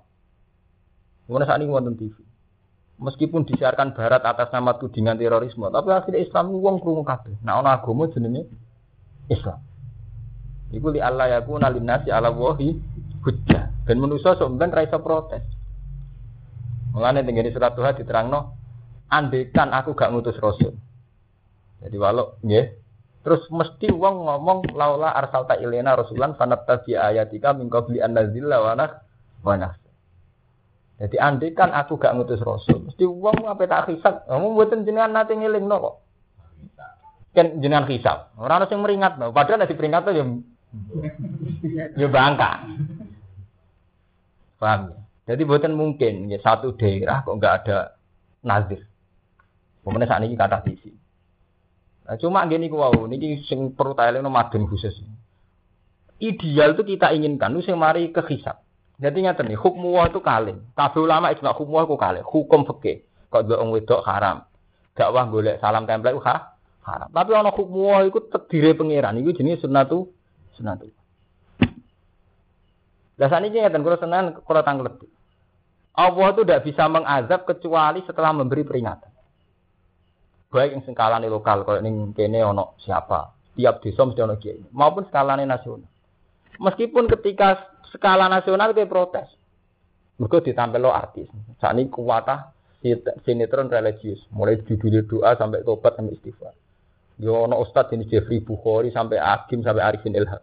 Mana 1.30 1.46
saat 1.46 1.62
ini 1.62 1.70
wonten 1.70 1.94
TV. 2.00 2.16
Meskipun 2.98 3.46
disiarkan 3.46 3.94
Barat 3.94 4.26
atas 4.26 4.50
nama 4.50 4.74
tudingan 4.82 5.22
terorisme, 5.22 5.70
tapi 5.70 5.94
akhirnya 5.94 6.26
Islam 6.26 6.50
uang 6.50 6.82
krungu 6.82 7.06
kabeh. 7.06 7.38
Nah, 7.46 7.62
ono 7.62 7.70
agama 7.70 8.10
jenenge 8.10 8.50
Islam. 9.30 9.62
Iku 10.74 10.90
li 10.90 11.00
Allah 11.00 11.38
yaku 11.38 11.62
nalinasi 11.62 12.10
ala 12.10 12.34
wahi 12.34 12.74
hujjah. 13.22 13.70
Dan 13.86 14.02
manusia 14.02 14.36
sebenarnya 14.36 14.84
raisa 14.84 14.98
protes. 15.00 15.46
Mulane 16.92 17.22
tenggene 17.22 17.54
surat 17.54 17.78
Tuhan 17.78 17.94
diterangno, 17.94 18.58
andekan 19.08 19.70
aku 19.72 19.94
gak 19.94 20.10
ngutus 20.10 20.42
rasul. 20.42 20.74
Jadi 21.78 21.96
walau 22.02 22.42
nggih, 22.42 22.66
Terus 23.28 23.44
mesti 23.52 23.92
wong 23.92 24.24
ngomong 24.24 24.72
laula 24.72 25.12
arsalta 25.12 25.60
ilena 25.60 26.00
rasulan 26.00 26.40
fanattabi 26.40 26.96
ayatika 26.96 27.52
min 27.52 27.68
qabli 27.68 28.00
an 28.00 28.16
nazilla 28.16 28.64
wa 28.64 28.72
wa 29.44 29.68
Jadi 30.96 31.20
andai 31.20 31.52
kan 31.52 31.76
aku 31.76 32.00
gak 32.00 32.16
ngutus 32.16 32.40
rasul, 32.40 32.88
mesti 32.88 33.04
wong 33.04 33.52
apa 33.52 33.68
tak 33.68 33.92
hisab. 33.92 34.24
Kamu 34.32 34.56
mboten 34.56 34.88
jenengan 34.88 35.12
nate 35.12 35.36
ngelingno 35.36 35.76
kok. 35.76 35.96
Kan 37.36 37.60
jenengan 37.60 37.92
hisab. 37.92 38.32
Ora 38.40 38.64
ono 38.64 38.72
sing 38.72 38.80
meringat, 38.80 39.20
no. 39.20 39.36
padahal 39.36 39.60
nek 39.60 39.76
diperingat 39.76 40.08
ya 40.08 40.24
ya 42.00 42.08
bangka. 42.08 42.52
Paham 44.56 44.82
ya? 44.88 44.98
Jadi 45.36 45.42
buatan 45.44 45.76
mungkin 45.76 46.32
ya 46.32 46.40
satu 46.40 46.80
daerah 46.80 47.28
kok 47.28 47.36
nggak 47.36 47.56
ada 47.60 48.00
nazir. 48.40 48.88
Kemudian 49.84 50.08
saat 50.08 50.24
ini 50.24 50.40
kata 50.40 50.64
visi. 50.64 50.96
Nah, 52.08 52.16
cuma 52.16 52.48
gini 52.48 52.72
ku 52.72 52.80
wow, 52.80 52.96
niki 53.04 53.44
sing 53.52 53.76
perlu 53.76 53.92
no 54.24 54.32
madem 54.32 54.64
khusus. 54.64 54.96
Ideal 56.24 56.80
itu 56.80 56.96
kita 56.96 57.12
inginkan, 57.12 57.52
nu 57.52 57.60
sing 57.60 57.76
mari 57.76 58.16
ke 58.16 58.24
hisab. 58.32 58.64
Jadi 58.98 59.28
nyata 59.28 59.44
nih, 59.44 59.60
hukum 59.60 60.02
itu 60.08 60.24
kalih. 60.24 60.58
Kabeh 60.74 61.04
ulama 61.04 61.30
ijma 61.30 61.54
hukum 61.54 61.84
itu 61.84 62.00
kalih. 62.00 62.24
Hukum 62.26 62.66
fikih. 62.66 63.06
Kok 63.30 63.44
dua 63.46 63.60
orang 63.62 63.76
wedok 63.76 64.02
haram. 64.08 64.38
Dakwah 64.98 65.30
golek 65.30 65.62
salam 65.62 65.86
tempel 65.86 66.18
itu 66.18 66.24
haram. 66.26 67.10
Tapi 67.14 67.30
ana 67.36 67.54
hukum 67.54 68.02
itu 68.08 68.20
terdiri 68.32 68.74
pangeran. 68.74 69.22
Itu 69.22 69.38
jenis 69.38 69.62
sunnatu 69.62 70.10
sunnatu. 70.58 70.90
Lah 73.22 73.30
saniki 73.30 73.62
ngeten 73.62 73.86
kula 73.86 74.02
senan 74.02 74.42
kula 74.42 74.66
tanglet. 74.66 74.98
Allah 75.94 76.28
itu 76.34 76.42
tidak 76.42 76.64
bisa 76.66 76.90
mengazab 76.90 77.46
kecuali 77.46 78.02
setelah 78.06 78.34
memberi 78.34 78.66
peringatan 78.66 79.17
baik 80.48 80.72
yang 80.74 80.84
skalane 80.88 81.28
lokal 81.28 81.68
kalau 81.68 81.80
ning 81.84 82.16
kene 82.16 82.44
ono 82.44 82.78
siapa? 82.82 83.36
Tiap 83.58 83.82
desa 83.82 84.06
mesti 84.06 84.22
ono 84.22 84.36
kiai. 84.38 84.62
Maupun 84.72 85.08
skalane 85.10 85.44
nasional. 85.44 85.90
Meskipun 86.58 87.06
ketika 87.06 87.70
skala 87.94 88.26
nasional 88.30 88.74
itu 88.74 88.86
protes. 88.90 89.30
Mereka 90.18 90.42
ditampil 90.42 90.82
lo 90.82 90.90
artis. 90.90 91.30
Saat 91.62 91.78
ini 91.78 91.94
kuatah 91.94 92.50
sinetron 93.22 93.70
religius. 93.70 94.26
Mulai 94.34 94.66
judul 94.66 95.06
doa 95.06 95.38
sampai 95.38 95.62
tobat 95.62 95.94
sampai 95.94 96.18
istighfar. 96.18 96.58
Yo 97.22 97.46
ono 97.46 97.62
ustadz 97.62 97.94
ini 97.94 98.10
Jeffrey 98.10 98.42
Bukhari 98.42 98.90
sampai 98.90 99.22
Akim 99.22 99.62
sampai 99.62 99.86
Arifin 99.86 100.18
Ilham 100.18 100.42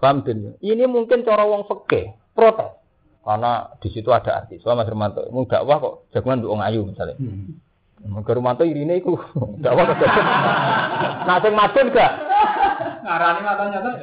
paham 0.00 0.24
ini 0.64 0.84
mungkin 0.88 1.22
cara 1.22 1.44
wong 1.44 1.68
fakih 1.68 2.16
protes 2.32 2.72
karena 3.20 3.68
di 3.80 3.88
situ 3.92 4.08
ada 4.10 4.44
artis. 4.44 4.64
Soal 4.64 4.80
Mas 4.80 4.88
Romanto, 4.88 5.28
mau 5.28 5.44
dakwah 5.44 5.76
kok 5.76 5.94
jagoan 6.16 6.40
untuk 6.40 6.56
ayu 6.56 6.88
misalnya. 6.88 7.16
Hmm. 7.20 8.24
Ke 8.24 8.32
Romanto 8.32 8.64
irine 8.64 8.96
iku 8.96 9.20
dakwah 9.64 9.92
kok. 9.92 10.00
nah 11.28 11.36
sing 11.44 11.52
madun 11.52 11.92
gak? 11.92 12.12
Ngarani 13.04 13.40
matanya 13.44 13.78
tuh. 13.84 13.94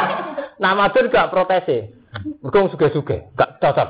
nah 0.62 0.72
madun 0.72 1.12
gak 1.12 1.28
protese. 1.28 1.92
Mergo 2.40 2.70
suge-suge, 2.72 3.28
gak 3.36 3.60
cocok. 3.60 3.88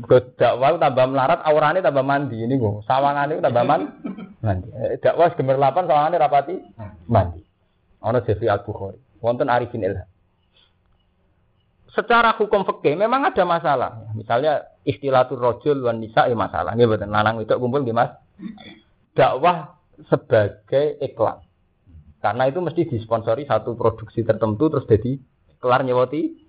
Mergo 0.00 0.16
dakwah 0.40 0.80
tambah 0.80 1.06
melarat, 1.12 1.40
aurane 1.44 1.84
tambah 1.84 2.04
mandi 2.06 2.40
ini 2.40 2.56
kok. 2.56 2.88
Sawangane 2.88 3.44
tambah 3.44 3.64
man, 3.68 3.92
mandi. 4.40 4.72
Eh, 4.72 4.96
dakwah 5.04 5.36
gemerlapan 5.36 5.84
sawangane 5.84 6.16
rapati 6.16 6.56
mandi. 7.12 7.44
Ana 8.00 8.24
Jeffrey 8.24 8.48
Al-Bukhari. 8.48 8.96
Wonten 9.20 9.52
Arifin 9.52 9.84
Ilham 9.84 10.08
secara 11.94 12.34
hukum 12.38 12.62
fikih 12.66 12.94
memang 12.94 13.26
ada 13.26 13.42
masalah. 13.42 13.90
Misalnya 14.14 14.66
istilatul 14.86 15.42
rojul 15.42 15.82
wan 15.82 15.98
nisa 15.98 16.26
ya 16.26 16.36
masalah. 16.38 16.74
Nggih 16.74 16.86
mboten 16.86 17.10
lanang 17.10 17.42
itu 17.42 17.54
kumpul 17.58 17.82
nggih 17.82 17.96
Mas. 17.96 18.14
Dakwah 19.14 19.76
sebagai 20.06 20.96
iklan. 21.02 21.42
Karena 22.20 22.46
itu 22.46 22.60
mesti 22.60 22.84
disponsori 22.84 23.48
satu 23.48 23.74
produksi 23.74 24.22
tertentu 24.22 24.68
terus 24.68 24.86
jadi 24.86 25.16
kelar 25.58 25.82
nyewoti. 25.82 26.48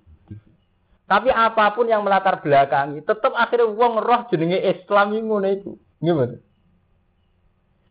Tapi 1.08 1.28
apa 1.28 1.76
pun 1.76 1.92
yang 1.92 2.08
melatar 2.08 2.39
belakangi, 2.39 3.04
tetap 3.04 3.36
akhirnya 3.36 3.68
uang 3.68 4.00
roh 4.00 4.22
jenenge 4.32 4.64
Islam 4.64 5.12
ini 5.12 5.22
ngono 5.28 5.48
itu. 5.52 5.72
Nggih 6.00 6.39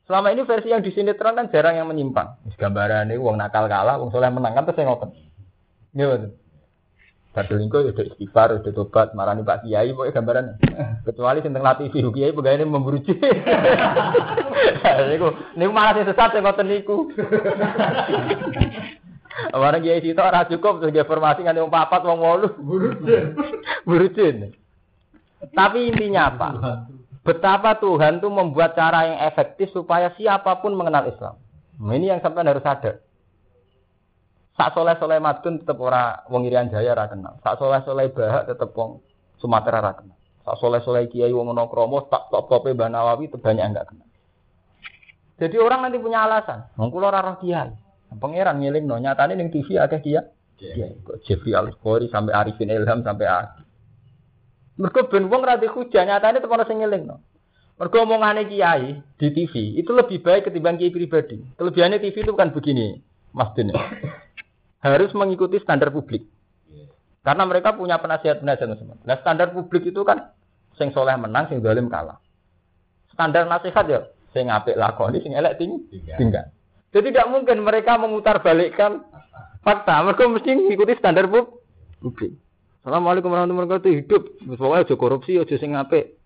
Selama 0.09 0.35
ini 0.35 0.43
versi 0.43 0.73
yang 0.73 0.81
di 0.81 0.91
sinetron 0.91 1.37
kan 1.37 1.53
jarang 1.53 1.77
yang 1.77 1.87
menyimpang. 1.87 2.41
Gambaran 2.57 3.13
ini 3.13 3.21
uang 3.21 3.37
nakal 3.37 3.69
kalah, 3.69 4.01
uang 4.01 4.11
soleh 4.11 4.33
menang 4.33 4.57
kan 4.57 4.65
terus 4.65 4.81
saya 4.81 4.89
ngotot. 4.89 5.13
Nggih 5.93 6.33
Badulingko 7.31 7.87
ya 7.87 7.95
udah 7.95 8.05
istighfar, 8.11 8.59
udah 8.59 8.73
tobat, 8.75 9.15
marani 9.15 9.47
Pak 9.47 9.63
Kiai, 9.63 9.95
pokoknya 9.95 10.19
gambaran. 10.19 10.47
Kecuali 11.07 11.39
tentang 11.39 11.63
latih 11.63 11.87
Ibu 11.87 12.11
Kiai, 12.11 12.35
pegawai 12.35 12.59
ini 12.59 12.67
memburu 12.67 12.99
Niku, 15.11 15.29
niku 15.55 15.71
malah 15.71 15.95
sing 15.95 16.11
sesat 16.11 16.35
sing 16.35 16.43
ngoten 16.43 16.67
niku. 16.67 17.07
Barang 19.51 19.81
kiai 19.81 20.05
sitok 20.05 20.27
ora 20.27 20.45
cukup 20.45 20.85
terus 20.85 20.93
informasi 20.93 21.47
nganti 21.47 21.63
wong 21.65 21.73
papat 21.73 22.03
wong 22.05 22.21
wolu. 22.21 22.49
Burujin. 23.87 24.53
Tapi 25.59 25.79
intinya 25.89 26.29
apa? 26.29 26.49
Betapa 27.25 27.81
Tuhan 27.81 28.21
tuh 28.21 28.29
membuat 28.29 28.77
cara 28.77 29.09
yang 29.09 29.19
efektif 29.25 29.73
supaya 29.73 30.13
siapa 30.17 30.61
pun 30.61 30.77
mengenal 30.77 31.09
Islam. 31.09 31.41
Nah, 31.81 31.97
ini 31.97 32.13
yang 32.13 32.21
sampai 32.21 32.45
harus 32.45 32.65
sadar. 32.65 33.01
Sak 34.61 34.77
soleh 34.77 34.93
soleh 35.01 35.17
madun 35.25 35.57
tetap 35.57 35.81
ora 35.81 36.21
wong 36.29 36.45
Irian 36.45 36.69
Jaya 36.69 36.93
ora 36.93 37.09
kenal. 37.09 37.41
Sak 37.41 37.57
soleh 37.57 37.81
soleh 37.81 38.13
bahak 38.13 38.45
tetap 38.45 38.77
wong 38.77 39.01
Sumatera 39.41 39.81
ora 39.81 39.97
kenal. 39.97 40.21
Sak 40.45 40.61
soleh 40.61 40.85
soleh 40.85 41.09
Kiai 41.09 41.33
wong 41.33 41.57
Monokromo 41.57 42.05
tak 42.13 42.29
top 42.29 42.53
tope 42.53 42.77
Mbah 42.77 42.93
Nawawi 42.93 43.33
itu 43.33 43.41
banyak 43.41 43.65
enggak 43.65 43.89
kenal. 43.89 44.05
Jadi 45.41 45.57
orang 45.57 45.89
nanti 45.89 45.97
punya 45.97 46.29
alasan. 46.29 46.69
Wong 46.77 46.93
kula 46.93 47.09
ora 47.09 47.25
roh 47.25 47.41
Kiai. 47.41 47.73
Pangeran 48.21 48.61
ngiling 48.61 48.85
no 48.85 49.01
nyatane 49.01 49.33
ning 49.33 49.49
TV 49.49 49.81
akeh 49.81 50.05
Kiai. 50.05 50.29
Kiai 50.61 50.93
kok 51.09 51.25
Jeffrey 51.25 51.57
Al 51.57 51.73
sampai 52.13 52.37
Arifin 52.37 52.69
Ilham 52.69 53.01
sampai 53.01 53.33
Adi. 53.33 53.65
Mergo 54.77 55.09
ben 55.09 55.25
wong 55.33 55.41
ra 55.41 55.57
dihujah 55.57 56.05
nyatane 56.05 56.37
temen 56.37 56.69
sing 56.69 56.85
ngelingno. 56.85 57.17
Mergo 57.81 57.97
omongane 58.05 58.45
kiai 58.45 59.01
di 59.17 59.29
TV 59.33 59.81
itu 59.81 59.89
lebih 59.89 60.21
baik 60.21 60.53
ketimbang 60.53 60.77
kiai 60.77 60.93
pribadi. 60.93 61.41
Kelebihannya 61.57 61.97
TV 61.97 62.29
itu 62.29 62.37
bukan 62.37 62.53
begini, 62.53 63.01
Mas 63.33 63.57
Dene. 63.57 63.73
Harus 64.81 65.13
mengikuti 65.13 65.61
standar 65.61 65.93
publik. 65.93 66.25
Karena 67.21 67.45
mereka 67.45 67.77
punya 67.77 68.01
penasihat-penasihat 68.01 68.81
semua. 68.81 68.97
Nah, 69.05 69.17
standar 69.21 69.53
publik 69.53 69.85
itu 69.93 70.01
kan 70.09 70.33
sing 70.81 70.89
soleh 70.97 71.13
menang, 71.21 71.53
sing 71.53 71.61
zalim 71.61 71.93
kalah. 71.93 72.17
Standar 73.13 73.45
nasihat 73.45 73.85
ya 73.85 74.01
sing 74.33 74.49
apik 74.49 74.79
lakoni, 74.79 75.21
sing 75.21 75.37
elek 75.37 75.61
ting 75.61 75.85
tinggal. 76.17 76.49
Jadi 76.91 77.13
tidak 77.13 77.29
mungkin 77.29 77.61
mereka 77.61 78.01
memutar 78.01 78.41
balikkan 78.41 79.05
fakta. 79.61 80.01
Mereka 80.01 80.33
mesti 80.33 80.51
mengikuti 80.57 80.97
standar 80.97 81.29
publik. 81.29 82.33
Assalamualaikum 82.81 83.29
warahmatullahi 83.29 83.69
wabarakatuh. 83.69 83.93
Hidup, 83.93 84.23
pokoknya 84.57 84.89
aja 84.89 84.95
korupsi, 84.97 85.37
aja 85.37 85.57
sing 85.61 85.77
apik. 85.77 86.17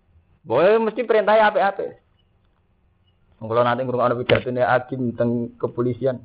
Pokoknya 0.47 0.79
mesti 0.79 1.01
perintah 1.03 1.35
apik-apik. 1.35 1.99
Kalau 3.35 3.61
nanti 3.61 3.83
ngurung 3.83 4.23
pidato 4.23 4.47
ini 4.49 4.63
hakim 4.63 5.11
tentang 5.13 5.53
kepolisian. 5.59 6.23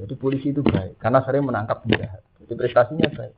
Jadi 0.00 0.14
polisi 0.16 0.48
itu 0.48 0.64
baik, 0.64 0.96
karena 0.96 1.20
sering 1.28 1.44
menangkap 1.44 1.84
penjahat. 1.84 2.24
Jadi 2.40 2.52
prestasinya 2.56 3.08
baik. 3.12 3.34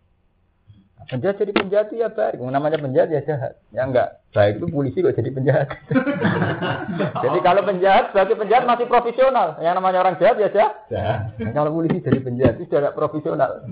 Nah, 1.02 1.04
penjahat 1.10 1.36
jadi 1.42 1.50
penjahat 1.50 1.86
itu 1.90 1.96
ya 1.98 2.08
baik. 2.14 2.38
Namanya 2.38 2.78
penjahat 2.78 3.08
ya 3.10 3.20
jahat. 3.26 3.58
Ya 3.74 3.82
enggak 3.82 4.22
baik 4.30 4.62
itu 4.62 4.66
polisi 4.70 5.02
kok 5.02 5.18
jadi 5.18 5.30
penjahat. 5.34 5.68
jadi 7.26 7.38
kalau 7.42 7.62
penjahat 7.66 8.04
sebagai 8.14 8.38
penjahat 8.38 8.64
masih 8.70 8.86
profesional. 8.86 9.58
Yang 9.58 9.74
namanya 9.82 9.98
orang 10.06 10.14
jahat 10.22 10.38
ya 10.38 10.48
jahat. 10.54 10.72
Nah, 10.94 11.50
kalau 11.50 11.74
polisi 11.74 11.98
jadi 11.98 12.22
penjahat 12.22 12.54
itu 12.62 12.70
tidak 12.70 12.94
profesional. 12.94 13.66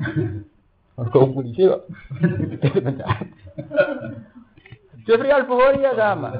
Mergo 0.98 1.20
polisi 1.30 1.70
kok. 1.70 1.86
Jeffrey 5.06 5.30
Al 5.30 5.46
Bukhari 5.46 5.86
ya 5.86 5.94
sama. 5.94 6.34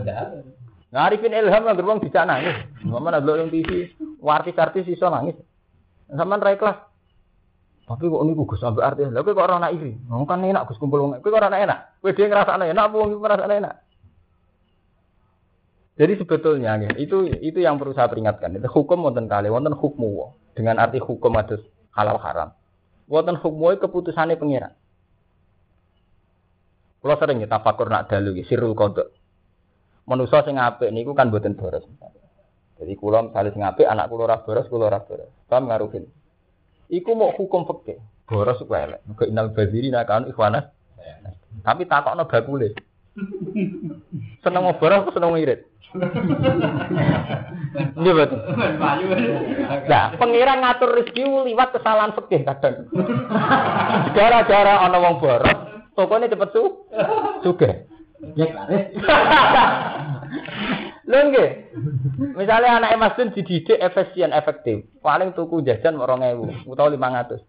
Nah, 0.91 1.07
Arifin 1.07 1.31
Ilham 1.31 1.71
yang 1.71 1.79
gerbang 1.79 2.03
bisa 2.03 2.27
nangis. 2.27 2.67
Mana 2.83 3.23
ada 3.23 3.39
yang 3.39 3.47
TV, 3.47 3.95
artis-artis 4.19 4.91
iso 4.91 5.07
nangis. 5.07 5.39
Sama 6.11 6.39
ra 6.39 6.55
kelas. 6.55 6.79
Tapi 7.91 8.07
kok 8.07 8.23
ini 8.23 8.39
gue 8.39 8.59
sampai 8.59 8.87
artis. 8.87 9.11
Lah 9.11 9.27
kok 9.27 9.35
orang 9.35 9.67
anak 9.67 9.75
iri. 9.75 9.99
Ngomong 10.07 10.27
kan 10.27 10.47
enak 10.47 10.71
Gus 10.71 10.79
kumpul 10.79 11.03
wong. 11.03 11.19
Kowe 11.19 11.35
ora 11.35 11.51
enak. 11.51 11.99
Kowe 11.99 12.15
dhewe 12.15 12.31
ngrasakno 12.31 12.65
enak 12.71 12.85
apa 12.87 12.95
wong 12.95 13.11
ngrasakno 13.19 13.55
enak. 13.59 13.75
Jadi 16.01 16.13
sebetulnya 16.17 16.81
itu 16.97 17.29
itu 17.45 17.59
yang 17.61 17.77
perlu 17.77 17.93
saya 17.93 18.09
peringatkan. 18.09 18.57
Itu 18.57 18.71
hukum 18.73 19.05
wonten 19.05 19.29
kali, 19.29 19.53
wonten 19.53 19.75
hukmu 19.75 20.33
dengan 20.57 20.81
arti 20.81 20.97
hukum 20.97 21.35
ada 21.37 21.61
halal 21.93 22.17
haram. 22.23 22.49
Wonten 23.11 23.37
hukmu 23.37 23.75
keputusannya 23.77 24.39
pengira. 24.39 24.73
Kalau 27.01 27.17
sering 27.17 27.43
kita 27.43 27.59
tafakur 27.59 27.93
nak 27.93 28.09
dalu 28.09 28.39
sirul 28.49 28.73
kodok. 28.73 29.13
Manusa 30.09 30.47
sing 30.47 30.57
apik 30.57 30.89
niku 30.95 31.13
kan 31.13 31.29
boten 31.29 31.53
boros. 31.59 31.85
Jadi 32.81 32.97
kula 32.97 33.29
misalnya 33.29 33.53
sing 33.53 33.61
apik 33.61 33.85
anak 33.85 34.09
kula 34.09 34.25
ora 34.25 34.41
boros, 34.41 34.65
kula 34.73 34.89
ora 34.89 35.05
boros. 35.05 35.29
Paham 35.53 35.69
ngaruhin. 35.69 36.09
Iku 36.89 37.13
mau 37.13 37.37
hukum 37.37 37.69
fikih. 37.69 38.01
Boros 38.25 38.65
ku 38.65 38.73
elek. 38.73 39.05
Muga 39.05 39.29
inal 39.29 39.53
baziri 39.53 39.93
nakan 39.93 40.33
ikhwana. 40.33 40.73
Tapi 41.61 41.85
takokno 41.85 42.25
bakule. 42.25 42.73
Seneng 44.41 44.65
mau 44.65 44.81
boros 44.81 45.13
seneng 45.13 45.37
irit. 45.37 45.69
Iya 48.01 48.13
betul. 48.17 48.41
Nah, 49.91 50.15
pengiran 50.17 50.63
ngatur 50.63 50.97
rezeki 50.97 51.23
liwat 51.53 51.77
kesalahan 51.77 52.17
fikih 52.17 52.49
kadang. 52.49 52.89
Gara-gara 54.17 54.89
ana 54.89 54.99
wong 55.03 55.21
boros, 55.21 55.59
tokone 55.99 56.33
cepet 56.33 56.49
su 56.57 56.63
sugih. 57.45 57.85
Ya 58.37 58.49
nggih. 61.11 61.51
Misale 62.39 62.67
anake 62.71 62.97
Mas 62.97 63.15
Dun 63.19 63.35
dididik 63.35 63.79
efisien 63.83 64.31
efektif, 64.31 64.87
paling 65.03 65.35
tuku 65.35 65.65
jajan 65.67 65.99
2000 65.99 66.69
utawa 66.71 66.89
500. 66.93 67.43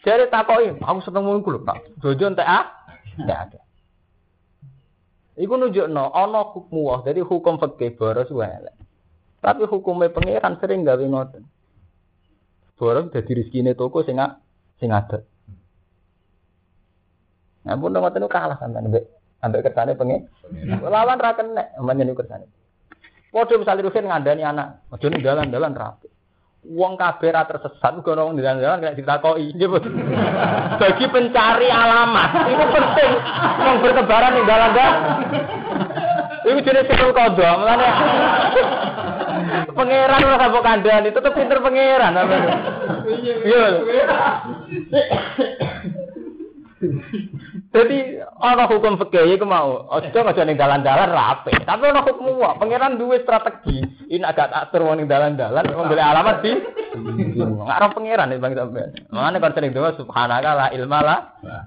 Jare 0.00 0.32
takoki, 0.32 0.80
aku 0.80 0.98
seneng 1.04 1.28
ngono 1.28 1.44
ku 1.44 1.52
lho, 1.52 1.60
Pak. 1.60 2.00
Jojo 2.00 2.32
entek 2.32 2.48
ah? 2.48 2.64
Enggak 3.20 3.38
ada. 3.52 3.60
Iku 5.36 5.60
nunjukno 5.60 6.08
ana 6.12 6.40
hukum 6.52 6.88
wah, 6.88 7.00
jadi 7.04 7.20
hukum 7.20 7.60
fikih 7.60 8.00
boros 8.00 8.32
wae. 8.32 8.72
Tapi 9.40 9.64
hukumnya 9.68 10.12
pangeran 10.12 10.56
sering 10.60 10.84
gawe 10.84 11.00
ngoten. 11.00 11.44
Boros 12.80 13.12
dadi 13.12 13.32
rezekine 13.36 13.76
toko 13.76 14.04
sing 14.04 14.16
sing 14.80 14.88
ada. 14.88 15.20
Nah, 17.60 17.76
pun 17.76 17.92
ngoten 17.92 18.24
kalah 18.24 18.56
sampean 18.56 18.88
mbek 18.88 19.04
ambek 19.44 19.68
kersane 19.68 19.92
pengen. 19.96 20.28
Lawan 20.80 21.20
ra 21.20 21.36
kenek, 21.36 21.76
menyen 21.80 22.16
kersane. 22.16 22.48
Padha 23.30 23.54
misale 23.62 23.86
Ruhin 23.86 24.10
ngandani 24.10 24.42
anak, 24.42 24.82
aja 24.90 25.06
ning 25.06 25.22
dalan-dalan 25.22 25.74
rapi. 25.78 26.10
Wong 26.66 26.98
kabeh 26.98 27.30
ra 27.32 27.48
tersesat 27.48 27.96
uga 28.02 28.20
wong 28.20 28.36
di 28.36 28.44
dalan 28.44 28.82
kena 28.82 28.98
ditakoki. 28.98 29.54
Bagi 30.82 31.06
pencari 31.08 31.68
alamat 31.70 32.30
itu 32.50 32.64
penting. 32.74 33.12
Wong 33.64 33.76
bertebaran 33.80 34.34
di 34.34 34.42
dalan-dalan. 34.44 34.94
Iku 36.40 36.58
jenis 36.64 36.88
sikul 36.90 37.12
kodo, 37.14 37.48
mulane 37.62 37.88
pangeran 39.76 40.24
ora 40.24 40.36
sabuk 40.40 40.64
kandhani, 40.64 41.14
tetep 41.14 41.32
pinter 41.36 41.58
pangeran. 41.62 42.16
Iya. 43.46 43.64
Jadi 47.70 47.98
ana 48.40 48.64
hukum 48.64 48.96
fikih 48.96 49.36
iku 49.36 49.44
mau, 49.44 49.84
aja 49.92 50.24
aja 50.24 50.42
ning 50.48 50.56
dalan-dalan 50.56 51.12
rapi. 51.12 51.52
Tapi 51.60 51.82
ana 51.92 52.00
hukum 52.00 52.40
wae, 52.40 52.56
pangeran 52.56 52.96
duwe 52.96 53.20
strategi. 53.20 53.84
Ini 54.08 54.24
agak 54.24 54.48
atur 54.48 54.88
wong 54.88 55.04
ning 55.04 55.06
dalan-dalan 55.06 55.68
golek 55.68 56.00
alamat 56.00 56.36
di 56.40 56.52
Ngarep 56.90 57.90
pangeran 57.94 58.34
Bang 58.40 58.54
sampean. 58.56 58.90
Mane 59.12 59.36
kon 59.38 59.52
sering 59.54 59.76
doa 59.76 59.94
subhanaka 59.94 60.50
la 60.56 60.66
ilma 60.74 60.98
la 61.04 61.16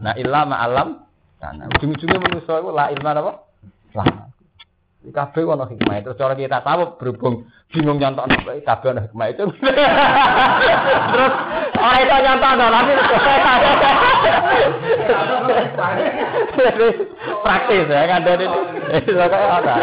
na 0.01 0.11
illa 0.17 0.43
ma 0.49 0.55
alam. 0.65 0.89
Nah, 1.43 1.67
ujung-ujungnya 1.75 2.23
manusia 2.23 2.55
itu 2.55 2.71
la 2.71 2.85
ilma 2.91 3.11
apa? 3.19 3.31
Lah. 3.93 4.32
Kabeh 5.03 5.43
ono 5.43 5.67
hikmah 5.67 5.99
itu 5.99 6.15
cara 6.15 6.31
kita 6.31 6.63
tahu 6.63 6.95
berhubung 6.95 7.43
bingung 7.75 7.99
nyontok 7.99 8.23
napa 8.23 8.55
kabeh 8.63 8.87
ono 8.95 9.01
hikmah 9.03 9.27
itu. 9.35 9.43
Terus 11.11 11.33
ora 11.75 11.97
iso 11.99 12.15
nyontok 12.23 12.51
tapi 12.55 12.91
praktis 17.43 17.91
ya 17.91 18.07
kan 18.07 18.23
dari 18.23 18.47
itu 18.95 19.11
kayak 19.11 19.59
apa? 19.59 19.75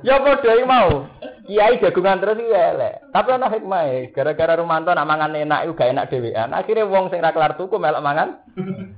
Ya 0.00 0.16
padha 0.24 0.56
mau. 0.64 1.04
Kiai 1.46 1.78
jagungan 1.78 2.18
terus 2.18 2.42
iki 2.42 2.50
elek. 2.50 3.06
Tapi 3.14 3.28
ana 3.30 3.46
hikmah 3.46 4.10
gara-gara 4.10 4.58
Rumanto 4.58 4.90
nak 4.90 5.06
mangan 5.06 5.30
enak 5.30 5.62
iku 5.68 5.78
gak 5.78 5.94
enak 5.94 6.10
dhewean. 6.10 6.50
Akhire 6.50 6.82
wong 6.82 7.06
sing 7.12 7.22
ra 7.22 7.30
kelar 7.30 7.54
tuku 7.54 7.78
melok 7.78 8.02
mangan 8.02 8.42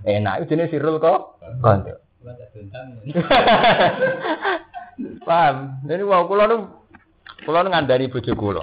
enak. 0.08 0.46
Iku 0.46 0.56
jenenge 0.56 0.72
sirul 0.72 0.96
kok. 0.96 1.42
Konco. 1.60 2.07
Paham? 5.22 5.56
Jadi 5.86 6.02
wow, 6.02 6.26
kulo 6.26 6.44
nu 6.50 6.56
kulo 7.46 7.58
nu 7.62 7.68
ngandani 7.70 8.10
bojo 8.10 8.32
kulo. 8.34 8.62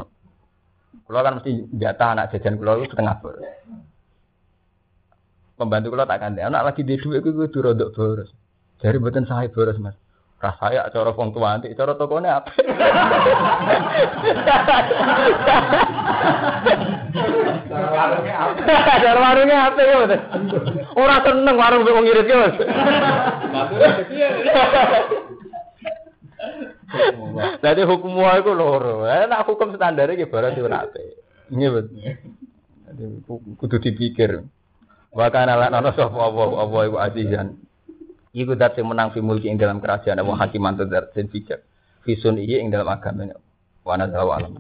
Kulo 1.08 1.20
kan 1.24 1.40
mesti 1.40 1.72
jatah 1.72 2.12
anak 2.12 2.36
jajan 2.36 2.60
itu 2.60 2.92
setengah 2.92 3.16
bor. 3.24 3.40
Pembantu 5.56 5.88
kulo 5.96 6.04
tak 6.04 6.20
kandani. 6.20 6.44
Anak 6.52 6.64
lagi 6.68 6.84
di 6.84 7.00
duit 7.00 7.24
kudu 7.24 7.48
kudu 7.48 7.60
rodok 7.72 7.90
boros. 7.96 8.30
Jadi 8.84 9.00
buatan 9.00 9.24
saya 9.24 9.48
boros 9.48 9.80
mas. 9.80 9.96
Rasaya 10.36 10.92
cara 10.92 11.12
wong 11.16 11.30
tua 11.32 11.56
nanti, 11.58 11.72
cara 11.74 11.96
tokone 11.96 12.28
apa? 12.28 12.52
Cara 18.66 19.20
warungnya 19.20 19.58
apa 19.70 19.80
ya? 19.82 19.96
Orang 20.96 21.22
seneng 21.24 21.56
warung 21.58 21.82
mbek 21.86 21.96
wong 21.96 22.06
irit 22.08 22.28
ya 22.28 22.38
mas. 22.42 22.56
Jadi 27.62 27.82
hukum 27.84 28.16
wae 28.16 28.40
iku 28.40 28.52
loro. 28.56 29.04
Eh, 29.06 29.26
Nek 29.28 29.44
hukum 29.46 29.76
standar 29.76 30.08
iki 30.14 30.26
ora 30.32 30.50
apik. 30.88 31.04
Iya 31.52 31.70
betul. 31.74 31.98
Jadi 32.86 33.04
ku- 33.28 33.44
kudu 33.60 33.78
dipikir. 33.82 34.46
Wa 35.12 35.28
kana 35.32 35.56
lan 35.56 35.72
ana 35.74 35.92
sapa 35.96 36.16
apa 36.16 36.44
apa 36.64 36.78
iku 36.88 36.98
azizan. 37.00 37.48
Iku 38.36 38.60
dat 38.60 38.76
sing 38.76 38.84
menang 38.84 39.16
fi 39.16 39.24
mulki 39.24 39.48
ing 39.48 39.56
dalam 39.56 39.80
kerajaan 39.80 40.20
apa 40.20 40.32
hakiman 40.36 40.76
tur 40.76 40.92
dat 40.92 41.16
sing 41.16 41.32
bijak. 41.32 41.64
Fi 42.04 42.20
sunnihi 42.20 42.60
ing 42.60 42.68
dalam 42.68 42.92
agama. 42.92 43.32
Wa 43.88 43.96
nadzawa 43.96 44.44
alam. 44.44 44.60